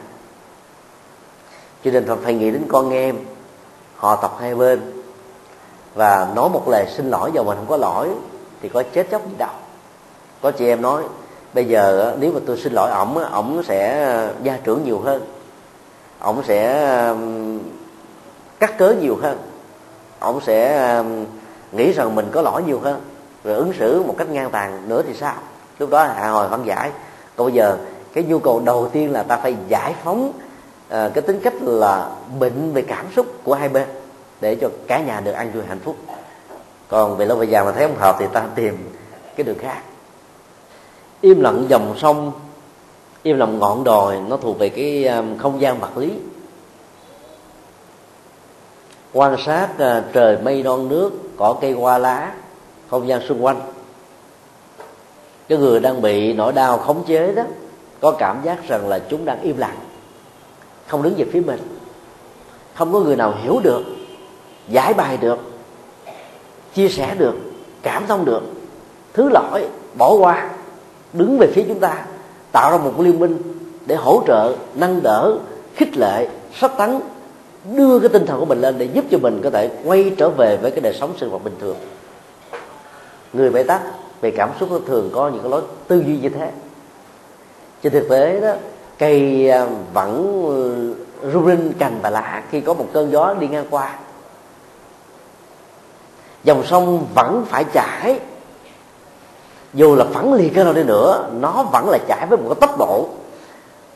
Cho 1.84 1.92
nên 1.92 2.08
phải 2.24 2.34
nghĩ 2.34 2.52
đến 2.52 2.64
con 2.68 2.90
em, 2.90 3.18
họ 3.96 4.16
tập 4.16 4.36
hai 4.40 4.56
bên 4.56 4.97
và 5.98 6.28
nói 6.36 6.50
một 6.50 6.68
lời 6.68 6.86
xin 6.96 7.10
lỗi 7.10 7.32
dầu 7.34 7.44
mình 7.44 7.58
không 7.58 7.70
có 7.70 7.78
lỗi 7.78 8.10
thì 8.62 8.70
có 8.70 8.84
chết 8.94 9.08
chóc 9.12 9.22
gì 9.26 9.36
đâu 9.38 9.50
có 10.42 10.52
chị 10.52 10.68
em 10.68 10.82
nói 10.82 11.04
bây 11.54 11.66
giờ 11.66 12.16
nếu 12.20 12.32
mà 12.32 12.40
tôi 12.46 12.58
xin 12.58 12.74
lỗi 12.74 12.92
ổng 12.92 13.18
ổng 13.18 13.64
sẽ 13.64 14.06
ờ, 14.06 14.34
gia 14.44 14.58
trưởng 14.58 14.84
nhiều 14.84 15.00
hơn. 15.00 15.22
Ổng 16.20 16.44
sẽ 16.44 16.94
cắt 18.60 18.78
cớ 18.78 18.94
nhiều 19.02 19.18
hơn. 19.22 19.38
Ổng 20.20 20.42
sẽ 20.42 21.04
nghĩ 21.72 21.92
rằng 21.92 22.16
mình 22.16 22.28
có 22.32 22.42
lỗi 22.42 22.64
nhiều 22.64 22.80
hơn. 22.84 23.02
Rồi 23.44 23.56
ứng 23.56 23.74
xử 23.80 24.04
một 24.04 24.16
cách 24.18 24.30
ngang 24.30 24.52
tàn 24.52 24.90
nữa 24.90 25.02
thì 25.08 25.14
sao? 25.14 25.34
Lúc 25.80 25.90
đó 25.90 26.04
hạ 26.04 26.30
hồi 26.30 26.48
văn 26.48 26.64
giải 26.66 26.92
còn 27.36 27.48
bây 27.48 27.54
giờ 27.54 27.78
cái 28.14 28.24
nhu 28.24 28.40
cầu 28.40 28.62
đầu 28.66 28.90
tiên 28.90 29.12
là 29.12 29.24
ta 29.24 29.38
phải 29.38 29.56
giải 29.68 29.96
phóng 30.04 30.28
uh, 30.28 31.14
cái 31.14 31.22
tính 31.22 31.40
cách 31.44 31.54
là 31.62 32.10
bệnh 32.40 32.74
về 32.74 32.82
cảm 32.82 33.06
xúc 33.16 33.26
của 33.44 33.54
hai 33.54 33.70
bên 33.70 33.88
để 34.42 34.56
cho 34.56 34.70
cả 34.88 35.00
nhà 35.00 35.20
được 35.20 35.32
ăn 35.32 35.52
vui 35.52 35.64
hạnh 35.68 35.80
phúc. 35.80 35.96
Còn 36.88 37.18
về 37.18 37.26
lâu 37.26 37.38
về 37.38 37.46
dài 37.46 37.66
mà 37.66 37.72
thấy 37.72 37.88
không 37.88 37.98
hợp 37.98 38.16
thì 38.20 38.26
ta 38.34 38.46
tìm 38.56 38.78
cái 39.36 39.44
đường 39.44 39.58
khác. 39.58 39.82
Im 41.22 41.42
lặng 41.42 41.66
dòng 41.70 41.96
sông, 41.98 42.32
im 43.24 43.38
lặng 43.38 43.60
ngọn 43.60 43.84
đồi, 43.84 44.18
nó 44.28 44.38
thuộc 44.38 44.60
về 44.60 44.70
cái 44.70 45.08
à, 45.08 45.24
không 45.38 45.62
gian 45.62 45.80
vật 45.80 45.98
lý. 45.98 46.12
Quan 49.14 49.36
sát 49.46 49.70
à, 49.80 50.04
trời 50.14 50.38
mây 50.38 50.64
non 50.64 50.88
nước, 50.88 51.12
cỏ 51.38 51.56
cây 51.62 51.72
hoa 51.72 51.98
lá, 51.98 52.34
không 52.90 53.08
gian 53.08 53.22
xung 53.28 53.46
quanh. 53.46 53.62
Cái 55.48 55.58
người 55.58 55.80
đang 55.80 56.02
bị 56.02 56.34
nỗi 56.34 56.54
đau 56.54 56.78
khống 56.78 57.04
chế 57.04 57.34
đó, 57.34 57.44
có 58.02 58.12
cảm 58.12 58.42
giác 58.44 58.68
rằng 58.68 58.90
là 58.90 59.00
chúng 59.00 59.26
đang 59.26 59.42
im 59.42 59.58
lặng, 59.58 59.78
không 60.88 61.04
đứng 61.04 61.14
về 61.18 61.26
phía 61.32 61.42
mình. 61.42 61.60
Không 62.74 62.94
có 62.94 63.00
người 63.00 63.16
nào 63.16 63.34
hiểu 63.44 63.60
được 63.64 63.84
giải 64.70 64.94
bài 64.94 65.18
được, 65.18 65.40
chia 66.74 66.90
sẻ 66.90 67.16
được, 67.18 67.36
cảm 67.84 68.08
thông 68.08 68.26
được, 68.26 68.44
thứ 69.14 69.30
lỗi 69.30 69.68
bỏ 69.98 70.14
qua, 70.14 70.50
đứng 71.14 71.38
về 71.38 71.48
phía 71.54 71.64
chúng 71.68 71.80
ta, 71.80 72.06
tạo 72.52 72.72
ra 72.72 72.78
một 72.78 73.00
liên 73.00 73.20
minh 73.20 73.38
để 73.86 73.96
hỗ 73.96 74.24
trợ, 74.28 74.56
nâng 74.76 75.04
đỡ, 75.04 75.38
khích 75.76 75.98
lệ 75.98 76.28
sắp 76.54 76.72
tấn 76.78 77.00
đưa 77.76 78.00
cái 78.00 78.10
tinh 78.10 78.26
thần 78.26 78.40
của 78.40 78.46
mình 78.46 78.62
lên 78.62 78.78
để 78.78 78.90
giúp 78.94 79.06
cho 79.12 79.18
mình 79.18 79.42
có 79.44 79.50
thể 79.50 79.70
quay 79.86 80.14
trở 80.18 80.30
về 80.30 80.58
với 80.58 80.72
cái 80.72 80.82
đời 80.82 80.94
sống 80.94 81.14
sinh 81.20 81.30
hoạt 81.30 81.44
bình 81.44 81.56
thường. 81.60 81.76
Người 83.34 83.50
bế 83.50 83.64
tắc 83.64 83.82
về 84.22 84.32
cảm 84.32 84.50
xúc 84.60 84.72
nó 84.72 84.80
thường 84.88 85.10
có 85.14 85.30
những 85.30 85.42
cái 85.42 85.52
lối 85.52 85.62
tư 85.88 86.04
duy 86.08 86.18
như 86.18 86.30
thế. 86.30 86.52
Trên 87.84 87.94
thực 87.94 88.10
tế 88.10 88.42
đó, 88.42 88.54
cây 89.00 89.50
à, 89.50 89.68
vẫn 89.94 90.44
ừ, 90.48 90.94
rung 91.34 91.46
rinh 91.46 91.74
cành 91.80 92.00
và 92.02 92.10
lá 92.10 92.44
khi 92.52 92.62
có 92.62 92.74
một 92.74 92.86
cơn 92.94 93.12
gió 93.12 93.34
đi 93.40 93.48
ngang 93.48 93.66
qua 93.70 93.96
dòng 96.48 96.64
sông 96.66 97.06
vẫn 97.14 97.46
phải 97.50 97.64
chảy. 97.64 98.20
Dù 99.74 99.96
là 99.96 100.06
phẳng 100.14 100.34
liệt 100.34 100.52
cái 100.56 100.64
nào 100.64 100.74
đi 100.74 100.84
nữa, 100.84 101.30
nó 101.40 101.64
vẫn 101.72 101.90
là 101.90 101.98
chảy 102.08 102.26
với 102.30 102.38
một 102.38 102.46
cái 102.50 102.58
tốc 102.62 102.80
độ 102.80 103.10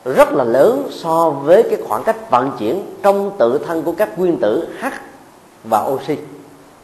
rất 0.04 0.32
là 0.32 0.44
lớn 0.44 0.88
so 0.90 1.30
với 1.30 1.62
cái 1.62 1.78
khoảng 1.88 2.04
cách 2.04 2.30
vận 2.30 2.52
chuyển 2.58 2.94
trong 3.02 3.30
tự 3.38 3.58
thân 3.66 3.82
của 3.82 3.92
các 3.92 4.18
nguyên 4.18 4.40
tử 4.40 4.68
H 4.80 4.86
và 5.64 5.80
oxy 5.80 6.16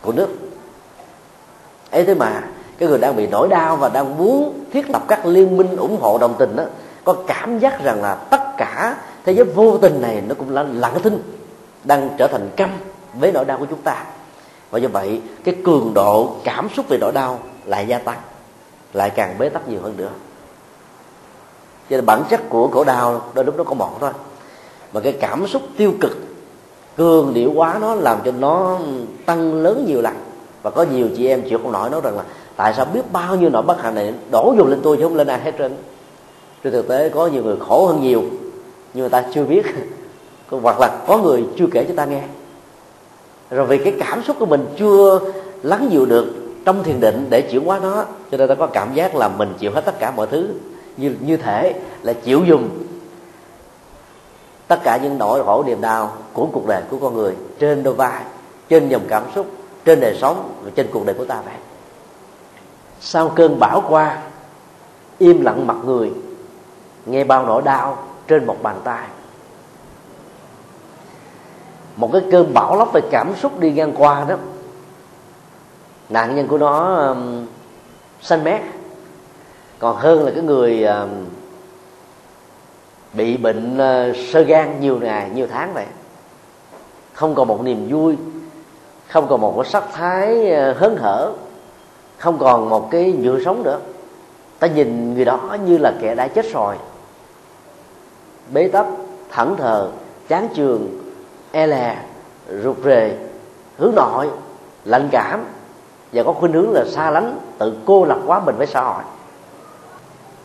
của 0.03 0.13
nước. 0.13 0.29
Ấy 1.91 2.05
thế 2.05 2.15
mà, 2.15 2.43
cái 2.79 2.89
người 2.89 2.99
đang 2.99 3.17
bị 3.17 3.27
nỗi 3.27 3.49
đau 3.49 3.77
và 3.77 3.89
đang 3.89 4.19
muốn 4.19 4.65
thiết 4.73 4.91
lập 4.91 5.03
các 5.09 5.27
liên 5.27 5.57
minh 5.57 5.77
ủng 5.77 5.99
hộ 6.01 6.19
đồng 6.19 6.35
tình 6.39 6.57
đó, 6.57 6.65
có 7.05 7.15
cảm 7.27 7.59
giác 7.59 7.85
rằng 7.85 8.03
là 8.03 8.15
tất 8.15 8.41
cả 8.57 8.97
thế 9.25 9.33
giới 9.33 9.45
vô 9.45 9.79
tình 9.79 10.03
này 10.03 10.23
nó 10.29 10.35
cũng 10.39 10.51
là 10.51 10.65
lặng 10.73 10.99
thinh, 11.03 11.23
đang 11.85 12.09
trở 12.19 12.27
thành 12.27 12.51
căm 12.57 12.71
với 13.15 13.33
nỗi 13.33 13.45
đau 13.45 13.59
của 13.59 13.67
chúng 13.71 13.83
ta 13.83 14.05
và 14.71 14.79
như 14.79 14.89
vậy, 14.89 15.21
cái 15.45 15.57
cường 15.65 15.95
độ 15.95 16.37
cảm 16.45 16.69
xúc 16.77 16.89
về 16.89 16.99
nỗi 17.01 17.13
đau 17.13 17.39
lại 17.65 17.87
gia 17.87 17.99
tăng, 17.99 18.19
lại 18.93 19.11
càng 19.11 19.39
bế 19.39 19.49
tắc 19.49 19.69
nhiều 19.69 19.81
hơn 19.83 19.97
nữa. 19.97 20.11
Cho 21.91 21.97
nên 21.97 22.07
bản 22.07 22.23
chất 22.31 22.41
của 22.49 22.69
khổ 22.69 22.85
đau 22.85 23.23
đôi 23.35 23.45
lúc 23.45 23.57
nó 23.57 23.65
có 23.65 23.75
một 23.75 23.97
thôi. 24.01 24.11
Mà 24.93 25.01
cái 25.01 25.13
cảm 25.13 25.47
xúc 25.47 25.63
tiêu 25.77 25.93
cực, 26.01 26.19
cường 26.97 27.35
điệu 27.35 27.53
quá 27.53 27.79
nó 27.81 27.95
làm 27.95 28.19
cho 28.25 28.33
nó 28.33 28.79
tăng 29.27 29.55
lớn 29.55 29.85
nhiều 29.89 30.03
lần. 30.03 30.15
Và 30.63 30.71
có 30.71 30.83
nhiều 30.83 31.09
chị 31.17 31.27
em 31.27 31.43
chịu 31.49 31.59
không 31.63 31.73
nổi 31.73 31.91
nói 31.91 32.01
rằng 32.05 32.17
là 32.17 32.25
tại 32.57 32.75
sao 32.77 32.85
biết 32.85 33.13
bao 33.13 33.37
nhiêu 33.37 33.51
nỗi 33.51 33.63
bất 33.63 33.83
hạnh 33.83 33.95
này 33.95 34.15
đổ 34.31 34.55
dồn 34.59 34.69
lên 34.69 34.81
tôi 34.83 34.97
chứ 34.97 35.03
không 35.03 35.17
lên 35.17 35.27
ai 35.27 35.41
hết 35.41 35.53
trơn. 35.59 35.77
Trên 36.65 36.73
thực 36.73 36.89
tế 36.89 37.09
có 37.09 37.27
nhiều 37.27 37.43
người 37.43 37.57
khổ 37.69 37.87
hơn 37.87 38.03
nhiều, 38.03 38.23
nhưng 38.95 39.05
mà 39.05 39.09
ta 39.09 39.29
chưa 39.35 39.45
biết. 39.45 39.67
Hoặc 40.51 40.81
là 40.81 41.05
có 41.07 41.19
người 41.19 41.45
chưa 41.59 41.67
kể 41.73 41.85
cho 41.89 41.95
ta 41.97 42.05
nghe 42.05 42.23
rồi 43.51 43.67
vì 43.67 43.79
cái 43.79 43.95
cảm 44.01 44.23
xúc 44.23 44.37
của 44.39 44.47
mình 44.47 44.67
chưa 44.79 45.21
lắng 45.63 45.89
dịu 45.91 46.07
được 46.07 46.35
trong 46.65 46.85
thiền 46.85 47.01
định 47.01 47.27
để 47.31 47.41
chuyển 47.41 47.65
hóa 47.65 47.79
nó, 47.79 48.05
cho 48.31 48.39
nên 48.39 48.49
ta 48.49 48.55
có 48.55 48.67
cảm 48.67 48.95
giác 48.95 49.15
là 49.15 49.29
mình 49.29 49.55
chịu 49.59 49.71
hết 49.75 49.81
tất 49.81 49.99
cả 49.99 50.11
mọi 50.11 50.27
thứ. 50.27 50.49
Như 50.97 51.15
như 51.21 51.37
thể 51.37 51.75
là 52.03 52.13
chịu 52.13 52.45
dùng 52.45 52.69
tất 54.69 54.81
cả 54.85 54.99
những 55.03 55.19
nỗi 55.19 55.45
khổ 55.45 55.65
niềm 55.67 55.81
đau 55.81 56.13
của 56.33 56.47
cuộc 56.53 56.67
đời 56.67 56.83
của 56.91 56.97
con 56.97 57.15
người 57.15 57.35
trên 57.59 57.83
đôi 57.83 57.95
vai, 57.95 58.23
trên 58.69 58.89
dòng 58.89 59.03
cảm 59.09 59.23
xúc, 59.35 59.47
trên 59.85 60.01
đời 60.01 60.17
sống 60.21 60.53
và 60.65 60.71
trên 60.75 60.87
cuộc 60.93 61.07
đời 61.07 61.15
của 61.19 61.25
ta 61.25 61.41
vậy. 61.45 61.55
Sau 63.01 63.29
cơn 63.29 63.59
bão 63.59 63.83
qua, 63.89 64.19
im 65.19 65.45
lặng 65.45 65.67
mặt 65.67 65.77
người, 65.85 66.11
nghe 67.07 67.25
bao 67.25 67.47
nỗi 67.47 67.63
đau 67.63 67.99
trên 68.29 68.47
một 68.47 68.57
bàn 68.63 68.77
tay 68.85 69.07
một 71.99 72.11
cái 72.13 72.23
cơn 72.31 72.55
bão 72.55 72.77
lốc 72.77 72.93
về 72.93 73.01
cảm 73.11 73.35
xúc 73.37 73.61
đi 73.61 73.73
ngang 73.73 73.93
qua 73.97 74.25
đó. 74.29 74.37
Nạn 76.09 76.37
nhân 76.37 76.49
của 76.49 76.59
nó 76.59 76.95
um, 76.95 77.47
xanh 78.21 78.45
mét 78.45 78.61
còn 79.79 79.97
hơn 79.97 80.25
là 80.25 80.31
cái 80.35 80.43
người 80.43 80.85
um, 80.85 81.09
bị 83.13 83.37
bệnh 83.37 83.75
uh, 83.75 84.17
sơ 84.33 84.43
gan 84.43 84.81
nhiều 84.81 84.99
ngày 85.03 85.31
nhiều 85.35 85.47
tháng 85.51 85.75
vậy. 85.75 85.87
Không 87.13 87.35
còn 87.35 87.49
một 87.49 87.63
niềm 87.63 87.89
vui 87.91 88.17
không 89.09 89.27
còn 89.29 89.41
một 89.41 89.55
cái 89.57 89.71
sắc 89.71 89.85
thái 89.93 90.53
uh, 90.71 90.77
hớn 90.77 90.97
hở 90.97 91.33
không 92.19 92.39
còn 92.39 92.69
một 92.69 92.91
cái 92.91 93.13
nhựa 93.13 93.41
sống 93.45 93.63
nữa. 93.63 93.79
Ta 94.59 94.67
nhìn 94.67 95.15
người 95.15 95.25
đó 95.25 95.57
như 95.67 95.79
là 95.79 95.93
kẻ 96.01 96.15
đã 96.15 96.29
chết 96.29 96.53
rồi. 96.53 96.77
Bế 98.53 98.69
tắc 98.69 98.87
thẳng 99.31 99.57
thờ 99.57 99.91
chán 100.29 100.49
trường 100.55 101.08
e 101.53 101.67
lè 101.67 101.97
rụt 102.63 102.77
rề, 102.85 103.17
hướng 103.77 103.95
nội 103.95 104.31
lạnh 104.85 105.09
cảm, 105.13 105.45
và 106.13 106.23
có 106.23 106.33
khuynh 106.33 106.53
hướng 106.53 106.73
là 106.73 106.85
xa 106.85 107.11
lánh, 107.11 107.39
tự 107.59 107.73
cô 107.85 108.05
lập 108.05 108.19
quá 108.27 108.41
mình 108.41 108.57
với 108.57 108.67
xã 108.67 108.81
hội. 108.83 109.03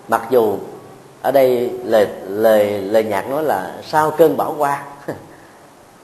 Mặc 0.07 0.21
dù 0.29 0.57
ở 1.21 1.31
đây 1.31 1.71
lời 1.83 2.07
lời 2.27 2.81
lời 2.81 3.03
nhạc 3.03 3.29
nói 3.29 3.43
là 3.43 3.75
sau 3.83 4.11
cơn 4.11 4.37
bão 4.37 4.55
qua, 4.57 4.83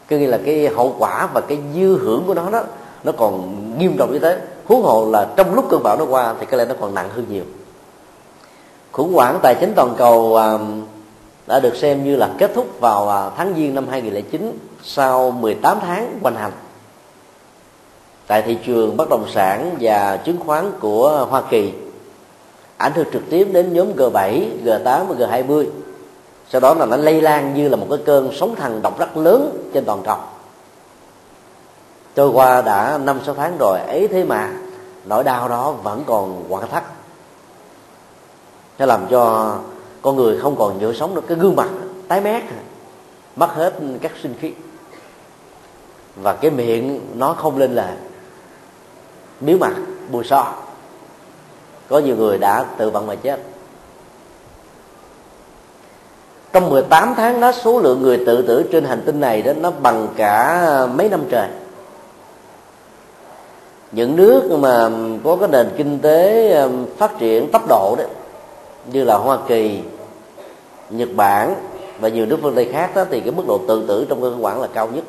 cứ 0.07 0.17
như 0.17 0.27
là 0.27 0.39
cái 0.45 0.67
hậu 0.67 0.95
quả 0.99 1.29
và 1.33 1.41
cái 1.41 1.57
dư 1.75 1.97
hưởng 1.97 2.23
của 2.27 2.33
nó 2.33 2.49
đó, 2.49 2.63
nó 3.03 3.11
còn 3.11 3.53
nghiêm 3.77 3.97
trọng 3.97 4.13
như 4.13 4.19
thế. 4.19 4.41
Huống 4.65 4.81
hồ 4.83 5.09
là 5.11 5.27
trong 5.35 5.55
lúc 5.55 5.65
cơn 5.69 5.83
bão 5.83 5.97
nó 5.97 6.05
qua 6.05 6.35
thì 6.39 6.45
cái 6.45 6.57
lẽ 6.57 6.65
nó 6.65 6.75
còn 6.81 6.95
nặng 6.95 7.09
hơn 7.09 7.25
nhiều. 7.29 7.43
Khủng 8.91 9.13
hoảng 9.13 9.39
tài 9.41 9.55
chính 9.59 9.73
toàn 9.75 9.93
cầu 9.97 10.35
à, 10.35 10.57
đã 11.47 11.59
được 11.59 11.75
xem 11.75 12.03
như 12.03 12.15
là 12.15 12.29
kết 12.37 12.51
thúc 12.55 12.79
vào 12.79 13.09
à, 13.09 13.29
tháng 13.37 13.53
giêng 13.57 13.75
năm 13.75 13.87
2009 13.87 14.57
sau 14.93 15.31
18 15.31 15.77
tháng 15.81 16.19
hoành 16.21 16.35
hành. 16.35 16.51
Tại 18.27 18.41
thị 18.41 18.57
trường 18.65 18.97
bất 18.97 19.09
động 19.09 19.25
sản 19.33 19.75
và 19.79 20.17
chứng 20.17 20.39
khoán 20.39 20.71
của 20.79 21.27
Hoa 21.29 21.41
Kỳ 21.49 21.73
ảnh 22.77 22.91
hưởng 22.95 23.07
trực 23.13 23.21
tiếp 23.29 23.47
đến 23.51 23.73
nhóm 23.73 23.93
G7, 23.95 24.45
G8 24.65 25.05
và 25.05 25.15
G20 25.15 25.65
sau 26.49 26.61
đó 26.61 26.73
là 26.73 26.85
nó 26.85 26.95
lây 26.95 27.21
lan 27.21 27.53
như 27.53 27.69
là 27.69 27.75
một 27.75 27.87
cái 27.89 27.99
cơn 28.05 28.29
sóng 28.33 28.55
thần 28.55 28.81
độc 28.81 28.99
rất 28.99 29.17
lớn 29.17 29.69
trên 29.73 29.85
toàn 29.85 30.01
cầu. 30.03 30.17
Trôi 32.15 32.29
qua 32.29 32.61
đã 32.61 32.97
năm 32.97 33.19
sáu 33.25 33.35
tháng 33.35 33.57
rồi 33.57 33.79
ấy 33.79 34.07
thế 34.07 34.23
mà 34.23 34.51
nỗi 35.05 35.23
đau 35.23 35.49
đó 35.49 35.71
vẫn 35.71 36.03
còn 36.05 36.43
quặn 36.49 36.69
thắt. 36.69 36.83
Nó 38.79 38.85
làm 38.85 39.07
cho 39.09 39.55
con 40.01 40.15
người 40.15 40.39
không 40.39 40.55
còn 40.55 40.79
nhựa 40.79 40.93
sống 40.93 41.15
được 41.15 41.23
cái 41.27 41.37
gương 41.37 41.55
mặt 41.55 41.69
tái 42.07 42.21
mét 42.21 42.43
mất 43.35 43.49
hết 43.55 43.73
các 44.01 44.11
sinh 44.23 44.33
khí 44.41 44.51
và 46.21 46.33
cái 46.33 46.51
miệng 46.51 46.99
nó 47.15 47.33
không 47.33 47.57
lên 47.57 47.75
là 47.75 47.95
miếu 49.41 49.57
mặt 49.57 49.73
bùi 50.11 50.23
so. 50.23 50.53
Có 51.89 51.99
nhiều 51.99 52.15
người 52.15 52.37
đã 52.37 52.65
tự 52.77 52.89
vận 52.89 53.07
mà 53.07 53.15
chết. 53.15 53.39
Trong 56.53 56.69
18 56.69 57.13
tháng 57.17 57.39
đó 57.39 57.51
số 57.51 57.79
lượng 57.79 58.01
người 58.01 58.25
tự 58.25 58.41
tử 58.41 58.65
trên 58.71 58.85
hành 58.85 59.01
tinh 59.05 59.19
này 59.19 59.41
đó 59.41 59.53
nó 59.53 59.71
bằng 59.71 60.07
cả 60.15 60.87
mấy 60.95 61.09
năm 61.09 61.23
trời. 61.29 61.47
Những 63.91 64.15
nước 64.15 64.51
mà 64.59 64.89
có 65.23 65.35
cái 65.35 65.49
nền 65.49 65.69
kinh 65.77 65.99
tế 65.99 66.51
um, 66.51 66.85
phát 66.97 67.19
triển 67.19 67.51
tốc 67.51 67.67
độ 67.69 67.95
đó 67.97 68.03
như 68.91 69.03
là 69.03 69.17
Hoa 69.17 69.37
Kỳ, 69.47 69.79
Nhật 70.89 71.09
Bản 71.15 71.55
và 71.99 72.09
nhiều 72.09 72.25
nước 72.25 72.39
phương 72.41 72.55
Tây 72.55 72.69
khác 72.71 72.91
đó 72.95 73.05
thì 73.09 73.19
cái 73.19 73.31
mức 73.31 73.43
độ 73.47 73.59
tự 73.67 73.85
tử 73.87 74.05
trong 74.09 74.21
cơ 74.21 74.33
quan 74.39 74.61
là 74.61 74.67
cao 74.73 74.87
nhất. 74.87 75.03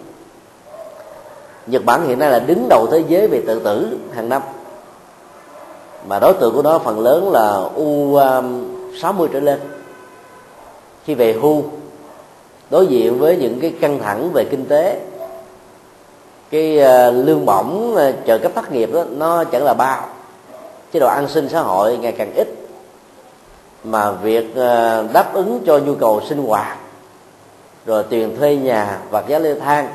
Nhật 1.67 1.85
Bản 1.85 2.09
hiện 2.09 2.19
nay 2.19 2.31
là 2.31 2.39
đứng 2.39 2.67
đầu 2.69 2.87
thế 2.91 3.05
giới 3.09 3.27
về 3.27 3.43
tự 3.47 3.59
tử 3.59 3.99
hàng 4.15 4.29
năm. 4.29 4.43
Mà 6.09 6.19
đối 6.19 6.35
tượng 6.35 6.55
của 6.55 6.63
nó 6.63 6.79
phần 6.79 7.01
lớn 7.01 7.31
là 7.33 7.63
u 7.75 8.15
um, 8.15 8.71
60 9.03 9.29
trở 9.33 9.41
lên. 9.41 9.61
Khi 11.05 11.15
về 11.15 11.33
hưu, 11.33 11.63
đối 12.71 12.87
diện 12.87 13.19
với 13.19 13.37
những 13.37 13.61
cái 13.61 13.75
căng 13.81 13.99
thẳng 13.99 14.31
về 14.33 14.45
kinh 14.45 14.65
tế, 14.67 15.01
cái 16.51 16.79
ờ, 16.79 17.11
lương 17.11 17.47
bổng 17.47 17.95
ờ, 17.97 18.13
trợ 18.27 18.39
cấp 18.39 18.53
thất 18.55 18.73
nghiệp 18.73 18.91
đó, 18.93 19.05
nó 19.11 19.45
chẳng 19.45 19.65
là 19.65 19.75
bao. 19.75 20.09
Chế 20.93 21.01
độ 21.01 21.07
an 21.07 21.29
sinh 21.29 21.49
xã 21.49 21.61
hội 21.61 21.97
ngày 21.97 22.13
càng 22.13 22.33
ít. 22.35 22.49
Mà 23.85 24.13
việc 24.13 24.55
ờ, 24.55 25.05
đáp 25.13 25.33
ứng 25.33 25.61
cho 25.67 25.79
nhu 25.79 25.95
cầu 25.95 26.21
sinh 26.29 26.47
hoạt, 26.47 26.79
rồi 27.87 28.05
tiền 28.11 28.37
thuê 28.39 28.57
nhà 28.57 28.99
và 29.11 29.25
giá 29.29 29.39
leo 29.39 29.57
thang 29.61 29.89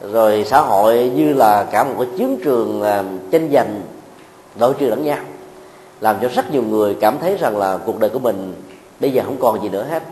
rồi 0.00 0.44
xã 0.46 0.60
hội 0.60 1.12
như 1.14 1.32
là 1.32 1.64
cả 1.64 1.84
một 1.84 1.94
cái 1.98 2.08
chiến 2.18 2.38
trường 2.44 2.82
à, 2.82 3.04
tranh 3.30 3.50
giành 3.52 3.80
nội 4.56 4.74
trừ 4.78 4.88
lẫn 4.88 5.04
nhau 5.04 5.18
làm 6.00 6.16
cho 6.22 6.28
rất 6.28 6.50
nhiều 6.52 6.62
người 6.62 6.96
cảm 7.00 7.18
thấy 7.18 7.36
rằng 7.36 7.56
là 7.56 7.76
cuộc 7.76 7.98
đời 7.98 8.10
của 8.10 8.18
mình 8.18 8.54
bây 9.00 9.12
giờ 9.12 9.22
không 9.26 9.36
còn 9.40 9.62
gì 9.62 9.68
nữa 9.68 9.86
hết. 9.90 10.02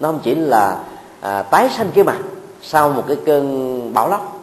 Nó 0.00 0.08
không 0.08 0.20
chỉ 0.22 0.34
là 0.34 0.84
à, 1.20 1.42
tái 1.42 1.68
sanh 1.76 1.90
cái 1.94 2.04
mặt 2.04 2.18
sau 2.62 2.90
một 2.90 3.04
cái 3.08 3.16
cơn 3.26 3.94
bão 3.94 4.08
lốc 4.08 4.40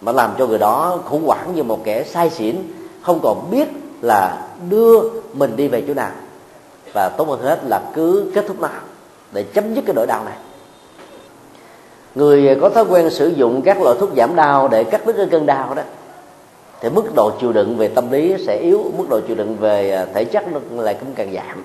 mà 0.00 0.12
làm 0.12 0.34
cho 0.38 0.46
người 0.46 0.58
đó 0.58 0.98
khủng 1.04 1.26
hoảng 1.26 1.54
như 1.54 1.62
một 1.62 1.80
kẻ 1.84 2.04
sai 2.04 2.30
xỉn 2.30 2.56
không 3.02 3.20
còn 3.22 3.50
biết 3.50 3.68
là 4.00 4.46
đưa 4.68 5.00
mình 5.32 5.56
đi 5.56 5.68
về 5.68 5.84
chỗ 5.88 5.94
nào. 5.94 6.10
Và 6.92 7.08
tốt 7.08 7.28
hơn 7.28 7.40
hết 7.40 7.60
là 7.64 7.80
cứ 7.94 8.32
kết 8.34 8.44
thúc 8.48 8.60
nào 8.60 8.80
để 9.32 9.42
chấm 9.42 9.74
dứt 9.74 9.82
cái 9.86 9.94
nỗi 9.94 10.06
đau 10.06 10.24
này 10.24 10.36
người 12.16 12.58
có 12.60 12.68
thói 12.68 12.84
quen 12.84 13.10
sử 13.10 13.28
dụng 13.28 13.62
các 13.62 13.82
loại 13.82 13.96
thuốc 14.00 14.10
giảm 14.16 14.36
đau 14.36 14.68
để 14.68 14.84
cắt 14.84 15.06
đứt 15.06 15.14
cái 15.16 15.26
cơn 15.30 15.46
đau 15.46 15.74
đó 15.74 15.82
thì 16.80 16.88
mức 16.88 17.14
độ 17.14 17.30
chịu 17.40 17.52
đựng 17.52 17.76
về 17.76 17.88
tâm 17.88 18.10
lý 18.10 18.34
sẽ 18.46 18.58
yếu 18.62 18.84
mức 18.98 19.04
độ 19.08 19.20
chịu 19.20 19.36
đựng 19.36 19.56
về 19.56 19.90
à, 19.90 20.06
thể 20.14 20.24
chất 20.24 20.44
nó 20.52 20.82
lại 20.82 20.96
cũng 21.00 21.08
càng 21.14 21.32
giảm. 21.34 21.64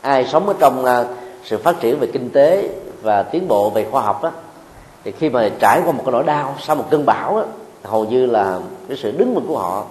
Ai 0.00 0.26
sống 0.26 0.48
ở 0.48 0.54
trong 0.58 0.84
à, 0.84 1.04
sự 1.44 1.58
phát 1.58 1.80
triển 1.80 1.98
về 1.98 2.06
kinh 2.06 2.30
tế 2.30 2.70
và 3.02 3.22
tiến 3.22 3.48
bộ 3.48 3.70
về 3.70 3.86
khoa 3.90 4.02
học 4.02 4.22
đó 4.22 4.30
thì 5.04 5.12
khi 5.12 5.30
mà 5.30 5.50
trải 5.58 5.80
qua 5.84 5.92
một 5.92 6.02
cái 6.06 6.12
nỗi 6.12 6.24
đau 6.24 6.54
sau 6.60 6.76
một 6.76 6.84
cơn 6.90 7.06
bão 7.06 7.36
đó, 7.36 7.44
hầu 7.82 8.04
như 8.04 8.26
là 8.26 8.58
cái 8.88 8.96
sự 8.96 9.10
đứng 9.10 9.34
vững 9.34 9.46
của 9.48 9.58
họ 9.58 9.84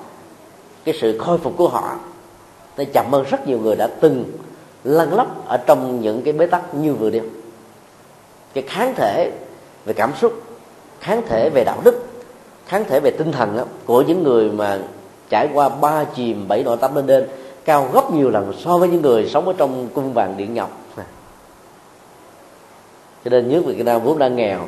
cái 0.83 0.95
sự 1.01 1.17
khôi 1.17 1.37
phục 1.37 1.53
của 1.57 1.67
họ 1.67 1.95
nó 2.77 2.83
chậm 2.93 3.05
hơn 3.11 3.25
rất 3.29 3.47
nhiều 3.47 3.59
người 3.59 3.75
đã 3.75 3.87
từng 3.99 4.25
lăn 4.83 5.13
lóc 5.13 5.47
ở 5.47 5.57
trong 5.57 6.01
những 6.01 6.21
cái 6.21 6.33
bế 6.33 6.45
tắc 6.45 6.73
như 6.75 6.93
vừa 6.93 7.09
nêu 7.09 7.23
cái 8.53 8.63
kháng 8.67 8.95
thể 8.95 9.31
về 9.85 9.93
cảm 9.93 10.13
xúc 10.15 10.33
kháng 10.99 11.21
thể 11.27 11.49
về 11.49 11.63
đạo 11.63 11.77
đức 11.83 12.05
kháng 12.65 12.83
thể 12.85 12.99
về 12.99 13.11
tinh 13.11 13.31
thần 13.31 13.57
đó, 13.57 13.63
của 13.85 14.01
những 14.01 14.23
người 14.23 14.49
mà 14.49 14.79
trải 15.29 15.49
qua 15.53 15.69
ba 15.69 16.03
chìm 16.03 16.47
bảy 16.47 16.63
nội 16.63 16.77
tâm 16.81 16.95
lên 16.95 17.07
đên 17.07 17.27
cao 17.65 17.89
gấp 17.93 18.11
nhiều 18.11 18.29
lần 18.29 18.53
so 18.57 18.77
với 18.77 18.89
những 18.89 19.01
người 19.01 19.29
sống 19.29 19.47
ở 19.47 19.53
trong 19.57 19.87
cung 19.93 20.13
vàng 20.13 20.37
điện 20.37 20.53
ngọc. 20.53 20.77
Cho 23.25 23.29
nên 23.29 23.49
nước 23.49 23.65
Việt 23.65 23.85
Nam 23.85 24.01
vốn 24.01 24.17
đang 24.17 24.35
nghèo 24.35 24.59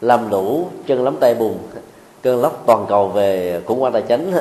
làm 0.00 0.30
đủ 0.30 0.68
chân 0.86 1.04
lắm 1.04 1.16
tay 1.20 1.34
bùn 1.34 1.58
cơn 2.22 2.40
lốc 2.40 2.62
toàn 2.66 2.86
cầu 2.88 3.08
về 3.08 3.60
cũng 3.66 3.82
qua 3.82 3.90
tài 3.90 4.02
chánh 4.02 4.32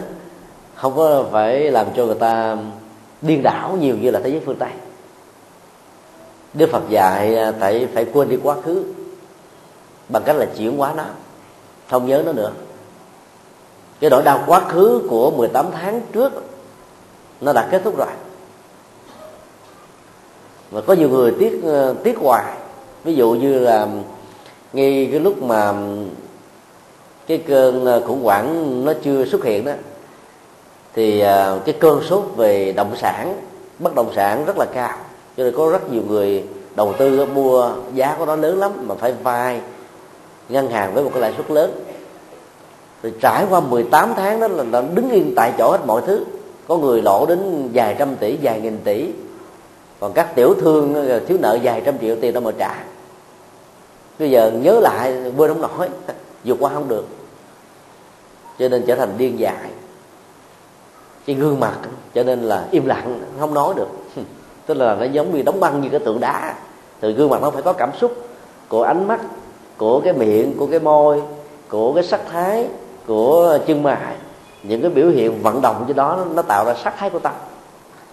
không 0.76 0.93
có 0.95 1.26
phải 1.32 1.59
làm 1.59 1.88
cho 1.95 2.05
người 2.05 2.16
ta 2.16 2.57
điên 3.22 3.43
đảo 3.43 3.78
nhiều 3.82 3.95
như 4.01 4.11
là 4.11 4.20
thế 4.24 4.30
giới 4.30 4.41
phương 4.45 4.57
tây 4.59 4.70
đức 6.56 6.70
phật 6.72 6.89
dạy 6.89 7.36
à, 7.36 7.51
phải 7.60 7.88
phải 7.93 8.06
quên 8.14 8.30
đi 8.30 8.38
quá 8.43 8.56
khứ 8.64 8.84
bằng 10.10 10.24
cách 10.26 10.36
là 10.36 10.45
chuyển 10.58 10.78
hóa 10.78 10.93
nó, 10.97 11.03
không 11.89 12.08
nhớ 12.08 12.24
nó 12.26 12.34
nữa. 12.34 12.51
Cái 13.99 14.10
nỗi 14.10 14.24
đau 14.24 14.43
quá 14.47 14.60
khứ 14.60 15.08
của 15.10 15.32
18 15.32 15.66
tháng 15.74 16.01
trước 16.14 16.43
nó 17.41 17.53
đã 17.53 17.68
kết 17.72 17.82
thúc 17.84 17.97
rồi. 17.97 18.08
Và 20.72 20.82
có 20.82 20.93
nhiều 20.93 21.10
người 21.10 21.34
tiếc 21.39 21.64
à, 21.64 21.93
tiếc 22.03 22.18
hoài. 22.18 22.58
Ví 23.03 23.16
dụ 23.16 23.32
như 23.32 23.60
là 23.60 23.88
ngay 24.74 25.08
cái 25.12 25.20
lúc 25.20 25.43
mà 25.43 25.74
cái 27.28 27.38
cơn 27.38 27.86
à, 27.86 27.99
khủng 28.08 28.24
hoảng 28.24 28.86
nó 28.86 28.93
chưa 29.03 29.26
xuất 29.26 29.43
hiện 29.43 29.66
đó, 29.66 29.72
thì 30.93 31.20
cái 31.66 31.76
cơn 31.80 32.03
sốt 32.03 32.24
về 32.36 32.72
động 32.72 32.95
sản, 32.95 33.41
bất 33.80 33.95
động 33.95 34.12
sản 34.16 34.45
rất 34.45 34.58
là 34.58 34.66
cao 34.74 34.97
cho 35.38 35.44
nên 35.44 35.54
có 35.58 35.70
rất 35.70 35.92
nhiều 35.92 36.02
người 36.08 36.44
đầu 36.76 36.94
tư 36.98 37.26
mua 37.26 37.72
giá 37.94 38.16
của 38.20 38.26
nó 38.26 38.36
lớn 38.36 38.60
lắm 38.60 38.72
mà 38.88 38.96
phải 38.96 39.14
vay 39.24 39.62
ngân 40.50 40.70
hàng 40.70 40.94
với 40.94 41.04
một 41.04 41.10
cái 41.14 41.22
lãi 41.22 41.34
suất 41.38 41.52
lớn. 41.52 41.72
Rồi 43.04 43.14
trải 43.22 43.46
qua 43.50 43.60
18 43.60 44.14
tháng 44.16 44.40
đó 44.40 44.48
là 44.48 44.64
nó 44.64 44.82
đứng 44.82 45.10
yên 45.10 45.34
tại 45.36 45.54
chỗ 45.58 45.72
hết 45.72 45.86
mọi 45.86 46.02
thứ. 46.06 46.26
Có 46.68 46.78
người 46.78 47.02
lỗ 47.02 47.26
đến 47.26 47.70
vài 47.74 47.96
trăm 48.00 48.16
tỷ, 48.16 48.38
vài 48.42 48.62
nghìn 48.62 48.78
tỷ. 48.84 49.10
Còn 50.00 50.14
các 50.14 50.36
tiểu 50.36 50.54
thương 50.62 51.10
ờ, 51.10 51.20
thiếu 51.20 51.38
nợ 51.42 51.58
vài 51.64 51.82
trăm 51.86 52.00
triệu 52.00 52.16
tiền 52.22 52.34
đâu 52.34 52.44
mà 52.44 52.52
trả. 52.58 52.84
Bây 54.20 54.32
giờ 54.32 54.52
nhớ 54.52 54.80
lại, 54.80 55.32
quên 55.38 55.54
không 55.54 55.62
nổi, 55.62 55.90
vượt 56.44 56.58
qua 56.60 56.72
không 56.74 56.88
được. 56.88 57.06
Cho 58.60 58.70
nên 58.70 58.84
trở 58.88 58.96
thành 58.96 59.14
điên 59.18 59.40
dại. 59.40 59.70
Cái 61.26 61.36
gương 61.36 61.60
mặt, 61.60 61.78
cho 62.14 62.24
nên 62.24 62.42
là 62.42 62.68
im 62.72 62.86
lặng, 62.86 63.20
không 63.40 63.54
nói 63.54 63.74
được. 63.78 63.88
tức 64.66 64.74
là 64.74 64.95
nó 64.95 65.05
giống 65.05 65.36
như 65.36 65.41
đóng 65.41 65.59
băng 65.59 65.82
như 65.82 65.89
cái 65.89 65.99
tượng 65.99 66.20
đá. 66.20 66.55
Từ 66.99 67.11
gương 67.11 67.30
mặt 67.30 67.41
nó 67.41 67.51
phải 67.51 67.61
có 67.61 67.74
cảm 67.74 67.89
xúc 67.97 68.16
của 68.70 68.84
ánh 68.84 69.07
mắt, 69.07 69.20
của 69.78 69.99
cái 69.99 70.13
miệng, 70.13 70.57
của 70.57 70.68
cái 70.68 70.80
môi, 70.80 71.22
của 71.70 71.93
cái 71.93 72.03
sắc 72.03 72.22
thái, 72.32 72.68
của 73.07 73.57
chân 73.68 73.84
mày. 73.84 74.16
Những 74.63 74.82
cái 74.82 74.91
biểu 74.91 75.09
hiện 75.09 75.41
vận 75.41 75.61
động 75.61 75.86
cho 75.88 75.93
đó, 75.93 76.26
nó 76.34 76.41
tạo 76.41 76.66
ra 76.66 76.74
sắc 76.84 76.93
thái 76.97 77.09
của 77.09 77.20
tâm 77.20 77.34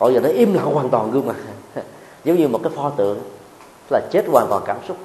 còn 0.02 0.14
giờ 0.14 0.20
nó 0.20 0.28
im 0.28 0.54
lặng 0.54 0.74
hoàn 0.74 0.88
toàn 0.88 1.10
gương 1.10 1.26
mặt. 1.26 1.36
Giống 2.24 2.36
như 2.36 2.48
một 2.48 2.60
cái 2.62 2.72
pho 2.76 2.90
tượng 2.90 3.20
là 3.90 4.00
chết 4.10 4.24
hoàn 4.28 4.46
toàn 4.48 4.62
cảm 4.66 4.76
xúc. 4.88 4.96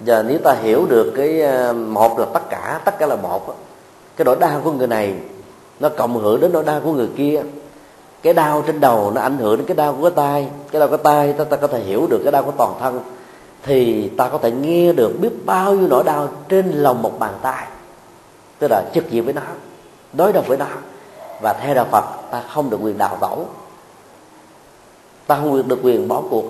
Giờ 0.00 0.24
nếu 0.28 0.38
ta 0.38 0.52
hiểu 0.62 0.86
được 0.88 1.12
cái 1.16 1.40
ờ, 1.40 1.72
một 1.72 2.18
là 2.18 2.26
tất 2.34 2.50
cả 2.50 2.80
tất 2.84 2.98
cả 2.98 3.06
là 3.06 3.16
một 3.16 3.56
cái 4.16 4.24
nỗi 4.24 4.36
đau 4.40 4.60
của 4.64 4.72
người 4.72 4.86
này, 4.86 5.14
nó 5.80 5.88
cộng 5.88 6.18
hưởng 6.18 6.40
đến 6.40 6.52
nỗi 6.52 6.64
đau 6.64 6.80
của 6.80 6.92
người 6.92 7.08
kia 7.16 7.42
cái 8.22 8.32
đau 8.32 8.62
trên 8.66 8.80
đầu 8.80 9.10
nó 9.14 9.20
ảnh 9.20 9.38
hưởng 9.38 9.56
đến 9.56 9.66
cái 9.66 9.76
đau 9.76 9.92
của 9.94 10.02
cái 10.02 10.12
tay 10.16 10.48
cái 10.70 10.80
đau 10.80 10.88
của 10.88 10.96
tay 10.96 11.32
ta, 11.32 11.44
ta 11.44 11.56
có 11.56 11.66
thể 11.66 11.80
hiểu 11.80 12.06
được 12.10 12.20
cái 12.24 12.32
đau 12.32 12.42
của 12.42 12.52
toàn 12.56 12.74
thân. 12.80 13.00
Thì 13.62 14.08
ta 14.08 14.28
có 14.28 14.38
thể 14.38 14.50
nghe 14.50 14.92
được 14.92 15.20
biết 15.20 15.46
bao 15.46 15.74
nhiêu 15.74 15.88
nỗi 15.88 16.04
đau 16.04 16.28
trên 16.48 16.72
lòng 16.72 17.02
một 17.02 17.18
bàn 17.18 17.34
tay. 17.42 17.66
Tức 18.58 18.68
là 18.70 18.82
trực 18.94 19.10
diện 19.10 19.24
với 19.24 19.34
nó 19.34 19.42
đối 20.12 20.32
đầu 20.32 20.44
với 20.46 20.58
nó. 20.58 20.66
Và 21.42 21.52
theo 21.52 21.74
đạo 21.74 21.86
phật 21.90 22.04
ta 22.30 22.42
không 22.54 22.70
được 22.70 22.78
quyền 22.82 22.98
đào 22.98 23.16
tẩu. 23.20 23.46
Ta 25.26 25.36
không 25.36 25.68
được 25.68 25.78
quyền 25.82 26.08
bỏ 26.08 26.22
cuộc. 26.30 26.44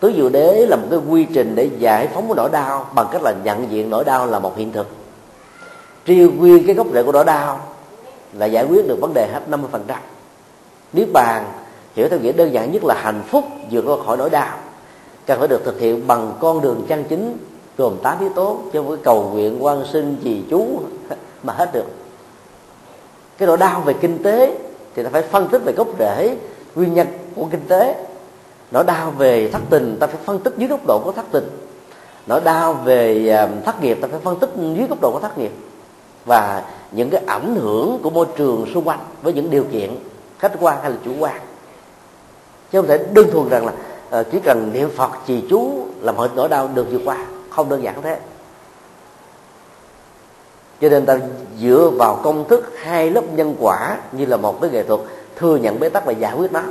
Tứ 0.00 0.12
diệu 0.16 0.28
đế 0.28 0.66
là 0.68 0.76
một 0.76 0.86
cái 0.90 0.98
quy 1.08 1.26
trình 1.34 1.54
để 1.54 1.70
giải 1.78 2.06
phóng 2.06 2.26
cái 2.28 2.36
nỗi 2.36 2.50
đau 2.50 2.86
bằng 2.94 3.06
cách 3.12 3.22
là 3.22 3.34
nhận 3.44 3.70
diện 3.70 3.90
nỗi 3.90 4.04
đau 4.04 4.26
là 4.26 4.38
một 4.38 4.56
hiện 4.56 4.72
thực. 4.72 4.86
Tri 6.06 6.16
nguyên 6.16 6.66
cái 6.66 6.74
gốc 6.74 6.86
rễ 6.92 7.02
của 7.02 7.12
nỗi 7.12 7.24
đau 7.24 7.60
là 8.32 8.46
giải 8.46 8.64
quyết 8.64 8.88
được 8.88 9.00
vấn 9.00 9.14
đề 9.14 9.28
hết 9.32 9.40
50% 9.50 9.58
niết 10.92 11.08
bàn, 11.12 11.52
hiểu 11.96 12.08
theo 12.08 12.18
nghĩa 12.18 12.32
đơn 12.32 12.52
giản 12.52 12.72
nhất 12.72 12.84
là 12.84 12.94
hạnh 12.94 13.22
phúc 13.28 13.44
vượt 13.70 13.84
qua 13.86 13.96
khỏi 14.06 14.16
nỗi 14.16 14.30
đau. 14.30 14.58
Cần 15.26 15.38
phải 15.38 15.48
được 15.48 15.64
thực 15.64 15.80
hiện 15.80 16.06
bằng 16.06 16.32
con 16.40 16.60
đường 16.60 16.86
chân 16.88 17.04
chính, 17.08 17.36
gồm 17.76 17.96
tám 18.02 18.18
yếu 18.20 18.28
tố, 18.28 18.58
chứ 18.72 18.78
không 18.78 18.88
phải 18.88 18.98
cầu 19.02 19.30
nguyện, 19.32 19.64
quan 19.64 19.84
sinh, 19.92 20.16
trì 20.24 20.42
chú 20.50 20.80
mà 21.42 21.52
hết 21.52 21.72
được. 21.72 21.86
Cái 23.38 23.46
nỗi 23.46 23.56
đau 23.56 23.80
về 23.80 23.94
kinh 24.00 24.22
tế 24.22 24.58
thì 24.94 25.02
ta 25.02 25.10
phải 25.12 25.22
phân 25.22 25.48
tích 25.48 25.62
về 25.64 25.72
gốc 25.72 25.88
rễ, 25.98 26.36
nguyên 26.74 26.94
nhân 26.94 27.06
của 27.34 27.46
kinh 27.50 27.68
tế. 27.68 28.06
Nỗi 28.70 28.84
đau 28.84 29.10
về 29.10 29.50
thất 29.50 29.62
tình, 29.70 29.96
ta 30.00 30.06
phải 30.06 30.16
phân 30.24 30.38
tích 30.38 30.54
dưới 30.56 30.68
góc 30.68 30.86
độ 30.86 31.00
của 31.04 31.12
thất 31.12 31.24
tình. 31.30 31.48
Nỗi 32.26 32.40
đau 32.40 32.72
về 32.72 33.32
thất 33.64 33.82
nghiệp, 33.82 33.98
ta 34.02 34.08
phải 34.10 34.20
phân 34.20 34.38
tích 34.38 34.50
dưới 34.56 34.86
góc 34.88 35.00
độ 35.00 35.10
của 35.12 35.20
thất 35.20 35.38
nghiệp 35.38 35.52
và 36.24 36.64
những 36.92 37.10
cái 37.10 37.22
ảnh 37.26 37.56
hưởng 37.56 37.98
của 38.02 38.10
môi 38.10 38.26
trường 38.36 38.66
xung 38.74 38.84
quanh 38.84 38.98
với 39.22 39.32
những 39.32 39.50
điều 39.50 39.64
kiện 39.72 39.96
khách 40.38 40.52
quan 40.60 40.78
hay 40.82 40.90
là 40.90 40.96
chủ 41.04 41.12
quan? 41.18 41.40
Chứ 42.72 42.80
không 42.80 42.88
thể 42.88 42.98
đơn 43.12 43.30
thuần 43.32 43.48
rằng 43.48 43.66
là 43.66 43.72
uh, 44.20 44.26
chỉ 44.32 44.40
cần 44.44 44.70
niệm 44.72 44.90
phật 44.96 45.10
trì 45.26 45.44
chú 45.50 45.86
là 46.00 46.12
mọi 46.12 46.28
nỗi 46.34 46.48
đau 46.48 46.68
được 46.74 46.86
vượt 46.90 47.00
qua. 47.04 47.26
Không 47.50 47.68
đơn 47.68 47.82
giản 47.82 48.02
thế. 48.02 48.18
Cho 50.80 50.88
nên 50.88 51.06
ta 51.06 51.18
dựa 51.60 51.90
vào 51.94 52.20
công 52.22 52.48
thức 52.48 52.72
hai 52.82 53.10
lớp 53.10 53.22
nhân 53.32 53.56
quả 53.60 53.96
như 54.12 54.26
là 54.26 54.36
một 54.36 54.60
cái 54.60 54.70
nghệ 54.70 54.82
thuật 54.82 55.00
thừa 55.36 55.56
nhận 55.56 55.80
bế 55.80 55.88
tắc 55.88 56.04
và 56.04 56.12
giải 56.12 56.34
quyết 56.34 56.52
nó 56.52 56.62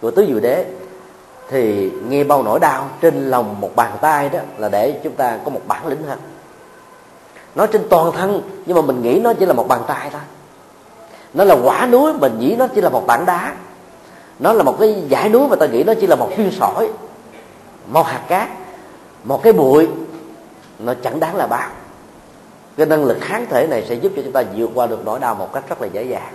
của 0.00 0.10
tứ 0.10 0.24
diệu 0.28 0.40
đế 0.40 0.64
thì 1.48 1.90
nghe 2.08 2.24
bao 2.24 2.42
nỗi 2.42 2.60
đau 2.60 2.88
trên 3.00 3.30
lòng 3.30 3.60
một 3.60 3.76
bàn 3.76 3.92
tay 4.00 4.28
đó 4.28 4.38
là 4.58 4.68
để 4.68 5.00
chúng 5.04 5.12
ta 5.12 5.38
có 5.44 5.50
một 5.50 5.60
bản 5.66 5.86
lĩnh 5.86 6.02
hơn. 6.02 6.18
Nó 7.54 7.66
trên 7.66 7.88
toàn 7.88 8.12
thân 8.12 8.42
nhưng 8.66 8.76
mà 8.76 8.82
mình 8.82 9.02
nghĩ 9.02 9.20
nó 9.20 9.34
chỉ 9.34 9.46
là 9.46 9.52
một 9.52 9.68
bàn 9.68 9.80
tay 9.86 10.10
thôi 10.12 10.20
nó 11.34 11.44
là 11.44 11.56
quả 11.64 11.86
núi 11.86 12.12
mình 12.12 12.38
nghĩ 12.38 12.54
nó 12.58 12.66
chỉ 12.66 12.80
là 12.80 12.88
một 12.88 13.04
tảng 13.06 13.26
đá. 13.26 13.54
Nó 14.38 14.52
là 14.52 14.62
một 14.62 14.76
cái 14.80 15.04
dải 15.10 15.28
núi 15.28 15.48
mà 15.48 15.56
ta 15.56 15.66
nghĩ 15.66 15.84
nó 15.84 15.94
chỉ 16.00 16.06
là 16.06 16.16
một 16.16 16.30
viên 16.36 16.50
sỏi 16.50 16.90
một 17.86 18.06
hạt 18.06 18.22
cát, 18.28 18.48
một 19.24 19.42
cái 19.42 19.52
bụi. 19.52 19.88
Nó 20.78 20.94
chẳng 21.02 21.20
đáng 21.20 21.36
là 21.36 21.46
bao. 21.46 21.70
Cái 22.76 22.86
năng 22.86 23.04
lực 23.04 23.18
kháng 23.20 23.46
thể 23.50 23.66
này 23.66 23.84
sẽ 23.88 23.94
giúp 23.94 24.12
cho 24.16 24.22
chúng 24.22 24.32
ta 24.32 24.42
vượt 24.56 24.70
qua 24.74 24.86
được 24.86 25.04
nỗi 25.04 25.20
đau 25.20 25.34
một 25.34 25.52
cách 25.52 25.64
rất 25.68 25.82
là 25.82 25.88
dễ 25.92 26.02
dàng. 26.02 26.32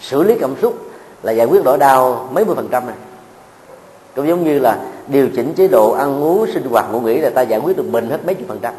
Xử 0.00 0.22
lý 0.22 0.34
cảm 0.40 0.54
xúc 0.62 0.78
là 1.22 1.32
giải 1.32 1.46
quyết 1.46 1.64
nỗi 1.64 1.78
đau 1.78 2.28
mấy 2.32 2.44
mươi 2.44 2.54
phần 2.56 2.68
trăm 2.70 2.86
này. 2.86 2.96
Cũng 4.16 4.28
giống 4.28 4.44
như 4.44 4.58
là 4.58 4.78
điều 5.06 5.28
chỉnh 5.36 5.54
chế 5.54 5.68
độ 5.68 5.90
ăn 5.92 6.22
uống, 6.22 6.46
sinh 6.52 6.64
hoạt, 6.70 6.92
ngủ 6.92 7.00
nghỉ 7.00 7.18
là 7.18 7.30
ta 7.30 7.42
giải 7.42 7.60
quyết 7.60 7.76
được 7.76 7.86
mình 7.86 8.10
hết 8.10 8.26
mấy 8.26 8.34
chục 8.34 8.48
phần 8.48 8.58
trăm. 8.62 8.74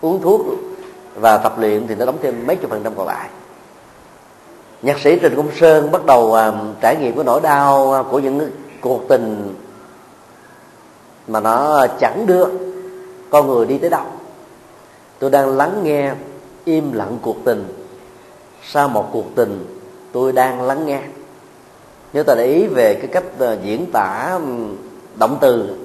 Uống 0.00 0.22
thuốc 0.22 0.46
và 1.16 1.38
tập 1.38 1.54
luyện 1.58 1.86
thì 1.86 1.94
nó 1.94 2.06
đóng 2.06 2.18
thêm 2.22 2.46
mấy 2.46 2.56
chục 2.56 2.70
phần 2.70 2.82
trăm 2.84 2.94
còn 2.96 3.06
lại. 3.06 3.28
Nhạc 4.82 4.98
sĩ 5.00 5.18
trình 5.22 5.36
công 5.36 5.50
sơn 5.56 5.90
bắt 5.92 6.04
đầu 6.04 6.22
uh, 6.22 6.54
trải 6.80 6.96
nghiệm 6.96 7.14
cái 7.14 7.24
nỗi 7.24 7.40
đau 7.40 7.92
à, 7.92 8.02
của 8.10 8.18
những 8.18 8.50
cuộc 8.80 9.08
tình 9.08 9.54
mà 11.28 11.40
nó 11.40 11.86
chẳng 12.00 12.26
đưa 12.26 12.46
con 13.30 13.46
người 13.46 13.66
đi 13.66 13.78
tới 13.78 13.90
đâu? 13.90 14.04
Tôi 15.18 15.30
đang 15.30 15.56
lắng 15.56 15.80
nghe 15.82 16.12
im 16.64 16.92
lặng 16.92 17.18
cuộc 17.22 17.36
tình. 17.44 17.86
Sau 18.62 18.88
một 18.88 19.08
cuộc 19.12 19.34
tình 19.34 19.66
tôi 20.12 20.32
đang 20.32 20.62
lắng 20.62 20.86
nghe. 20.86 21.00
Nếu 22.12 22.24
ta 22.24 22.34
để 22.34 22.46
ý 22.46 22.66
về 22.66 22.94
cái 22.94 23.06
cách 23.06 23.24
à, 23.40 23.56
diễn 23.62 23.86
tả 23.92 24.38
động 25.18 25.38
từ. 25.40 25.76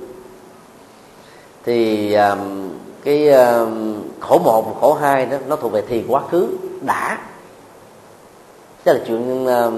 Thì 1.65 2.15
cái 3.03 3.29
khổ 4.21 4.39
một 4.39 4.61
và 4.61 4.81
khổ 4.81 4.93
hai 4.93 5.25
đó, 5.25 5.37
nó 5.47 5.55
thuộc 5.55 5.71
về 5.71 5.81
thiền 5.81 6.07
quá 6.07 6.21
khứ, 6.31 6.47
đã. 6.81 7.17
Đó 8.85 8.93
là 8.93 8.99
chuyện 9.07 9.45
ờ, 9.45 9.71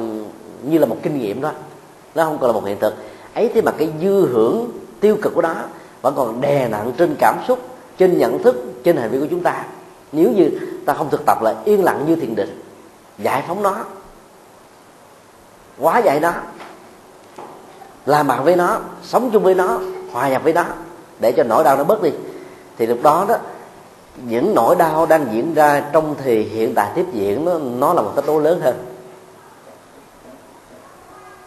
như 0.64 0.78
là 0.78 0.86
một 0.86 0.98
kinh 1.04 1.20
nghiệm 1.20 1.42
đó. 1.42 1.52
Nó 2.16 2.24
không 2.26 2.38
còn 2.38 2.50
là 2.50 2.54
một 2.54 2.66
hiện 2.66 2.80
thực. 2.80 2.94
Ấy 3.34 3.52
thế 3.54 3.62
mà 3.62 3.72
cái 3.72 3.90
dư 4.02 4.28
hưởng 4.34 4.72
tiêu 5.00 5.18
cực 5.22 5.36
của 5.36 5.42
đó 5.42 5.56
vẫn 6.02 6.14
còn 6.16 6.42
đè 6.42 6.68
nặng 6.68 6.92
trên 6.98 7.16
cảm 7.20 7.38
xúc, 7.48 7.60
trên 7.98 8.18
nhận 8.18 8.44
thức, 8.44 8.64
trên 8.84 8.98
hành 8.98 9.10
vi 9.10 9.20
của 9.20 9.28
chúng 9.30 9.44
ta. 9.44 9.66
Nếu 10.12 10.32
như 10.32 10.50
ta 10.86 10.94
không 10.94 11.10
thực 11.10 11.26
tập 11.26 11.38
là 11.42 11.56
yên 11.66 11.84
lặng 11.84 12.06
như 12.08 12.16
thiền 12.16 12.36
định, 12.36 12.62
giải 13.18 13.44
phóng 13.48 13.64
nó 13.64 13.76
quá 15.80 16.00
dạy 16.00 16.20
nó, 16.20 16.32
làm 18.06 18.28
bạn 18.28 18.44
với 18.44 18.56
nó, 18.56 18.80
sống 19.04 19.30
chung 19.34 19.44
với 19.44 19.56
nó, 19.56 19.80
hòa 20.12 20.30
nhập 20.30 20.44
với 20.44 20.54
nó, 20.54 20.66
để 21.20 21.32
cho 21.32 21.44
nỗi 21.44 21.64
đau 21.64 21.78
nó 21.78 21.84
bớt 21.84 22.02
đi, 22.02 22.12
thì 22.78 22.86
lúc 22.86 22.98
đó 23.04 23.26
đó 23.30 23.36
những 24.16 24.56
nỗi 24.56 24.76
đau 24.76 25.06
đang 25.06 25.28
diễn 25.34 25.54
ra 25.54 25.90
trong 25.94 26.16
thì 26.24 26.44
hiện 26.44 26.74
tại 26.76 26.92
tiếp 26.96 27.06
diễn 27.14 27.46
nó 27.46 27.58
nó 27.58 27.94
là 27.94 28.02
một 28.02 28.12
thách 28.16 28.28
đố 28.28 28.40
lớn 28.40 28.62
hơn. 28.62 28.86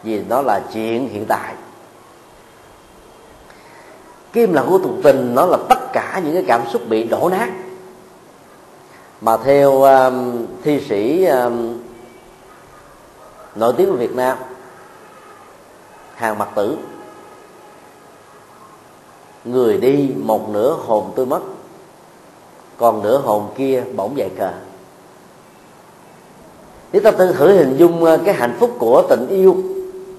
Vì 0.02 0.22
nó 0.28 0.42
là 0.42 0.62
chuyện 0.72 1.08
hiện 1.08 1.24
tại. 1.28 1.54
Kim 4.32 4.52
là 4.52 4.62
của 4.62 4.78
tục 4.78 4.94
tình 5.02 5.34
nó 5.34 5.46
là 5.46 5.58
tất 5.68 5.78
cả 5.92 6.20
những 6.24 6.34
cái 6.34 6.44
cảm 6.48 6.62
xúc 6.68 6.82
bị 6.88 7.04
đổ 7.04 7.28
nát. 7.28 7.50
Mà 9.20 9.36
theo 9.36 9.82
um, 9.82 10.46
thi 10.62 10.80
sĩ 10.88 11.24
um, 11.24 11.78
nổi 13.54 13.74
tiếng 13.76 13.90
của 13.90 13.96
Việt 13.96 14.14
Nam 14.14 14.38
hàng 16.14 16.38
mặt 16.38 16.48
tử 16.54 16.76
người 19.44 19.78
đi 19.78 20.12
một 20.16 20.48
nửa 20.48 20.76
hồn 20.86 21.12
tôi 21.16 21.26
mất 21.26 21.40
còn 22.78 23.02
nửa 23.02 23.18
hồn 23.18 23.48
kia 23.56 23.82
bỗng 23.96 24.16
dậy 24.16 24.28
cờ. 24.38 24.50
Nếu 26.92 27.02
ta 27.02 27.10
thử 27.10 27.52
hình 27.52 27.76
dung 27.76 28.04
ờ, 28.04 28.18
cái 28.24 28.34
hạnh 28.34 28.56
phúc 28.60 28.70
của 28.78 29.02
tình 29.08 29.28
yêu 29.28 29.56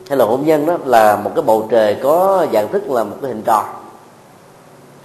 hay 0.09 0.17
là 0.17 0.25
hôn 0.25 0.45
nhân 0.45 0.65
đó 0.65 0.77
là 0.85 1.15
một 1.15 1.31
cái 1.35 1.43
bầu 1.43 1.67
trời 1.71 1.97
có 2.03 2.45
dạng 2.53 2.71
thức 2.71 2.89
là 2.89 3.03
một 3.03 3.15
cái 3.21 3.31
hình 3.31 3.41
tròn. 3.41 3.65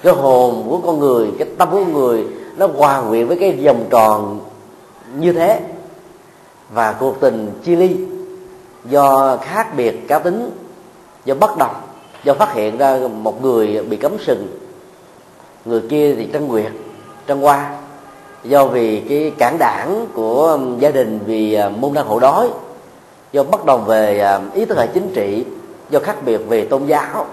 Cái 0.02 0.12
hồn 0.12 0.66
của 0.68 0.78
con 0.78 0.98
người, 0.98 1.30
cái 1.38 1.48
tâm 1.58 1.70
của 1.70 1.78
con 1.78 1.92
người 1.92 2.26
nó 2.56 2.66
hòa 2.66 3.02
quyện 3.08 3.26
với 3.26 3.36
cái 3.38 3.52
vòng 3.52 3.84
tròn 3.90 4.40
như 5.16 5.32
thế. 5.32 5.60
Và 6.72 6.92
cuộc 6.92 7.20
tình 7.20 7.50
chia 7.64 7.76
ly 7.76 7.96
do 8.84 9.36
khác 9.36 9.76
biệt 9.76 10.08
cá 10.08 10.18
tính, 10.18 10.50
do 11.24 11.34
bất 11.34 11.58
đồng, 11.58 11.74
do 12.24 12.34
phát 12.34 12.54
hiện 12.54 12.78
ra 12.78 12.98
một 13.22 13.42
người 13.42 13.82
bị 13.82 13.96
cấm 13.96 14.12
sừng, 14.26 14.46
người 15.64 15.80
kia 15.90 16.14
thì 16.14 16.28
trăng 16.32 16.48
nguyệt 16.48 16.72
trân 17.28 17.40
hoa. 17.40 17.70
Do 18.44 18.66
vì 18.66 19.02
cái 19.08 19.32
cản 19.38 19.56
đảng 19.58 20.06
của 20.14 20.58
gia 20.78 20.90
đình 20.90 21.18
vì 21.26 21.54
à, 21.54 21.68
môn 21.68 21.94
đăng 21.94 22.06
hộ 22.06 22.18
đói, 22.20 22.48
do 23.32 23.42
bất 23.42 23.64
đồng 23.64 23.84
về 23.84 24.20
à, 24.20 24.40
ý 24.54 24.64
thức 24.64 24.78
hệ 24.78 24.86
chính 24.86 25.12
trị, 25.14 25.44
do 25.90 26.00
khác 26.00 26.16
biệt 26.24 26.38
về 26.38 26.64
tôn 26.64 26.86
giáo, 26.86 27.26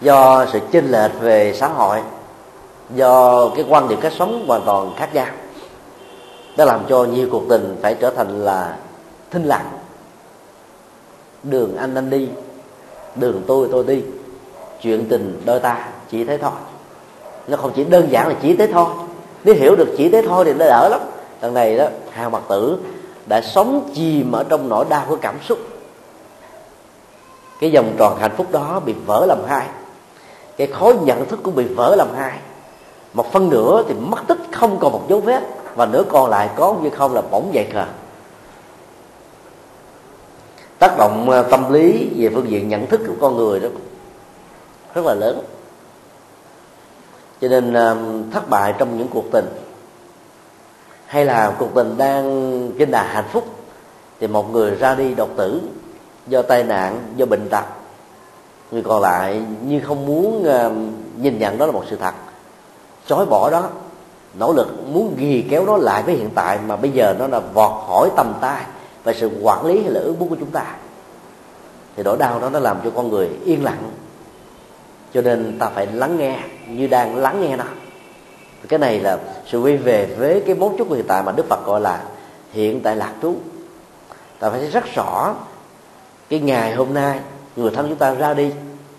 do 0.00 0.46
sự 0.52 0.60
chênh 0.72 0.84
lệch 0.90 1.20
về 1.20 1.54
xã 1.54 1.68
hội, 1.68 1.98
do 2.94 3.48
cái 3.48 3.64
quan 3.68 3.88
điểm 3.88 4.00
cách 4.00 4.12
sống 4.18 4.44
hoàn 4.48 4.62
toàn 4.66 4.92
khác 4.96 5.14
nhau, 5.14 5.26
đã 6.56 6.64
làm 6.64 6.80
cho 6.88 7.04
nhiều 7.04 7.28
cuộc 7.30 7.42
tình 7.48 7.76
phải 7.82 7.94
trở 7.94 8.10
thành 8.10 8.44
là 8.44 8.76
thinh 9.30 9.44
lặng. 9.44 9.68
Đường 11.42 11.76
anh 11.76 11.94
anh 11.94 12.10
đi, 12.10 12.28
đường 13.14 13.42
tôi 13.46 13.68
tôi 13.72 13.84
đi, 13.84 14.02
chuyện 14.82 15.08
tình 15.08 15.42
đôi 15.44 15.60
ta 15.60 15.88
chỉ 16.10 16.24
thế 16.24 16.38
thôi. 16.38 16.52
Nó 17.48 17.56
không 17.56 17.72
chỉ 17.76 17.84
đơn 17.84 18.08
giản 18.10 18.28
là 18.28 18.34
chỉ 18.42 18.56
thế 18.56 18.66
thôi 18.72 18.86
nếu 19.44 19.54
hiểu 19.54 19.76
được 19.76 19.94
chỉ 19.96 20.08
thế 20.08 20.22
thôi 20.28 20.44
thì 20.44 20.52
nó 20.52 20.66
đỡ 20.66 20.88
lắm. 20.88 21.00
Lần 21.42 21.54
này 21.54 21.76
đó 21.76 21.86
hàng 22.10 22.30
mặt 22.30 22.42
tử 22.48 22.78
đã 23.26 23.40
sống 23.40 23.90
chìm 23.94 24.32
ở 24.32 24.44
trong 24.48 24.68
nỗi 24.68 24.84
đau 24.88 25.04
của 25.08 25.16
cảm 25.16 25.34
xúc. 25.42 25.58
Cái 27.60 27.70
vòng 27.74 27.94
tròn 27.98 28.18
hạnh 28.20 28.34
phúc 28.36 28.46
đó 28.50 28.80
bị 28.84 28.94
vỡ 29.06 29.26
làm 29.26 29.38
hai. 29.48 29.66
Cái 30.56 30.66
khối 30.66 30.94
nhận 31.02 31.26
thức 31.26 31.40
cũng 31.42 31.54
bị 31.54 31.64
vỡ 31.64 31.94
làm 31.96 32.08
hai. 32.16 32.38
Một 33.14 33.32
phân 33.32 33.50
nửa 33.50 33.82
thì 33.88 33.94
mất 33.94 34.18
tích 34.26 34.38
không 34.52 34.78
còn 34.78 34.92
một 34.92 35.02
dấu 35.08 35.20
vết. 35.20 35.42
Và 35.74 35.86
nửa 35.86 36.02
còn 36.08 36.30
lại 36.30 36.50
có 36.56 36.74
như 36.82 36.90
không 36.90 37.14
là 37.14 37.22
bỗng 37.30 37.54
dậy 37.54 37.66
khờ 37.72 37.84
tác 40.78 40.98
động 40.98 41.30
à, 41.30 41.42
tâm 41.42 41.72
lý 41.72 42.10
về 42.16 42.30
phương 42.34 42.50
diện 42.50 42.68
nhận 42.68 42.86
thức 42.86 43.00
của 43.06 43.14
con 43.20 43.36
người 43.36 43.60
đó 43.60 43.68
rất 44.94 45.04
là 45.04 45.14
lớn 45.14 45.40
cho 47.40 47.48
nên 47.48 47.72
à, 47.72 47.94
thất 48.32 48.48
bại 48.50 48.74
trong 48.78 48.98
những 48.98 49.08
cuộc 49.08 49.24
tình. 49.32 49.46
Hay 51.06 51.24
là 51.24 51.54
cuộc 51.58 51.74
tình 51.74 51.94
đang 51.98 52.70
trên 52.78 52.90
đà 52.90 53.02
hạnh 53.02 53.28
phúc 53.32 53.44
thì 54.20 54.26
một 54.26 54.52
người 54.52 54.74
ra 54.74 54.94
đi 54.94 55.14
độc 55.14 55.28
tử 55.36 55.60
do 56.26 56.42
tai 56.42 56.64
nạn 56.64 57.00
do 57.16 57.26
bệnh 57.26 57.48
tật 57.48 57.64
người 58.70 58.82
còn 58.82 59.02
lại 59.02 59.42
như 59.66 59.80
không 59.80 60.06
muốn 60.06 60.46
uh, 60.48 60.72
nhìn 61.22 61.38
nhận 61.38 61.58
đó 61.58 61.66
là 61.66 61.72
một 61.72 61.84
sự 61.90 61.96
thật. 61.96 62.14
Chối 63.06 63.26
bỏ 63.26 63.50
đó 63.50 63.68
nỗ 64.38 64.52
lực 64.52 64.86
muốn 64.92 65.14
ghi 65.16 65.44
kéo 65.50 65.66
nó 65.66 65.76
lại 65.76 66.02
với 66.02 66.14
hiện 66.14 66.30
tại 66.34 66.58
mà 66.66 66.76
bây 66.76 66.90
giờ 66.90 67.14
nó 67.18 67.26
là 67.26 67.40
vọt 67.40 67.86
khỏi 67.88 68.10
tầm 68.16 68.34
tay 68.40 68.64
và 69.04 69.12
sự 69.12 69.30
quản 69.42 69.66
lý 69.66 69.82
hay 69.82 69.90
là 69.90 70.00
ước 70.00 70.14
muốn 70.18 70.28
của 70.28 70.36
chúng 70.40 70.50
ta. 70.50 70.64
Thì 71.96 72.02
nỗi 72.02 72.16
đau 72.16 72.40
đó 72.40 72.50
nó 72.50 72.58
làm 72.58 72.76
cho 72.84 72.90
con 72.90 73.08
người 73.08 73.28
yên 73.44 73.64
lặng 73.64 73.90
cho 75.18 75.22
nên 75.22 75.58
ta 75.58 75.68
phải 75.68 75.86
lắng 75.86 76.16
nghe, 76.18 76.38
như 76.68 76.86
đang 76.86 77.16
lắng 77.16 77.40
nghe 77.40 77.56
nó 77.56 77.64
cái 78.68 78.78
này 78.78 79.00
là 79.00 79.18
sự 79.46 79.60
quay 79.60 79.76
về 79.76 80.08
với 80.18 80.42
cái 80.46 80.54
mấu 80.54 80.74
chốt 80.78 80.84
của 80.84 80.94
hiện 80.94 81.04
tại 81.08 81.22
mà 81.22 81.32
đức 81.32 81.46
phật 81.48 81.66
gọi 81.66 81.80
là 81.80 82.02
hiện 82.52 82.80
tại 82.80 82.96
lạc 82.96 83.12
trú. 83.22 83.34
Ta 84.38 84.50
phải 84.50 84.60
thấy 84.60 84.70
rất 84.70 84.84
rõ 84.94 85.34
cái 86.28 86.40
ngày 86.40 86.74
hôm 86.74 86.94
nay 86.94 87.20
người 87.56 87.70
thân 87.70 87.88
chúng 87.88 87.98
ta 87.98 88.14
ra 88.14 88.34
đi, 88.34 88.50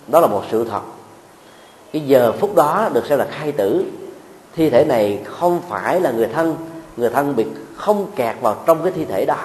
đó 0.08 0.20
là 0.20 0.28
một 0.28 0.44
sự 0.52 0.68
thật. 0.72 0.82
Cái 1.94 2.02
giờ 2.02 2.32
phút 2.40 2.56
đó 2.56 2.90
được 2.94 3.06
xem 3.06 3.20
là 3.20 3.28
khai 3.32 3.52
tử. 3.52 3.86
Thi 4.56 4.70
thể 4.70 4.86
này 4.86 5.20
không 5.26 5.62
phải 5.70 6.02
là 6.02 6.12
người 6.12 6.28
thân 6.28 6.56
người 6.98 7.10
thân 7.10 7.36
bị 7.36 7.46
không 7.76 8.12
kẹt 8.16 8.36
vào 8.42 8.64
trong 8.66 8.84
cái 8.84 8.92
thi 8.92 9.06
thể 9.06 9.26
đó. 9.26 9.38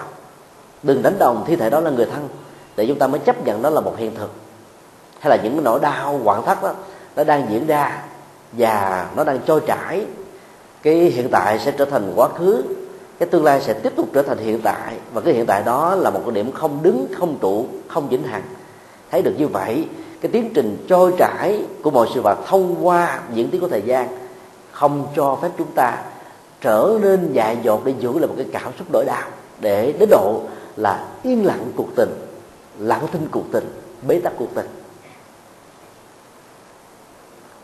Đừng 0.83 1.03
đánh 1.03 1.19
đồng 1.19 1.45
thi 1.47 1.57
thể 1.57 1.71
đó 1.71 1.81
là 1.81 1.91
người 1.91 2.07
thân, 2.07 2.29
để 2.77 2.87
chúng 2.87 2.99
ta 2.99 3.07
mới 3.07 3.21
chấp 3.21 3.45
nhận 3.45 3.63
đó 3.63 3.71
là 3.71 3.81
một 3.81 3.95
hiện 3.99 4.15
thực 4.15 4.44
hay 5.25 5.39
là 5.39 5.43
những 5.43 5.53
cái 5.53 5.63
nỗi 5.65 5.81
đau, 5.81 6.21
quặn 6.25 6.43
thất 6.43 6.63
đó, 6.63 6.73
nó 7.17 7.25
đang 7.25 7.47
diễn 7.51 7.67
ra 7.67 8.03
và 8.53 9.07
nó 9.17 9.25
đang 9.25 9.39
trôi 9.47 9.61
trải 9.67 10.07
cái 10.83 10.95
hiện 10.95 11.29
tại 11.31 11.59
sẽ 11.59 11.71
trở 11.71 11.85
thành 11.85 12.13
quá 12.17 12.29
khứ, 12.29 12.63
cái 13.19 13.29
tương 13.29 13.45
lai 13.45 13.61
sẽ 13.61 13.73
tiếp 13.73 13.93
tục 13.97 14.09
trở 14.13 14.23
thành 14.23 14.39
hiện 14.39 14.61
tại 14.61 14.97
và 15.13 15.21
cái 15.21 15.35
hiện 15.35 15.47
tại 15.47 15.63
đó 15.63 15.95
là 15.95 16.11
một 16.11 16.21
cái 16.25 16.35
điểm 16.35 16.53
không 16.53 16.83
đứng, 16.83 17.07
không 17.19 17.39
trụ, 17.41 17.67
không 17.89 18.09
vĩnh 18.09 18.23
hằng. 18.23 18.43
Thấy 19.11 19.23
được 19.23 19.35
như 19.39 19.49
vậy, 19.49 19.89
cái 20.21 20.31
tiến 20.33 20.51
trình 20.55 20.85
trôi 20.89 21.13
trải 21.19 21.63
của 21.83 21.91
mọi 21.91 22.09
sự 22.15 22.21
vật 22.21 22.39
thông 22.47 22.87
qua 22.87 23.21
diễn 23.35 23.51
tiến 23.51 23.61
của 23.61 23.69
thời 23.69 23.83
gian 23.83 24.09
không 24.73 25.07
cho 25.17 25.39
phép 25.43 25.51
chúng 25.59 25.73
ta 25.75 26.03
trở 26.61 26.99
nên 27.03 27.33
dại 27.33 27.59
dột 27.63 27.85
để 27.85 27.95
giữ 28.01 28.19
lại 28.19 28.29
một 28.29 28.35
cái 28.37 28.47
cảm 28.53 28.73
xúc 28.79 28.87
đổi 28.93 29.05
đau 29.05 29.29
để 29.61 29.95
đến 29.99 30.09
độ 30.11 30.41
là 30.77 31.07
yên 31.23 31.47
lặng 31.47 31.65
cuộc 31.77 31.89
tình, 31.97 32.11
lặng 32.79 33.07
thinh 33.13 33.29
cuộc 33.31 33.45
tình, 33.53 33.65
bế 34.09 34.21
tắc 34.21 34.33
cuộc 34.39 34.55
tình 34.55 34.84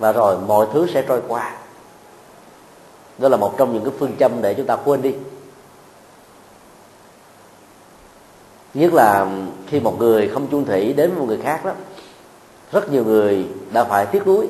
và 0.01 0.13
rồi 0.13 0.37
mọi 0.47 0.67
thứ 0.73 0.87
sẽ 0.95 1.03
trôi 1.03 1.23
qua. 1.29 1.57
Đó 3.19 3.29
là 3.29 3.37
một 3.37 3.55
trong 3.59 3.73
những 3.73 3.85
cái 3.85 3.93
phương 3.99 4.17
châm 4.19 4.33
để 4.43 4.55
chúng 4.55 4.67
ta 4.67 4.77
quên 4.77 5.03
đi. 5.03 5.15
Nhất 8.75 8.95
là 8.95 9.27
khi 9.67 9.81
một 9.81 9.99
người 9.99 10.29
không 10.29 10.47
chung 10.51 10.65
thủy 10.65 10.93
đến 10.93 11.11
với 11.11 11.19
một 11.19 11.27
người 11.29 11.41
khác 11.43 11.65
đó, 11.65 11.73
rất 12.73 12.93
nhiều 12.93 13.05
người 13.05 13.47
đã 13.73 13.85
phải 13.85 14.07
tiếc 14.07 14.27
nuối. 14.27 14.49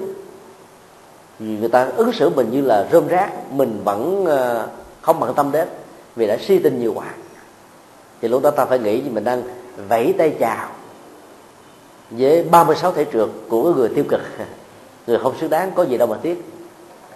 Vì 1.38 1.56
người 1.56 1.68
ta 1.68 1.88
ứng 1.96 2.12
xử 2.12 2.30
mình 2.30 2.50
như 2.50 2.60
là 2.60 2.88
rơm 2.92 3.08
rác, 3.08 3.52
mình 3.52 3.80
vẫn 3.84 4.24
ờ, 4.26 4.68
không 5.00 5.20
bận 5.20 5.34
tâm 5.34 5.52
đến, 5.52 5.68
vì 6.16 6.26
đã 6.26 6.36
suy 6.40 6.58
tin 6.58 6.80
nhiều 6.80 6.92
quá. 6.94 7.14
Thì 8.20 8.28
lúc 8.28 8.42
đó 8.42 8.50
ta 8.50 8.64
phải 8.64 8.78
nghĩ 8.78 9.00
mình 9.00 9.24
đang 9.24 9.42
vẫy 9.88 10.14
tay 10.18 10.36
chào 10.40 10.68
với 12.10 12.42
36 12.42 12.92
thể 12.92 13.06
trượt 13.12 13.28
của 13.48 13.74
người 13.74 13.88
tiêu 13.88 14.04
cực. 14.08 14.20
người 15.06 15.18
không 15.18 15.34
xứng 15.40 15.50
đáng, 15.50 15.72
có 15.74 15.82
gì 15.82 15.98
đâu 15.98 16.08
mà 16.08 16.16
tiếc. 16.22 16.44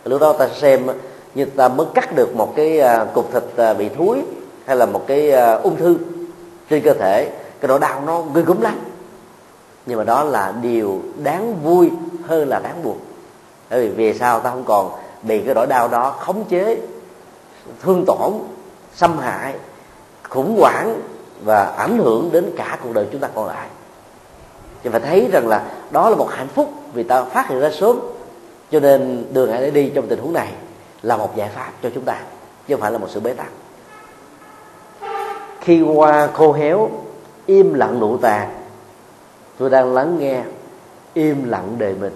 Lúc 0.04 0.20
đó 0.20 0.32
ta 0.32 0.48
xem, 0.48 0.86
như 1.34 1.44
ta 1.44 1.68
mới 1.68 1.86
cắt 1.94 2.16
được 2.16 2.36
một 2.36 2.52
cái 2.56 2.80
à, 2.80 3.04
cục 3.14 3.32
thịt 3.32 3.42
à, 3.56 3.74
bị 3.74 3.88
thúi, 3.88 4.22
hay 4.66 4.76
là 4.76 4.86
một 4.86 5.04
cái 5.06 5.30
à, 5.30 5.54
ung 5.54 5.76
thư 5.76 5.98
trên 6.70 6.82
cơ 6.82 6.94
thể, 6.94 7.30
cái 7.60 7.68
nỗi 7.68 7.78
đau 7.78 8.02
nó 8.06 8.22
ghê 8.34 8.42
gớm 8.42 8.60
lắm. 8.60 8.78
Nhưng 9.86 9.98
mà 9.98 10.04
đó 10.04 10.24
là 10.24 10.54
điều 10.62 11.02
đáng 11.22 11.62
vui 11.62 11.90
hơn 12.26 12.48
là 12.48 12.58
đáng 12.58 12.82
buồn. 12.82 12.98
Bởi 13.70 13.88
vì 13.88 13.94
về 13.94 14.18
sau 14.18 14.40
ta 14.40 14.50
không 14.50 14.64
còn 14.64 14.90
bị 15.22 15.40
cái 15.40 15.54
nỗi 15.54 15.66
đau 15.66 15.88
đó 15.88 16.10
khống 16.10 16.44
chế, 16.44 16.78
thương 17.82 18.04
tổn, 18.06 18.32
xâm 18.94 19.18
hại, 19.18 19.54
khủng 20.28 20.56
hoảng 20.60 21.00
và 21.44 21.64
ảnh 21.64 21.98
hưởng 21.98 22.30
đến 22.32 22.50
cả 22.56 22.78
cuộc 22.82 22.92
đời 22.94 23.06
chúng 23.12 23.20
ta 23.20 23.28
còn 23.34 23.46
lại? 23.46 23.68
Nhưng 24.84 24.92
phải 24.92 25.00
thấy 25.00 25.28
rằng 25.32 25.48
là 25.48 25.64
đó 25.90 26.10
là 26.10 26.16
một 26.16 26.28
hạnh 26.30 26.48
phúc 26.48 26.72
vì 26.94 27.02
ta 27.02 27.24
phát 27.24 27.48
hiện 27.48 27.60
ra 27.60 27.70
sớm. 27.70 28.00
Cho 28.70 28.80
nên 28.80 29.24
đường 29.32 29.52
hãy 29.52 29.60
để 29.60 29.70
đi 29.70 29.90
trong 29.94 30.06
tình 30.06 30.18
huống 30.18 30.32
này 30.32 30.48
là 31.02 31.16
một 31.16 31.36
giải 31.36 31.48
pháp 31.54 31.72
cho 31.82 31.90
chúng 31.94 32.04
ta 32.04 32.20
chứ 32.68 32.74
không 32.74 32.80
phải 32.80 32.92
là 32.92 32.98
một 32.98 33.06
sự 33.10 33.20
bế 33.20 33.32
tắc. 33.32 33.48
Khi 35.60 35.80
hoa 35.80 36.26
khô 36.26 36.52
héo 36.52 36.90
im 37.46 37.74
lặng 37.74 38.00
nụ 38.00 38.16
tàn 38.16 38.48
tôi 39.58 39.70
đang 39.70 39.94
lắng 39.94 40.18
nghe 40.18 40.42
im 41.14 41.48
lặng 41.50 41.74
đời 41.78 41.94
mình. 42.00 42.12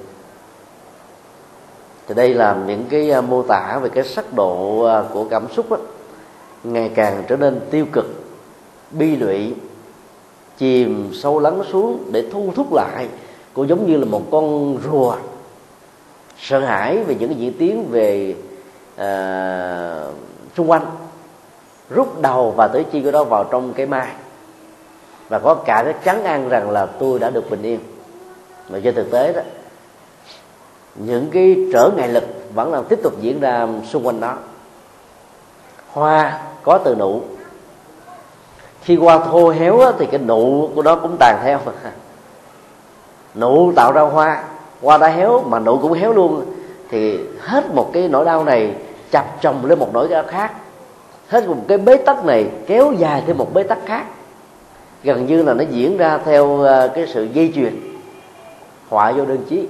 Thì 2.09 2.15
đây 2.15 2.35
là 2.35 2.57
những 2.67 2.85
cái 2.91 3.11
à, 3.11 3.21
mô 3.21 3.43
tả 3.43 3.79
về 3.83 3.89
cái 3.89 4.05
sắc 4.05 4.33
độ 4.33 4.83
à, 4.83 5.03
của 5.13 5.25
cảm 5.25 5.49
xúc 5.53 5.71
đó, 5.71 5.77
ngày 6.65 6.91
càng 6.95 7.25
trở 7.29 7.37
nên 7.37 7.61
tiêu 7.71 7.87
cực 7.93 8.07
bi 8.91 9.17
lụy 9.17 9.55
chìm 10.59 11.11
sâu 11.15 11.39
lắng 11.39 11.63
xuống 11.73 12.05
để 12.13 12.25
thu 12.33 12.53
thúc 12.57 12.73
lại 12.73 13.09
cũng 13.55 13.69
giống 13.69 13.87
như 13.87 13.97
là 13.97 14.05
một 14.05 14.23
con 14.31 14.79
rùa. 14.91 15.17
Sợ 16.39 16.61
hãi 16.61 16.99
về 16.99 17.15
những 17.15 17.39
diễn 17.39 17.53
tiến 17.59 17.87
về 17.91 18.35
uh, 18.95 20.15
xung 20.57 20.71
quanh 20.71 20.87
rút 21.91 22.21
đầu 22.21 22.51
và 22.57 22.69
tới 22.69 22.85
chi 22.93 23.03
của 23.03 23.11
đó 23.11 23.25
vào 23.25 23.45
trong 23.45 23.73
cái 23.73 23.87
mai. 23.87 24.09
Và 25.29 25.39
có 25.39 25.55
cả 25.55 25.83
cái 25.85 25.95
chắn 26.05 26.25
ăn 26.25 26.49
rằng 26.49 26.71
là 26.71 26.87
tôi 26.87 27.19
đã 27.19 27.31
được 27.31 27.51
bình 27.51 27.63
yên. 27.63 27.81
Mà 28.69 28.79
trên 28.85 28.95
thực 28.95 29.11
tế 29.11 29.33
đó 29.33 29.43
những 30.95 31.31
cái 31.31 31.57
trở 31.73 31.91
ngại 31.97 32.09
lực 32.09 32.25
vẫn 32.55 32.73
đang 32.73 32.85
tiếp 32.85 32.99
tục 33.03 33.13
diễn 33.21 33.41
ra 33.41 33.69
xung 33.89 34.07
quanh 34.07 34.21
đó. 34.21 34.37
Hoa 35.93 36.41
có 36.63 36.79
từ 36.79 36.95
nụ 36.95 37.23
khi 38.83 38.97
qua 38.97 39.19
thô 39.19 39.51
héo 39.51 39.81
á, 39.81 39.93
thì 39.99 40.07
cái 40.07 40.21
nụ 40.21 40.71
của 40.75 40.83
nó 40.83 40.97
cũng 40.97 41.17
tàn 41.21 41.39
theo. 41.45 41.59
Nụ 43.35 43.73
tạo 43.73 43.93
ra 43.93 44.03
hoa. 44.03 44.45
Hoa 44.83 44.99
đã 44.99 45.09
héo 45.09 45.43
mà 45.47 45.59
nụ 45.59 45.79
cũng 45.79 45.93
héo 45.93 46.13
luôn. 46.13 46.45
Thì 46.91 47.19
hết 47.41 47.75
một 47.75 47.91
cái 47.93 48.09
nỗi 48.09 48.25
đau 48.25 48.45
này 48.45 48.75
chập 49.11 49.43
chồng 49.43 49.65
lên 49.65 49.79
một 49.79 49.91
nỗi 49.93 50.09
đau 50.09 50.23
khác. 50.27 50.53
Hết 51.29 51.49
một 51.49 51.57
cái 51.69 51.79
bế 51.79 51.97
tắc 51.97 52.25
này 52.25 52.47
kéo 52.67 52.93
dài 52.99 53.23
thêm 53.27 53.39
một 53.39 53.55
bế 53.55 53.63
tắc 53.63 53.79
khác. 53.87 54.05
Gần 55.03 55.27
như 55.27 55.43
là 55.43 55.55
nó 55.55 55.65
diễn 55.71 55.97
ra 55.97 56.19
theo 56.25 56.61
ờ, 56.61 56.89
cái 56.89 57.07
sự 57.07 57.29
dây 57.33 57.53
chuyền. 57.55 57.81
Họa 58.89 59.13
vô 59.13 59.25
đơn 59.25 59.39
chí. 59.49 59.67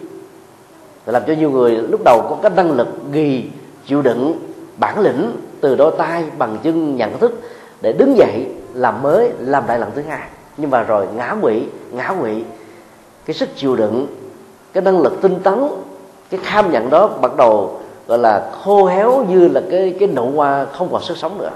Làm 1.07 1.23
cho 1.27 1.33
nhiều 1.33 1.51
người 1.51 1.71
lúc 1.71 2.01
đầu 2.05 2.27
có 2.31 2.39
cái 2.43 2.53
năng 2.57 2.73
lực 2.73 2.89
ghi 3.13 3.45
chịu 3.87 4.03
đựng 4.03 4.39
bản 4.77 5.01
lĩnh 5.01 5.33
từ 5.61 5.75
đôi 5.75 5.93
tay 5.99 6.25
bằng 6.39 6.59
chân 6.63 6.97
nhận 6.97 7.19
thức 7.19 7.41
để 7.81 7.93
đứng 7.93 8.17
dậy 8.17 8.47
làm 8.75 9.03
mới, 9.03 9.33
làm 9.39 9.67
lại 9.67 9.79
lần 9.79 9.91
thứ 9.95 10.03
hai 10.03 10.29
nhưng 10.57 10.71
mà 10.71 10.83
rồi 10.83 11.07
ngã 11.15 11.37
quỵ 11.43 11.63
ngã 11.93 12.15
quỵ 12.21 12.45
cái 13.25 13.35
sức 13.35 13.49
chịu 13.57 13.77
đựng, 13.77 14.07
cái 14.73 14.83
năng 14.85 15.01
lực 15.01 15.23
tinh 15.23 15.39
tấn, 15.43 15.69
cái 16.31 16.41
tham 16.45 16.73
nhận 16.73 16.91
đó 16.91 17.09
bắt 17.09 17.37
đầu, 17.37 17.81
gọi 18.07 18.19
là, 18.19 18.51
khô 18.65 18.87
héo 18.87 19.25
như 19.29 19.49
là 19.49 19.61
cái 19.71 19.97
cái 20.01 20.09
nụ 20.09 20.31
hoa 20.31 20.67
không 20.73 20.89
còn 20.93 21.03
sức 21.03 21.17
sống 21.17 21.39
nữa. 21.39 21.51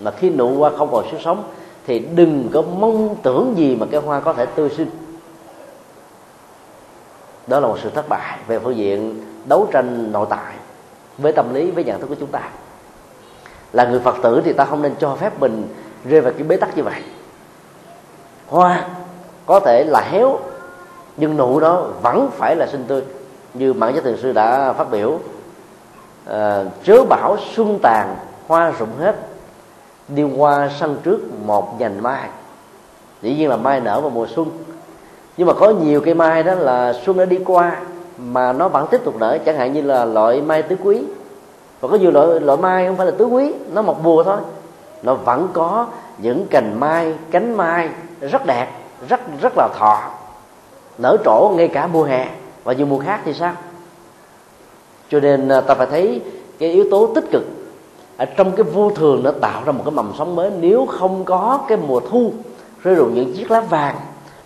Mà 0.00 0.10
khi 0.10 0.30
nụ 0.30 0.58
hoa 0.58 0.70
không 0.78 0.88
còn 0.92 1.04
sức 1.10 1.16
sống, 1.24 1.44
thì 1.86 1.98
đừng 1.98 2.48
có 2.52 2.62
mong 2.62 3.16
tưởng 3.22 3.54
gì 3.56 3.76
mà 3.76 3.86
cái 3.90 4.00
hoa 4.00 4.20
có 4.20 4.32
thể 4.32 4.46
tươi 4.46 4.70
sinh. 4.70 4.90
Đó 7.46 7.60
là 7.60 7.68
một 7.68 7.78
sự 7.82 7.90
thất 7.90 8.08
bại 8.08 8.38
về 8.46 8.58
phương 8.58 8.76
diện 8.76 9.20
đấu 9.44 9.68
tranh 9.72 10.12
nội 10.12 10.26
tại 10.30 10.54
với 11.18 11.32
tâm 11.32 11.54
lý, 11.54 11.70
với 11.70 11.84
nhận 11.84 12.00
thức 12.00 12.06
của 12.06 12.16
chúng 12.20 12.30
ta 12.30 12.50
là 13.72 13.84
người 13.84 14.00
phật 14.00 14.16
tử 14.22 14.42
thì 14.44 14.52
ta 14.52 14.64
không 14.64 14.82
nên 14.82 14.94
cho 14.98 15.14
phép 15.14 15.40
mình 15.40 15.68
rơi 16.04 16.20
vào 16.20 16.32
cái 16.32 16.42
bế 16.42 16.56
tắc 16.56 16.76
như 16.76 16.82
vậy. 16.82 17.02
Hoa 18.48 18.86
có 19.46 19.60
thể 19.60 19.84
là 19.84 20.00
héo 20.00 20.38
nhưng 21.16 21.36
nụ 21.36 21.60
đó 21.60 21.86
vẫn 22.02 22.30
phải 22.36 22.56
là 22.56 22.66
xinh 22.66 22.84
tươi 22.88 23.02
như 23.54 23.72
mạng 23.72 23.92
giới 23.94 24.02
thường 24.02 24.16
sư 24.22 24.32
đã 24.32 24.72
phát 24.72 24.90
biểu. 24.90 25.18
Ờ, 26.24 26.60
à, 26.60 26.70
chớ 26.84 27.04
bảo 27.08 27.36
xuân 27.54 27.78
tàn 27.82 28.16
hoa 28.48 28.72
rụng 28.78 28.98
hết 29.00 29.16
đi 30.08 30.22
qua 30.22 30.70
sân 30.80 30.96
trước 31.02 31.18
một 31.46 31.80
nhành 31.80 32.02
mai. 32.02 32.28
Dĩ 33.22 33.34
nhiên 33.34 33.48
là 33.48 33.56
mai 33.56 33.80
nở 33.80 34.00
vào 34.00 34.10
mùa 34.10 34.26
xuân 34.26 34.50
nhưng 35.36 35.46
mà 35.46 35.52
có 35.54 35.70
nhiều 35.70 36.00
cây 36.00 36.14
mai 36.14 36.42
đó 36.42 36.54
là 36.54 36.92
xuân 36.92 37.18
đã 37.18 37.24
đi 37.24 37.38
qua 37.44 37.76
mà 38.18 38.52
nó 38.52 38.68
vẫn 38.68 38.86
tiếp 38.90 39.00
tục 39.04 39.14
nở 39.18 39.38
chẳng 39.44 39.56
hạn 39.56 39.72
như 39.72 39.82
là 39.82 40.04
loại 40.04 40.40
mai 40.40 40.62
tứ 40.62 40.76
quý 40.84 41.02
và 41.82 41.88
có 41.88 41.96
nhiều 41.96 42.10
loại 42.10 42.40
loại 42.40 42.58
mai 42.58 42.86
không 42.86 42.96
phải 42.96 43.06
là 43.06 43.12
tứ 43.18 43.24
quý, 43.24 43.52
nó 43.72 43.82
một 43.82 44.02
mùa 44.02 44.22
thôi. 44.22 44.38
Nó 45.02 45.14
vẫn 45.14 45.48
có 45.52 45.86
những 46.18 46.46
cành 46.46 46.80
mai, 46.80 47.14
cánh 47.30 47.56
mai 47.56 47.88
rất 48.20 48.46
đẹp, 48.46 48.68
rất 49.08 49.20
rất 49.40 49.52
là 49.56 49.68
thọ, 49.78 50.00
nở 50.98 51.16
trổ 51.24 51.52
ngay 51.56 51.68
cả 51.68 51.86
mùa 51.86 52.04
hè. 52.04 52.28
Và 52.64 52.72
nhiều 52.72 52.86
mùa 52.86 52.98
khác 52.98 53.20
thì 53.24 53.34
sao? 53.34 53.52
Cho 55.10 55.20
nên 55.20 55.48
à, 55.48 55.60
ta 55.60 55.74
phải 55.74 55.86
thấy 55.86 56.20
cái 56.58 56.70
yếu 56.70 56.84
tố 56.90 57.06
tích 57.14 57.24
cực 57.30 57.42
ở 58.16 58.24
trong 58.24 58.52
cái 58.52 58.64
vô 58.64 58.90
thường 58.90 59.22
nó 59.24 59.30
tạo 59.40 59.62
ra 59.64 59.72
một 59.72 59.82
cái 59.84 59.92
mầm 59.92 60.12
sống 60.18 60.36
mới. 60.36 60.50
Nếu 60.60 60.86
không 60.86 61.24
có 61.24 61.60
cái 61.68 61.78
mùa 61.86 62.00
thu, 62.00 62.32
rơi 62.82 62.94
rụng 62.94 63.14
những 63.14 63.34
chiếc 63.36 63.50
lá 63.50 63.60
vàng, 63.60 63.96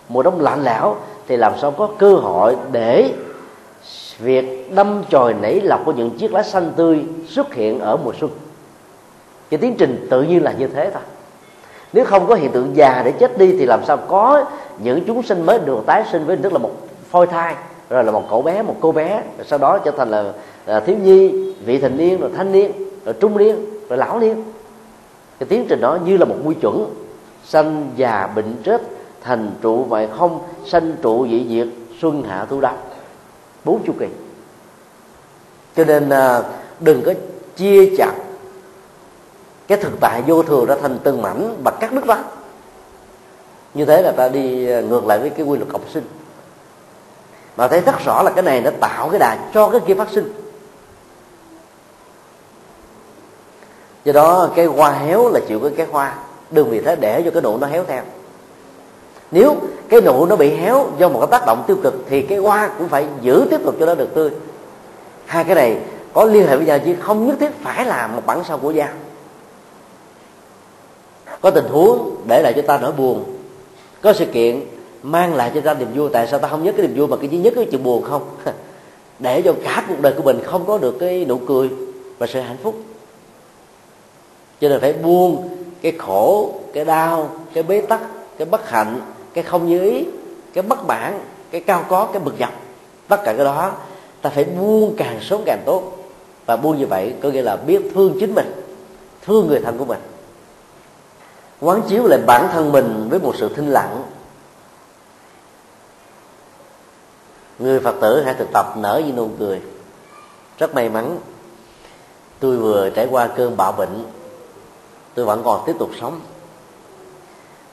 mùa 0.09 0.23
đông 0.23 0.41
lạnh 0.41 0.63
lẽo, 0.63 0.95
thì 1.27 1.37
làm 1.37 1.53
sao 1.61 1.71
có 1.71 1.89
cơ 1.97 2.15
hội 2.15 2.55
để 2.71 3.13
việc 4.19 4.75
đâm 4.75 5.03
chồi 5.09 5.33
nảy 5.33 5.61
lọc 5.61 5.85
của 5.85 5.91
những 5.91 6.09
chiếc 6.09 6.33
lá 6.33 6.43
xanh 6.43 6.71
tươi 6.75 7.05
xuất 7.27 7.53
hiện 7.53 7.79
ở 7.79 7.97
mùa 7.97 8.13
xuân. 8.19 8.31
Cái 9.49 9.57
tiến 9.57 9.75
trình 9.77 10.07
tự 10.09 10.21
nhiên 10.21 10.43
là 10.43 10.51
như 10.51 10.67
thế 10.67 10.91
thôi. 10.93 11.01
Nếu 11.93 12.05
không 12.05 12.27
có 12.27 12.35
hiện 12.35 12.51
tượng 12.51 12.75
già 12.75 13.01
để 13.05 13.11
chết 13.11 13.37
đi 13.37 13.51
thì 13.59 13.65
làm 13.65 13.79
sao 13.85 13.97
có 13.97 14.45
những 14.83 15.03
chúng 15.07 15.23
sinh 15.23 15.45
mới 15.45 15.59
được 15.59 15.83
tái 15.85 16.03
sinh 16.11 16.25
với 16.25 16.37
tức 16.37 16.53
là 16.53 16.59
một 16.59 16.71
phôi 17.09 17.27
thai 17.27 17.55
rồi 17.89 18.03
là 18.03 18.11
một 18.11 18.23
cậu 18.29 18.41
bé 18.41 18.61
một 18.61 18.75
cô 18.79 18.91
bé 18.91 19.23
rồi 19.37 19.45
sau 19.45 19.59
đó 19.59 19.77
trở 19.77 19.91
thành 19.91 20.11
là, 20.11 20.33
là 20.65 20.79
thiếu 20.79 20.97
nhi 21.03 21.53
vị 21.65 21.79
thành 21.79 21.97
niên 21.97 22.19
rồi 22.19 22.29
thanh 22.37 22.51
niên 22.51 22.71
rồi 23.05 23.15
trung 23.19 23.37
niên 23.37 23.55
rồi 23.89 23.97
lão 23.97 24.19
niên. 24.19 24.43
Cái 25.39 25.47
tiến 25.49 25.65
trình 25.69 25.81
đó 25.81 25.97
như 26.05 26.17
là 26.17 26.25
một 26.25 26.35
quy 26.45 26.55
chuẩn. 26.55 26.85
Sanh 27.43 27.91
già 27.95 28.29
bệnh 28.35 28.55
chết 28.63 28.81
thành 29.21 29.51
trụ 29.61 29.83
vậy 29.83 30.07
không 30.17 30.39
sanh 30.65 30.91
trụ 31.01 31.27
dị 31.27 31.45
diệt 31.49 31.67
xuân 32.01 32.23
hạ 32.23 32.45
thu 32.49 32.61
đông 32.61 32.75
bốn 33.67 33.83
chu 33.85 33.93
kỳ. 33.99 34.07
Cho 35.75 35.83
nên 35.85 36.09
à, 36.09 36.41
đừng 36.79 37.03
có 37.05 37.13
chia 37.55 37.95
chặt 37.97 38.13
cái 39.67 39.77
thực 39.77 39.91
tại 39.99 40.21
vô 40.27 40.43
thường 40.43 40.65
ra 40.65 40.75
thành 40.81 40.99
từng 41.03 41.21
mảnh 41.21 41.57
và 41.63 41.71
cắt 41.71 41.93
đứt 41.93 42.05
đó. 42.05 42.17
Như 43.73 43.85
thế 43.85 44.01
là 44.01 44.11
ta 44.11 44.29
đi 44.29 44.69
à, 44.69 44.81
ngược 44.81 45.05
lại 45.05 45.19
với 45.19 45.29
cái 45.29 45.45
quy 45.45 45.57
luật 45.57 45.69
cộng 45.71 45.89
sinh. 45.89 46.03
Mà 47.57 47.67
thấy 47.67 47.81
rất 47.81 47.95
rõ 48.05 48.23
là 48.23 48.31
cái 48.31 48.43
này 48.43 48.61
nó 48.61 48.71
tạo 48.79 49.09
cái 49.09 49.19
đà 49.19 49.49
cho 49.53 49.69
cái 49.69 49.81
kia 49.87 49.95
phát 49.95 50.07
sinh. 50.11 50.33
Do 54.03 54.13
đó 54.13 54.49
cái 54.55 54.65
hoa 54.65 54.91
héo 54.91 55.29
là 55.29 55.39
chịu 55.47 55.59
cái 55.59 55.71
cái 55.77 55.87
hoa. 55.91 56.15
Đừng 56.51 56.69
vì 56.69 56.81
thế 56.81 56.95
để 56.95 57.21
cho 57.25 57.31
cái 57.31 57.41
nụ 57.41 57.57
nó 57.57 57.67
héo 57.67 57.83
theo 57.83 58.03
nếu 59.31 59.55
cái 59.89 60.01
nụ 60.01 60.25
nó 60.25 60.35
bị 60.35 60.55
héo 60.55 60.89
do 60.97 61.09
một 61.09 61.19
cái 61.19 61.27
tác 61.31 61.45
động 61.45 61.63
tiêu 61.67 61.77
cực 61.83 61.93
thì 62.09 62.21
cái 62.21 62.37
hoa 62.37 62.69
cũng 62.77 62.87
phải 62.87 63.05
giữ 63.21 63.47
tiếp 63.49 63.59
tục 63.65 63.75
cho 63.79 63.85
nó 63.85 63.95
được 63.95 64.15
tươi. 64.15 64.29
Hai 65.25 65.43
cái 65.43 65.55
này 65.55 65.77
có 66.13 66.25
liên 66.25 66.47
hệ 66.47 66.57
với 66.57 66.65
nhau 66.65 66.79
chứ 66.85 66.95
không 66.99 67.27
nhất 67.27 67.35
thiết 67.39 67.51
phải 67.63 67.85
là 67.85 68.07
một 68.07 68.21
bản 68.25 68.43
sao 68.43 68.57
của 68.57 68.73
dao 68.73 68.89
có 71.41 71.51
tình 71.51 71.65
huống 71.65 72.15
để 72.27 72.41
lại 72.41 72.53
cho 72.55 72.61
ta 72.61 72.77
nỗi 72.77 72.91
buồn, 72.91 73.23
có 74.01 74.13
sự 74.13 74.25
kiện 74.25 74.61
mang 75.03 75.35
lại 75.35 75.51
cho 75.55 75.61
ta 75.61 75.73
niềm 75.73 75.87
vui. 75.95 76.09
Tại 76.13 76.27
sao 76.27 76.39
ta 76.39 76.47
không 76.47 76.63
nhớ 76.63 76.71
cái 76.71 76.87
niềm 76.87 76.97
vui 76.97 77.07
mà 77.07 77.17
cái 77.17 77.29
duy 77.29 77.37
nhất 77.37 77.53
cái 77.55 77.67
chuyện 77.71 77.83
buồn 77.83 78.03
không? 78.03 78.29
Để 79.19 79.41
cho 79.41 79.53
cả 79.63 79.85
cuộc 79.87 80.01
đời 80.01 80.13
của 80.17 80.23
mình 80.23 80.43
không 80.43 80.65
có 80.65 80.77
được 80.77 80.97
cái 80.99 81.25
nụ 81.25 81.37
cười 81.37 81.69
và 82.17 82.27
sự 82.27 82.39
hạnh 82.39 82.57
phúc. 82.63 82.75
Cho 84.61 84.69
nên 84.69 84.81
phải 84.81 84.93
buông 84.93 85.49
cái 85.81 85.91
khổ, 85.97 86.51
cái 86.73 86.85
đau, 86.85 87.29
cái 87.53 87.63
bế 87.63 87.81
tắc, 87.81 88.01
cái 88.37 88.45
bất 88.45 88.69
hạnh 88.69 89.01
cái 89.37 89.43
không 89.43 89.67
như 89.67 89.81
ý, 89.81 90.05
cái 90.53 90.61
bất 90.61 90.87
bản 90.87 91.19
cái 91.51 91.61
cao 91.61 91.85
có, 91.89 92.09
cái 92.13 92.21
bực 92.21 92.35
dọc. 92.39 92.53
Tất 93.07 93.17
cả 93.23 93.33
cái 93.33 93.45
đó, 93.45 93.71
ta 94.21 94.29
phải 94.29 94.43
buông 94.43 94.95
càng 94.97 95.19
sớm 95.21 95.41
càng 95.45 95.63
tốt. 95.65 95.97
Và 96.45 96.55
buông 96.57 96.77
như 96.77 96.87
vậy 96.87 97.13
có 97.23 97.29
nghĩa 97.29 97.41
là 97.41 97.55
biết 97.55 97.81
thương 97.93 98.17
chính 98.19 98.35
mình, 98.35 98.51
thương 99.25 99.47
người 99.47 99.59
thân 99.59 99.77
của 99.77 99.85
mình. 99.85 99.99
Quán 101.59 101.81
chiếu 101.89 102.07
lại 102.07 102.19
bản 102.27 102.49
thân 102.53 102.71
mình 102.71 103.07
với 103.09 103.19
một 103.19 103.35
sự 103.37 103.49
thinh 103.55 103.67
lặng. 103.67 104.03
Người 107.59 107.79
phật 107.79 107.95
tử 108.01 108.21
hãy 108.25 108.33
thực 108.33 108.47
tập 108.53 108.73
nở 108.77 109.01
như 109.05 109.11
nụ 109.11 109.29
cười. 109.39 109.61
Rất 110.57 110.75
may 110.75 110.89
mắn, 110.89 111.17
tôi 112.39 112.57
vừa 112.57 112.89
trải 112.89 113.07
qua 113.11 113.27
cơn 113.27 113.57
bạo 113.57 113.71
bệnh, 113.71 114.05
tôi 115.13 115.25
vẫn 115.25 115.41
còn 115.43 115.63
tiếp 115.65 115.75
tục 115.79 115.89
sống. 116.01 116.19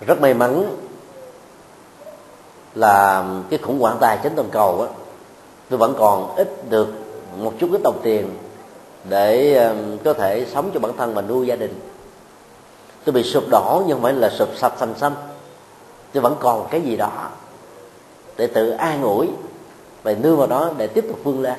Rất 0.07 0.21
may 0.21 0.35
mắn 0.35 0.77
là 2.75 3.25
cái 3.51 3.59
khủng 3.63 3.81
hoảng 3.81 3.97
tài 4.01 4.19
chính 4.23 4.33
toàn 4.37 4.49
cầu 4.53 4.83
á 4.83 4.89
tôi 5.71 5.79
vẫn 5.79 5.95
còn 5.99 6.37
ít 6.37 6.71
được 6.71 6.89
một 7.39 7.53
chút 7.59 7.69
ít 7.73 7.81
đồng 7.85 8.01
tiền 8.03 8.31
để 9.09 9.61
có 10.05 10.13
thể 10.13 10.47
sống 10.55 10.71
cho 10.75 10.81
bản 10.81 10.93
thân 10.97 11.15
và 11.15 11.23
nuôi 11.23 11.47
gia 11.47 11.57
đình. 11.57 11.81
Tôi 13.05 13.13
bị 13.13 13.23
sụp 13.23 13.45
đổ 13.51 13.83
nhưng 13.87 13.97
không 13.97 14.03
phải 14.03 14.13
là 14.13 14.31
sụp 14.31 14.49
sạch 14.57 14.73
xanh 14.79 14.95
xanh 14.99 15.13
tôi 16.13 16.23
vẫn 16.23 16.37
còn 16.41 16.67
cái 16.71 16.81
gì 16.81 16.97
đó 16.97 17.29
để 18.37 18.47
tự 18.47 18.71
an 18.71 19.03
ủi 19.03 19.29
và 20.03 20.15
nương 20.23 20.37
vào 20.37 20.47
đó 20.47 20.71
để 20.77 20.87
tiếp 20.87 21.05
tục 21.09 21.19
vươn 21.25 21.43
lên. 21.43 21.59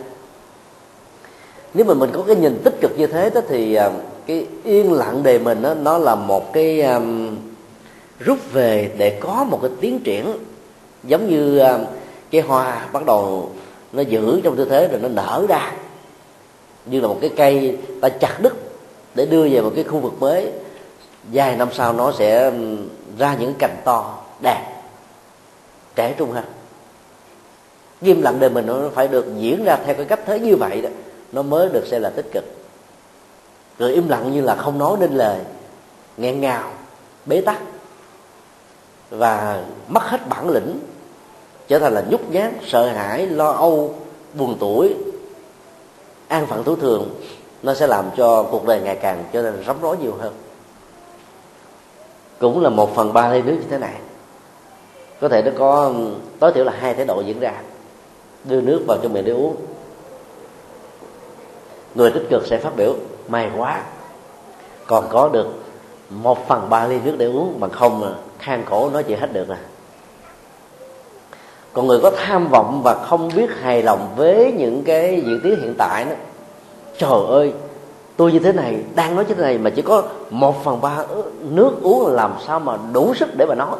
Nếu 1.74 1.86
mà 1.86 1.94
mình 1.94 2.10
có 2.14 2.24
cái 2.28 2.36
nhìn 2.36 2.62
tích 2.64 2.82
cực 2.82 2.92
như 2.98 3.08
thế 3.08 3.30
đó 3.30 3.42
thì 3.48 3.80
cái 4.26 4.48
yên 4.64 4.94
lặng 4.94 5.24
đề 5.24 5.40
mình 5.40 5.62
đó, 5.62 5.74
nó 5.74 5.98
là 5.98 6.16
một 6.16 6.54
cái 6.54 6.82
um, 6.82 7.38
rút 8.20 8.38
về 8.52 8.92
để 8.98 9.20
có 9.20 9.46
một 9.50 9.60
cái 9.62 9.72
tiến 9.82 10.00
triển 10.00 10.34
giống 11.08 11.30
như 11.30 11.58
ờ, 11.58 11.86
cái 12.32 12.42
hoa 12.42 12.88
bắt 12.92 13.06
đầu 13.06 13.52
nó 13.92 14.02
giữ 14.02 14.42
trong 14.44 14.56
tư 14.56 14.66
thế 14.66 14.88
rồi 14.88 15.00
nó 15.00 15.08
nở 15.08 15.46
ra. 15.50 15.72
Như 16.86 17.00
là 17.02 17.08
một 17.08 17.18
cái 17.22 17.30
cây 17.38 17.78
ta 18.02 18.10
chặt 18.10 18.38
đứt 18.42 18.56
để 19.16 19.26
đưa 19.26 19.50
về 19.50 19.62
một 19.62 19.72
cái 19.76 19.84
khu 19.84 20.00
vực 20.00 20.14
mới. 20.20 20.52
Vài 21.24 21.56
năm 21.56 21.70
sau 21.74 21.94
nó 21.94 22.12
sẽ 22.12 22.52
ra 23.18 23.36
những 23.40 23.54
cành 23.60 23.76
to, 23.84 24.24
đẹp, 24.42 24.76
trẻ 25.96 26.16
trung 26.18 26.32
hơn. 26.32 26.46
Im 28.02 28.22
lặng 28.22 28.40
đời 28.40 28.50
mình 28.50 28.66
nó 28.66 28.80
phải 28.94 29.08
được 29.08 29.26
diễn 29.38 29.64
ra 29.64 29.78
theo 29.86 29.96
cái 29.96 30.06
cách 30.06 30.20
thế 30.26 30.40
như 30.40 30.56
vậy 30.56 30.82
đó, 30.82 30.90
nó 31.32 31.42
mới 31.42 31.70
được 31.70 31.88
xem 31.88 32.02
là 32.02 32.10
tích 32.10 32.26
cực. 32.32 32.44
Rồi 33.80 33.94
im 33.94 34.10
lặng 34.10 34.32
như 34.32 34.42
là 34.42 34.56
không 34.56 34.78
nói 34.78 34.98
nên 35.00 35.16
lời, 35.16 35.40
nghẹn 36.18 36.42
ngào, 36.42 36.72
bế 37.26 37.42
tắc 37.42 37.62
và 39.10 39.64
mất 39.88 40.04
hết 40.04 40.30
bản 40.30 40.50
lĩnh 40.50 40.80
trở 41.68 41.80
thành 41.80 41.94
là 41.94 42.04
nhút 42.10 42.22
nhát, 42.30 42.52
sợ 42.68 42.88
hãi, 42.88 43.28
lo 43.28 43.52
âu, 43.52 43.96
buồn 44.34 44.58
tuổi, 44.60 44.96
an 46.28 46.46
phận 46.46 46.64
thủ 46.64 46.76
thường. 46.76 47.10
Nó 47.64 47.74
sẽ 47.74 47.88
làm 47.88 48.06
cho 48.18 48.44
cuộc 48.44 48.66
đời 48.66 48.82
ngày 48.82 48.96
càng 48.96 49.24
trở 49.32 49.42
nên 49.42 49.64
rắm 49.68 49.76
rối 49.82 49.98
nhiều 49.98 50.14
hơn. 50.20 50.34
Cũng 52.40 52.64
là 52.64 52.70
một 52.70 52.96
phần 52.96 53.14
ba 53.14 53.30
ly 53.30 53.42
nước 53.42 53.54
như 53.54 53.68
thế 53.70 53.78
này. 53.78 53.96
Có 55.22 55.30
thể 55.30 55.42
nó 55.42 55.52
có, 55.58 55.94
tối 56.40 56.52
thiểu 56.54 56.64
là 56.64 56.74
hai 56.80 56.94
thái 56.94 57.06
độ 57.06 57.22
diễn 57.22 57.40
ra. 57.40 57.54
Đưa 58.44 58.62
nước 58.62 58.84
vào 58.88 58.98
cho 59.04 59.10
miệng 59.10 59.26
để 59.26 59.32
uống. 59.32 59.56
Người 61.96 62.12
tích 62.12 62.28
cực 62.30 62.48
sẽ 62.48 62.58
phát 62.58 62.76
biểu, 62.76 62.94
may 63.28 63.52
quá, 63.58 63.84
còn 64.88 65.08
có 65.10 65.30
được 65.30 65.48
một 66.10 66.48
phần 66.48 66.70
ba 66.70 66.88
ly 66.88 67.00
nước 67.06 67.16
để 67.18 67.26
uống 67.26 67.60
bằng 67.60 67.72
không 67.72 68.00
mà 68.00 68.08
khan 68.40 68.66
khổ 68.66 68.90
nói 68.90 69.04
chuyện 69.04 69.20
hết 69.20 69.34
được 69.34 69.50
à 69.50 69.60
còn 71.76 71.88
người 71.88 72.00
có 72.00 72.12
tham 72.12 72.48
vọng 72.48 72.82
và 72.84 72.94
không 72.94 73.30
biết 73.36 73.50
hài 73.62 73.84
lòng 73.84 74.14
với 74.16 74.54
những 74.58 74.84
cái 74.84 75.24
diễn 75.26 75.40
tiến 75.44 75.56
hiện 75.62 75.76
tại 75.78 76.06
đó, 76.06 76.12
trời 76.98 77.28
ơi, 77.30 77.54
tôi 78.18 78.32
như 78.32 78.40
thế 78.40 78.52
này, 78.52 78.84
đang 78.96 79.16
nói 79.16 79.26
như 79.28 79.34
thế 79.34 79.42
này 79.42 79.58
mà 79.58 79.70
chỉ 79.70 79.82
có 79.82 80.04
một 80.30 80.64
phần 80.64 80.82
ba 80.82 81.06
nước 81.42 81.72
uống 81.82 82.08
làm 82.08 82.34
sao 82.48 82.60
mà 82.60 82.78
đủ 82.94 83.14
sức 83.14 83.30
để 83.38 83.46
mà 83.46 83.56
nói. 83.56 83.78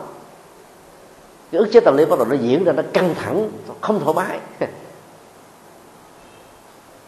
Cái 1.52 1.60
ức 1.60 1.70
chế 1.72 1.80
tâm 1.80 1.98
lý 1.98 2.06
bắt 2.06 2.20
đầu 2.20 2.28
nó 2.28 2.36
diễn 2.36 2.64
ra, 2.64 2.72
nó 2.72 2.84
căng 2.94 3.16
thẳng, 3.16 3.50
không 3.82 4.00
thoải 4.04 4.16
mái. 4.16 4.40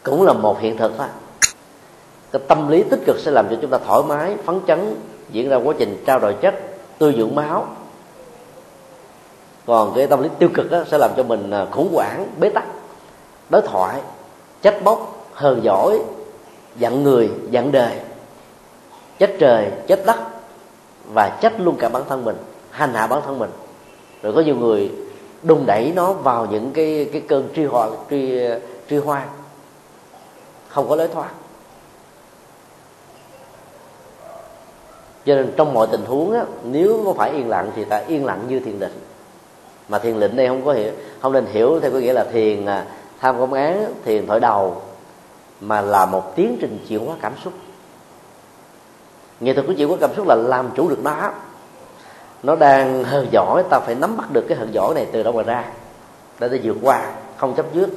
Cũng 0.02 0.22
là 0.22 0.32
một 0.32 0.60
hiện 0.60 0.76
thực 0.76 0.92
thôi 0.98 1.06
cái 2.32 2.42
tâm 2.48 2.68
lý 2.68 2.82
tích 2.82 3.00
cực 3.06 3.18
sẽ 3.18 3.30
làm 3.30 3.46
cho 3.50 3.56
chúng 3.62 3.70
ta 3.70 3.78
thoải 3.86 4.02
mái, 4.08 4.36
phấn 4.44 4.60
chấn, 4.66 4.94
diễn 5.30 5.48
ra 5.48 5.56
quá 5.56 5.74
trình 5.78 6.02
trao 6.06 6.18
đổi 6.18 6.34
chất 6.34 6.54
tư 6.98 7.12
dưỡng 7.16 7.34
máu 7.34 7.66
còn 9.68 9.92
cái 9.96 10.06
tâm 10.06 10.22
lý 10.22 10.28
tiêu 10.38 10.48
cực 10.54 10.70
đó 10.70 10.84
sẽ 10.86 10.98
làm 10.98 11.10
cho 11.16 11.22
mình 11.22 11.50
à, 11.50 11.66
khủng 11.70 11.94
hoảng 11.94 12.26
bế 12.40 12.48
tắc 12.48 12.64
đối 13.50 13.62
thoại 13.62 14.00
trách 14.62 14.82
móc 14.82 15.26
hờn 15.32 15.64
giỏi 15.64 15.98
giận 16.76 17.02
người 17.02 17.30
giận 17.50 17.72
đời 17.72 17.92
trách 19.18 19.30
trời 19.38 19.70
trách 19.86 20.00
đất 20.06 20.16
và 21.12 21.38
trách 21.40 21.60
luôn 21.60 21.76
cả 21.76 21.88
bản 21.88 22.02
thân 22.08 22.24
mình 22.24 22.36
hành 22.70 22.94
hạ 22.94 23.06
bản 23.06 23.22
thân 23.26 23.38
mình. 23.38 23.50
Rồi 24.22 24.32
có 24.32 24.40
nhiều 24.40 24.56
người 24.56 24.92
đùng 25.42 25.66
đẩy 25.66 25.92
nó 25.96 26.12
vào 26.12 26.46
những 26.46 26.70
cái 26.72 27.10
cái 27.12 27.22
cơn 27.28 27.48
tri 27.56 27.64
hoa 27.64 27.88
tri 28.10 28.40
tri 28.90 28.96
hoa 28.96 29.26
không 30.68 30.88
có 30.88 30.96
lối 30.96 31.08
thoát. 31.08 31.30
Cho 35.26 35.34
nên 35.34 35.52
trong 35.56 35.74
mọi 35.74 35.86
tình 35.90 36.04
huống 36.04 36.32
á, 36.32 36.44
nếu 36.64 37.02
có 37.04 37.12
phải 37.12 37.30
yên 37.30 37.48
lặng 37.48 37.70
thì 37.76 37.84
ta 37.84 37.96
yên 38.06 38.24
lặng 38.24 38.44
như 38.48 38.60
thiền 38.60 38.80
định 38.80 38.92
mà 39.88 39.98
thiền 39.98 40.20
định 40.20 40.36
đây 40.36 40.48
không 40.48 40.64
có 40.64 40.72
hiểu 40.72 40.92
không 41.20 41.32
nên 41.32 41.46
hiểu 41.46 41.80
theo 41.80 41.90
có 41.90 41.98
nghĩa 41.98 42.12
là 42.12 42.24
thiền 42.32 42.66
à, 42.66 42.84
tham 43.20 43.38
công 43.38 43.52
án 43.52 43.94
thiền 44.04 44.26
thổi 44.26 44.40
đầu 44.40 44.82
mà 45.60 45.80
là 45.80 46.06
một 46.06 46.36
tiến 46.36 46.56
trình 46.60 46.78
chuyển 46.88 47.06
hóa 47.06 47.16
cảm 47.20 47.32
xúc. 47.44 47.52
Nghệ 49.40 49.54
thuật 49.54 49.66
của 49.66 49.72
chuyển 49.72 49.88
hóa 49.88 49.96
cảm 50.00 50.10
xúc 50.16 50.26
là 50.26 50.34
làm 50.34 50.70
chủ 50.76 50.88
được 50.88 51.04
nó. 51.04 51.30
Nó 52.42 52.56
đang 52.56 53.04
hờn 53.04 53.28
giỏi 53.30 53.62
ta 53.70 53.80
phải 53.80 53.94
nắm 53.94 54.16
bắt 54.16 54.32
được 54.32 54.44
cái 54.48 54.58
hờn 54.58 54.74
giỏi 54.74 54.94
này 54.94 55.06
từ 55.12 55.22
đâu 55.22 55.32
mà 55.32 55.42
ra 55.42 55.64
để 56.40 56.48
ta 56.48 56.56
vượt 56.62 56.76
qua 56.82 57.12
không 57.36 57.54
chấp 57.54 57.66
trước. 57.74 57.88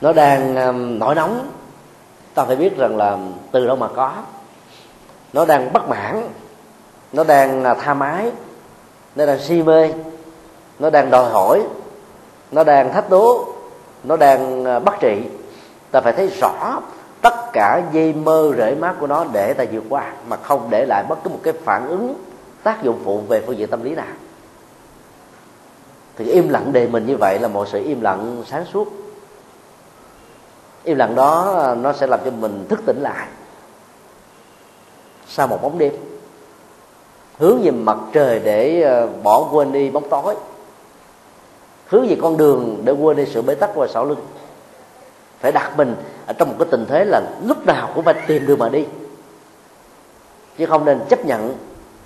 Nó 0.00 0.12
đang 0.12 0.56
um, 0.56 0.98
nổi 0.98 1.14
nóng 1.14 1.50
ta 2.34 2.44
phải 2.44 2.56
biết 2.56 2.76
rằng 2.76 2.96
là 2.96 3.18
từ 3.52 3.66
đâu 3.66 3.76
mà 3.76 3.88
có. 3.88 4.14
Nó 5.32 5.44
đang 5.44 5.72
bất 5.72 5.88
mãn 5.88 6.28
nó 7.12 7.24
đang 7.24 7.64
à, 7.64 7.74
tha 7.74 7.94
mái 7.94 8.30
nó 9.16 9.26
đang 9.26 9.38
si 9.38 9.62
mê 9.62 9.90
nó 10.78 10.90
đang 10.90 11.10
đòi 11.10 11.30
hỏi, 11.30 11.62
nó 12.50 12.64
đang 12.64 12.92
thách 12.92 13.10
đố, 13.10 13.46
nó 14.04 14.16
đang 14.16 14.64
à, 14.64 14.78
bắt 14.78 14.96
trị. 15.00 15.22
Ta 15.90 16.00
phải 16.00 16.12
thấy 16.12 16.26
rõ 16.40 16.80
tất 17.22 17.52
cả 17.52 17.82
dây 17.92 18.12
mơ 18.12 18.52
rễ 18.58 18.74
mát 18.74 18.94
của 19.00 19.06
nó 19.06 19.24
để 19.32 19.54
ta 19.54 19.64
vượt 19.72 19.84
qua, 19.88 20.12
mà 20.28 20.36
không 20.36 20.66
để 20.70 20.86
lại 20.86 21.04
bất 21.08 21.18
cứ 21.24 21.30
một 21.30 21.40
cái 21.42 21.52
phản 21.64 21.88
ứng, 21.88 22.14
tác 22.62 22.82
dụng 22.82 23.00
phụ 23.04 23.20
về 23.28 23.42
phương 23.46 23.58
diện 23.58 23.68
tâm 23.68 23.84
lý 23.84 23.94
nào. 23.94 24.06
Thì 26.16 26.24
im 26.24 26.48
lặng 26.48 26.72
đề 26.72 26.86
mình 26.86 27.06
như 27.06 27.16
vậy 27.16 27.38
là 27.38 27.48
một 27.48 27.68
sự 27.68 27.84
im 27.84 28.00
lặng 28.00 28.42
sáng 28.46 28.64
suốt. 28.72 28.88
Im 30.84 30.96
lặng 30.96 31.14
đó 31.14 31.60
à, 31.64 31.74
nó 31.74 31.92
sẽ 31.92 32.06
làm 32.06 32.20
cho 32.24 32.30
mình 32.30 32.66
thức 32.68 32.80
tỉnh 32.86 33.02
lại 33.02 33.26
sau 35.28 35.46
một 35.46 35.62
bóng 35.62 35.78
đêm. 35.78 35.92
Hướng 37.38 37.62
về 37.62 37.70
mặt 37.70 37.98
trời 38.12 38.38
để 38.38 38.82
à, 38.82 39.06
bỏ 39.22 39.48
quên 39.52 39.72
đi 39.72 39.90
bóng 39.90 40.08
tối 40.08 40.34
hướng 41.88 42.08
về 42.08 42.16
con 42.22 42.36
đường 42.36 42.82
để 42.84 42.92
quên 42.92 43.16
đi 43.16 43.26
sự 43.26 43.42
bế 43.42 43.54
tắc 43.54 43.74
và 43.74 43.86
sau 43.86 44.04
lưng 44.04 44.20
phải 45.40 45.52
đặt 45.52 45.72
mình 45.76 45.96
ở 46.26 46.32
trong 46.32 46.48
một 46.48 46.54
cái 46.58 46.68
tình 46.70 46.86
thế 46.88 47.04
là 47.04 47.20
lúc 47.44 47.66
nào 47.66 47.90
cũng 47.94 48.04
phải 48.04 48.14
tìm 48.26 48.46
đường 48.46 48.58
mà 48.58 48.68
đi. 48.68 48.86
Chứ 50.58 50.66
không 50.66 50.84
nên 50.84 51.00
chấp 51.08 51.24
nhận, 51.24 51.54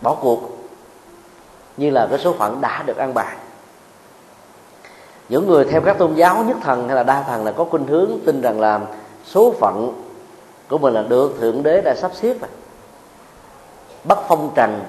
bỏ 0.00 0.14
cuộc. 0.14 0.40
Như 1.76 1.90
là 1.90 2.06
cái 2.10 2.18
số 2.18 2.32
phận 2.32 2.60
đã 2.60 2.82
được 2.82 2.96
an 2.96 3.14
bài. 3.14 3.36
Những 5.28 5.46
người 5.46 5.64
theo 5.64 5.80
các 5.80 5.98
tôn 5.98 6.14
giáo 6.14 6.44
nhất 6.44 6.56
thần 6.60 6.88
hay 6.88 6.96
là 6.96 7.02
đa 7.02 7.22
thần 7.22 7.44
là 7.44 7.52
có 7.52 7.64
khuynh 7.64 7.86
hướng 7.86 8.10
tin 8.26 8.40
rằng 8.40 8.60
là 8.60 8.80
số 9.24 9.54
phận 9.60 10.02
của 10.68 10.78
mình 10.78 10.94
là 10.94 11.02
được 11.02 11.36
thượng 11.40 11.62
đế 11.62 11.80
đã 11.80 11.94
sắp 11.94 12.10
xếp 12.14 12.36
rồi. 12.40 12.50
Bắt 14.04 14.18
phong 14.28 14.50
trần, 14.54 14.80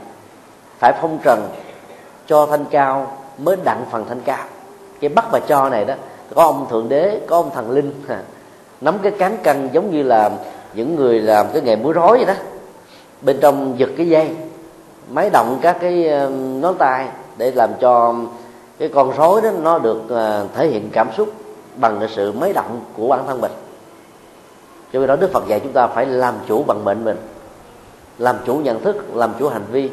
phải 0.80 0.94
phong 1.02 1.18
trần 1.24 1.50
cho 2.28 2.46
thanh 2.46 2.66
cao 2.66 3.18
mới 3.38 3.56
đặng 3.64 3.86
phần 3.91 4.06
thanh 4.10 4.22
cao 4.22 4.46
cái 5.04 5.10
bắt 5.10 5.26
và 5.32 5.39
cho 5.39 5.70
này 5.70 5.86
đó, 5.86 5.93
có 6.36 6.43
ông 6.43 6.66
thượng 6.70 6.89
đế, 6.89 7.20
có 7.28 7.36
ông 7.38 7.49
thần 7.54 7.72
linh 7.72 7.93
nắm 8.82 8.99
cái 9.04 9.12
cán 9.12 9.38
cân 9.43 9.70
giống 9.72 9.91
như 9.91 10.04
là 10.04 10.32
những 10.74 10.95
người 10.95 11.20
làm 11.20 11.47
cái 11.54 11.62
nghề 11.62 11.76
múa 11.76 11.91
rối 11.91 12.18
vậy 12.18 12.26
đó. 12.26 12.34
Bên 13.22 13.38
trong 13.41 13.74
giật 13.78 13.89
cái 13.97 14.08
dây, 14.08 14.30
máy 15.10 15.30
động 15.30 15.60
các 15.62 15.78
cái 15.80 16.08
ờ, 16.08 16.30
ngón 16.30 16.76
tay 16.78 17.08
để 17.38 17.51
làm 17.51 17.70
cho 17.82 18.16
cái 18.80 18.89
con 18.93 19.12
rối 19.18 19.41
đó 19.41 19.49
nó 19.62 19.80
được 19.80 20.01
ờ, 20.10 20.47
thể 20.56 20.68
hiện 20.68 20.89
cảm 20.93 21.08
xúc 21.18 21.30
bằng 21.76 21.99
cái 21.99 22.10
sự 22.10 22.32
máy 22.32 22.54
động 22.54 22.80
của 22.97 23.08
bản 23.08 23.24
thân 23.28 23.41
mình. 23.41 23.51
Cho 24.93 24.99
nên 24.99 25.08
đó 25.08 25.16
đức 25.16 25.32
phật 25.34 25.47
dạy 25.47 25.60
chúng 25.60 25.74
ta 25.74 25.88
phải 25.88 26.06
làm 26.06 26.34
chủ 26.47 26.64
bằng 26.64 26.86
mệnh 26.86 27.04
mình, 27.04 27.18
làm 28.18 28.36
chủ 28.45 28.56
nhận 28.56 28.84
thức, 28.84 29.16
làm 29.16 29.34
chủ 29.39 29.49
hành 29.49 29.66
vi, 29.72 29.89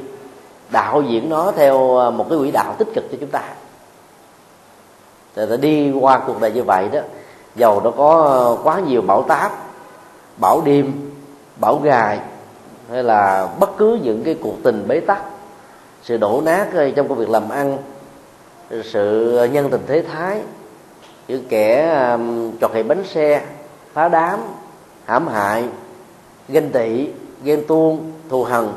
đạo 0.71 1.03
diễn 1.03 1.29
nó 1.29 1.53
theo 1.57 1.97
ờ, 1.97 2.11
một 2.11 2.27
cái 2.31 2.39
quỹ 2.39 2.51
đạo 2.51 2.75
tích 2.79 2.89
cực 2.95 3.05
cho 3.11 3.17
chúng 3.21 3.31
ta 3.31 3.43
thì 5.37 5.43
ta 5.51 5.57
đi 5.57 5.93
qua 6.01 6.23
cuộc 6.27 6.41
đời 6.41 6.53
như 6.53 6.63
vậy 6.63 6.89
đó 6.93 7.01
dầu 7.57 7.81
nó 7.85 7.91
có 7.91 8.57
quá 8.63 8.81
nhiều 8.81 9.03
bão 9.03 9.23
táp 9.23 9.53
bão 10.37 10.63
đêm 10.65 10.93
bão 11.61 11.79
gài 11.79 12.19
hay 12.91 13.03
là 13.03 13.49
bất 13.61 13.77
cứ 13.77 13.99
những 14.03 14.23
cái 14.25 14.37
cuộc 14.43 14.55
tình 14.63 14.89
bế 14.89 15.01
tắc 15.01 15.23
sự 16.03 16.17
đổ 16.17 16.43
nát 16.45 16.67
trong 16.97 17.09
công 17.09 17.19
việc 17.19 17.29
làm 17.31 17.49
ăn 17.49 17.79
sự 18.85 19.39
nhân 19.53 19.69
tình 19.71 19.83
thế 19.87 20.03
thái 20.13 20.41
những 21.29 21.45
kẻ 21.49 21.95
um, 22.13 22.53
trọt 22.61 22.73
hệ 22.75 22.83
bánh 22.83 23.05
xe 23.05 23.43
phá 23.93 24.09
đám 24.09 24.41
hãm 25.05 25.27
hại 25.29 25.65
ganh 26.49 26.71
tị 26.71 27.09
ghen 27.45 27.67
tuông 27.69 28.13
thù 28.29 28.45
hằn 28.45 28.69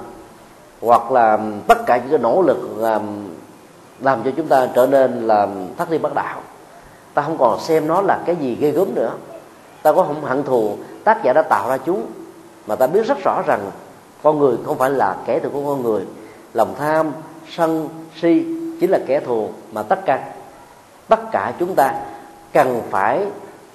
hoặc 0.81 1.11
là 1.11 1.39
tất 1.67 1.85
cả 1.85 1.97
những 1.97 2.09
cái 2.09 2.19
nỗ 2.19 2.41
lực 2.41 2.59
làm 4.03 4.23
cho 4.23 4.31
chúng 4.37 4.47
ta 4.47 4.67
trở 4.75 4.87
nên 4.87 5.27
là 5.27 5.47
thất 5.77 5.89
đi 5.89 5.97
bất 5.97 6.13
đạo. 6.15 6.41
Ta 7.13 7.21
không 7.21 7.37
còn 7.37 7.59
xem 7.59 7.87
nó 7.87 8.01
là 8.01 8.19
cái 8.25 8.35
gì 8.35 8.57
ghê 8.59 8.71
gớm 8.71 8.95
nữa. 8.95 9.11
Ta 9.83 9.93
có 9.93 10.03
không 10.03 10.23
hận 10.23 10.43
thù 10.43 10.77
tác 11.03 11.23
giả 11.23 11.33
đã 11.33 11.41
tạo 11.41 11.69
ra 11.69 11.77
chúng, 11.77 12.05
mà 12.67 12.75
ta 12.75 12.87
biết 12.87 13.07
rất 13.07 13.17
rõ 13.23 13.41
rằng 13.47 13.71
con 14.23 14.39
người 14.39 14.57
không 14.65 14.77
phải 14.77 14.89
là 14.89 15.15
kẻ 15.25 15.39
thù 15.39 15.49
của 15.49 15.65
con 15.65 15.83
người. 15.83 16.05
Lòng 16.53 16.75
tham, 16.79 17.11
sân, 17.49 17.89
si 18.21 18.45
chính 18.79 18.89
là 18.89 18.99
kẻ 19.07 19.19
thù 19.19 19.49
mà 19.71 19.83
tất 19.83 20.05
cả 20.05 20.29
tất 21.07 21.19
cả 21.31 21.53
chúng 21.59 21.75
ta 21.75 21.93
cần 22.53 22.81
phải 22.89 23.25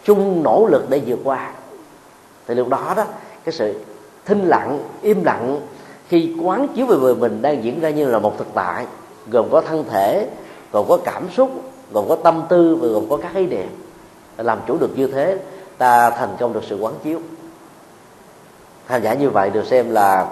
chung 0.04 0.42
nỗ 0.42 0.66
lực 0.70 0.90
để 0.90 1.02
vượt 1.06 1.18
qua. 1.24 1.50
Thì 2.46 2.54
lúc 2.54 2.68
đó 2.68 2.92
đó, 2.96 3.04
cái 3.44 3.52
sự 3.52 3.84
thinh 4.24 4.44
lặng, 4.44 4.78
im 5.02 5.24
lặng 5.24 5.60
khi 6.08 6.36
quán 6.42 6.68
chiếu 6.68 6.86
về 6.86 6.96
người 6.96 7.14
mình 7.14 7.42
đang 7.42 7.64
diễn 7.64 7.80
ra 7.80 7.90
như 7.90 8.06
là 8.10 8.18
một 8.18 8.38
thực 8.38 8.46
tại 8.54 8.86
gồm 9.30 9.48
có 9.50 9.60
thân 9.60 9.84
thể, 9.90 10.28
gồm 10.72 10.86
có 10.88 10.98
cảm 11.04 11.30
xúc, 11.30 11.50
gồm 11.92 12.08
có 12.08 12.16
tâm 12.16 12.42
tư 12.48 12.78
và 12.80 12.88
gồm 12.88 13.10
có 13.10 13.16
các 13.16 13.34
ý 13.34 13.46
niệm. 13.46 13.68
Làm 14.36 14.58
chủ 14.66 14.78
được 14.78 14.98
như 14.98 15.06
thế, 15.06 15.38
ta 15.78 16.10
thành 16.10 16.36
công 16.38 16.52
được 16.52 16.64
sự 16.68 16.78
quán 16.80 16.94
chiếu. 17.04 17.20
Hành 18.86 19.02
giả 19.02 19.14
như 19.14 19.30
vậy 19.30 19.50
được 19.50 19.66
xem 19.66 19.90
là 19.90 20.26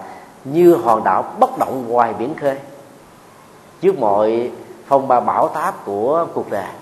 như 0.45 0.75
hòn 0.75 1.05
đảo 1.05 1.25
bất 1.41 1.59
động 1.59 1.85
ngoài 1.89 2.15
biển 2.19 2.35
khơi, 2.41 2.57
trước 3.81 3.99
mọi 3.99 4.51
phong 4.87 5.09
ba 5.09 5.21
bão 5.21 5.49
táp 5.49 5.85
của 5.85 6.27
cuộc 6.35 6.51
đời. 6.51 6.73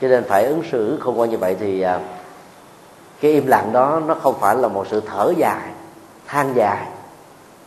Cho 0.00 0.08
nên 0.08 0.24
phải 0.24 0.44
ứng 0.44 0.62
xử 0.70 0.98
không 1.00 1.20
quan 1.20 1.30
như 1.30 1.38
vậy 1.38 1.56
thì 1.60 1.80
à, 1.80 2.00
cái 3.20 3.32
im 3.32 3.46
lặng 3.46 3.72
đó 3.72 4.00
nó 4.06 4.14
không 4.14 4.34
phải 4.40 4.56
là 4.56 4.68
một 4.68 4.86
sự 4.90 5.02
thở 5.06 5.32
dài, 5.36 5.70
than 6.26 6.52
dài, 6.56 6.86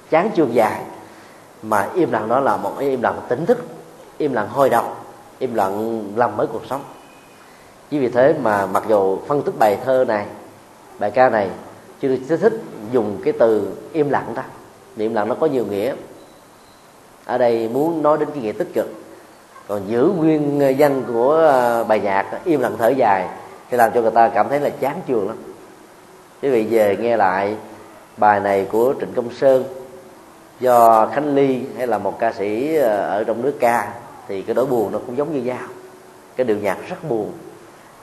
chán 0.10 0.30
chương 0.36 0.54
dài 0.54 0.82
mà 1.62 1.88
im 1.96 2.12
lặng 2.12 2.30
đó 2.30 2.40
là 2.40 2.58
một 2.58 2.72
cái 2.80 2.90
im 2.90 3.02
lặng 3.02 3.20
tỉnh 3.30 3.46
thức, 3.46 3.66
im 4.18 4.34
lặng 4.34 4.48
hồi 4.50 4.70
đầu 4.70 4.86
im 5.40 5.54
lặng 5.54 6.04
làm 6.16 6.38
mới 6.38 6.48
cuộc 6.48 6.66
sống. 6.70 6.82
Chỉ 7.90 8.00
vì 8.00 8.10
thế 8.10 8.36
mà 8.42 8.66
mặc 8.66 8.84
dù 8.88 9.20
phân 9.28 9.42
tích 9.42 9.60
bài 9.60 9.78
thơ 9.86 10.06
này, 10.08 10.26
bài 11.00 11.12
ca 11.12 11.30
này 11.30 11.50
chưa 12.02 12.38
thích 12.38 12.62
dùng 12.92 13.22
cái 13.24 13.34
từ 13.40 13.78
im 13.94 14.10
lặng 14.10 14.34
ta 14.36 14.44
im 14.98 15.14
lặng 15.14 15.28
nó 15.28 15.36
có 15.36 15.48
nhiều 15.48 15.66
nghĩa. 15.66 15.94
Ở 17.26 17.38
đây 17.38 17.70
muốn 17.74 18.04
nói 18.04 18.18
đến 18.18 18.30
cái 18.34 18.44
nghĩa 18.44 18.52
tích 18.52 18.74
cực. 18.74 18.88
Còn 19.68 19.82
giữ 19.88 20.12
nguyên 20.18 20.62
danh 20.78 21.04
của 21.04 21.34
ờ, 21.34 21.84
bài 21.84 22.00
nhạc, 22.00 22.26
im 22.46 22.60
lặng 22.60 22.76
thở 22.78 22.90
dài 22.90 23.28
thì 23.70 23.78
làm 23.78 23.92
cho 23.94 24.02
người 24.02 24.12
ta 24.12 24.28
cảm 24.28 24.50
thấy 24.50 24.60
là 24.60 24.70
chán 24.70 25.02
chường 25.08 25.28
lắm. 25.28 25.38
Quý 26.42 26.50
vị 26.50 26.64
về 26.70 26.98
nghe 27.00 27.18
lại 27.18 27.56
bài 28.18 28.40
này 28.40 28.68
của 28.72 28.94
trịnh 29.00 29.14
công 29.14 29.34
sơn 29.34 29.64
do 30.62 31.10
khánh 31.14 31.36
ly 31.36 31.62
hay 31.78 31.88
là 31.88 31.98
một 31.98 32.20
ca 32.20 32.34
sĩ 32.34 32.76
ờ, 32.76 32.88
ở 32.88 33.24
trong 33.24 33.42
nước 33.42 33.54
ca, 33.60 33.94
thì 34.28 34.42
cái 34.42 34.56
nỗi 34.56 34.66
buồn 34.66 34.92
nó 34.92 35.00
cũng 35.06 35.18
giống 35.18 35.34
như 35.34 35.42
nhau. 35.42 35.68
Cái 36.36 36.46
điệu 36.46 36.58
nhạc 36.58 36.78
rất 36.90 37.10
buồn. 37.10 37.32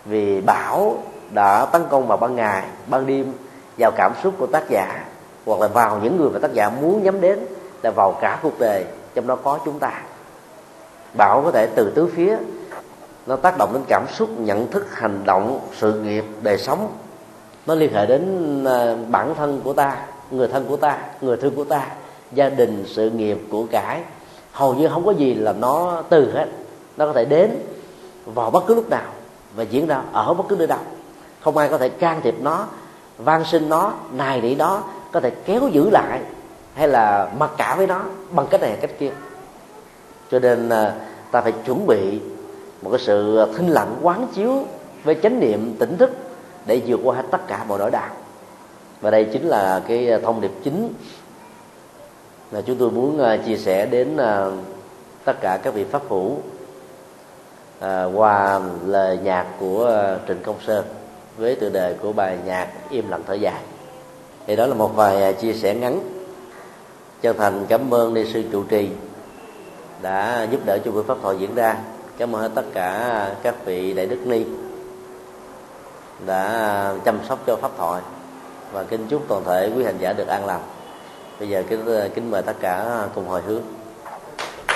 Vì 0.05 0.41
bão 0.41 0.97
đã 1.35 1.67
tấn 1.73 1.83
công 1.91 2.07
vào 2.07 2.19
ban 2.19 2.37
ngày, 2.37 2.63
ban 2.87 3.07
đêm, 3.07 3.33
vào 3.79 3.91
cảm 3.97 4.13
xúc 4.23 4.35
của 4.39 4.47
tác 4.47 4.71
giả, 4.71 5.05
hoặc 5.47 5.61
là 5.61 5.69
vào 5.69 6.01
những 6.03 6.17
người 6.17 6.31
mà 6.31 6.39
tác 6.39 6.53
giả 6.53 6.71
muốn 6.71 7.03
nhắm 7.03 7.21
đến 7.21 7.39
là 7.83 7.91
vào 7.91 8.19
cả 8.21 8.39
cuộc 8.43 8.59
đời, 8.59 8.85
trong 9.15 9.27
đó 9.27 9.37
có 9.37 9.59
chúng 9.65 9.79
ta. 9.79 10.03
Bão 11.15 11.43
có 11.45 11.51
thể 11.51 11.69
từ 11.75 11.93
tứ 11.95 12.09
phía, 12.15 12.37
nó 13.27 13.37
tác 13.37 13.59
động 13.59 13.71
đến 13.73 13.83
cảm 13.89 14.05
xúc, 14.13 14.29
nhận 14.39 14.71
thức, 14.71 14.87
hành 14.95 15.21
động, 15.25 15.61
sự 15.77 16.01
nghiệp, 16.01 16.25
đời 16.43 16.59
sống. 16.59 16.93
Nó 17.67 17.75
liên 17.75 17.93
hệ 17.93 18.07
đến 18.07 18.65
ờ, 18.65 18.97
bản 19.09 19.35
thân 19.35 19.61
của 19.65 19.73
ta, 19.73 19.97
người 20.31 20.49
thân 20.49 20.65
của 20.69 20.77
ta, 20.77 20.99
người 21.21 21.37
thương 21.37 21.57
của 21.57 21.65
ta 21.65 21.87
gia 22.33 22.49
đình, 22.49 22.85
sự 22.87 23.11
nghiệp 23.11 23.39
của 23.51 23.67
cải. 23.71 24.01
Hầu 24.53 24.75
như 24.75 24.89
không 24.89 25.07
có 25.07 25.13
gì 25.13 25.35
là 25.35 25.53
nó 25.53 26.03
từ 26.09 26.33
hết. 26.33 26.47
Nó 26.97 27.07
có 27.07 27.13
thể 27.13 27.25
đến 27.25 27.51
vào 28.25 28.51
bất 28.51 28.67
cứ 28.67 28.75
lúc 28.75 28.91
nào 28.91 29.13
và 29.57 29.63
diễn 29.63 29.87
ra 29.87 30.03
ở 30.13 30.35
bất 30.35 30.45
cứ 30.49 30.57
nơi 30.57 30.67
đâu 30.67 30.79
không 31.41 31.57
ai 31.57 31.69
có 31.69 31.79
thể 31.79 31.89
can 31.89 32.21
thiệp 32.23 32.35
nó, 32.41 32.67
van 33.19 33.45
sinh 33.45 33.69
nó, 33.69 33.93
nài 34.13 34.41
nỉ 34.41 34.55
nó, 34.55 34.83
có 35.13 35.21
thể 35.21 35.31
kéo 35.31 35.69
giữ 35.73 35.91
lại 35.91 36.21
hay 36.75 36.89
là 36.89 37.31
mặc 37.39 37.51
cả 37.57 37.75
với 37.77 37.87
nó 37.87 38.03
bằng 38.31 38.47
cách 38.51 38.61
này 38.61 38.77
cách 38.81 38.91
kia. 38.99 39.11
Cho 40.31 40.39
nên 40.39 40.69
à, 40.69 40.95
ta 41.31 41.41
phải 41.41 41.53
chuẩn 41.53 41.87
bị 41.87 42.21
một 42.83 42.91
cái 42.91 42.99
sự 42.99 43.47
thinh 43.57 43.69
lặng, 43.69 43.97
quán 44.03 44.27
chiếu 44.35 44.65
với 45.05 45.17
chánh 45.23 45.41
niệm, 45.41 45.77
tỉnh 45.79 45.97
thức 45.97 46.11
để 46.67 46.83
vượt 46.87 47.01
qua 47.05 47.17
hết 47.17 47.25
tất 47.31 47.47
cả 47.47 47.65
mọi 47.69 47.79
nỗi 47.79 47.91
đau. 47.91 48.09
Và 49.01 49.11
đây 49.11 49.25
chính 49.33 49.49
là 49.49 49.83
cái 49.89 50.21
thông 50.23 50.41
điệp 50.41 50.53
chính 50.65 50.93
là 52.51 52.61
chúng 52.61 52.77
tôi 52.77 52.91
muốn 52.91 53.21
à, 53.21 53.37
chia 53.37 53.57
sẻ 53.57 53.87
đến 53.87 54.17
à, 54.17 54.47
tất 55.25 55.41
cả 55.41 55.59
các 55.63 55.75
vị 55.75 55.85
pháp 55.85 56.03
hữu 56.09 56.37
à, 57.81 58.05
qua 58.05 58.61
lời 58.87 59.19
nhạc 59.23 59.47
của 59.61 60.17
Trịnh 60.29 60.43
Công 60.43 60.57
Sơn 60.67 60.85
với 61.37 61.55
tựa 61.55 61.69
đề 61.69 61.95
của 62.03 62.13
bài 62.13 62.39
nhạc 62.45 62.69
im 62.91 63.11
lặng 63.11 63.23
thở 63.27 63.35
dài. 63.35 63.63
Thì 64.47 64.57
đó 64.57 64.67
là 64.67 64.75
một 64.75 64.97
vài 64.97 65.33
chia 65.33 65.53
sẻ 65.53 65.75
ngắn. 65.75 66.01
Chân 67.21 67.37
thành 67.39 67.67
cảm 67.69 67.95
ơn 67.95 68.15
ni 68.15 68.33
sư 68.33 68.45
trụ 68.53 68.63
trì 68.63 68.91
đã 70.03 70.47
giúp 70.51 70.61
đỡ 70.67 70.79
cho 70.85 70.91
buổi 70.91 71.03
pháp 71.05 71.17
thoại 71.23 71.37
diễn 71.39 71.55
ra. 71.55 71.77
Cảm 72.19 72.37
ơn 72.37 72.53
tất 72.55 72.65
cả 72.75 73.33
các 73.43 73.55
vị 73.65 73.95
đại 73.95 74.07
đức 74.07 74.27
ni 74.27 74.45
đã 76.27 76.93
chăm 77.05 77.19
sóc 77.29 77.39
cho 77.47 77.57
pháp 77.57 77.71
thoại. 77.79 78.03
Và 78.73 78.85
kính 78.85 79.07
chúc 79.09 79.23
toàn 79.29 79.45
thể 79.45 79.71
quý 79.77 79.85
hành 79.85 79.99
giả 79.99 80.13
được 80.13 80.29
an 80.29 80.47
lành 80.47 80.61
bây 81.39 81.49
giờ 81.49 81.63
kính 81.69 81.87
ờ, 81.87 82.09
kính 82.15 82.31
mời 82.31 82.43
tất 82.43 82.57
cả 82.61 83.07
cùng 83.15 83.29
hồi 83.29 83.43
hướng. 83.43 83.63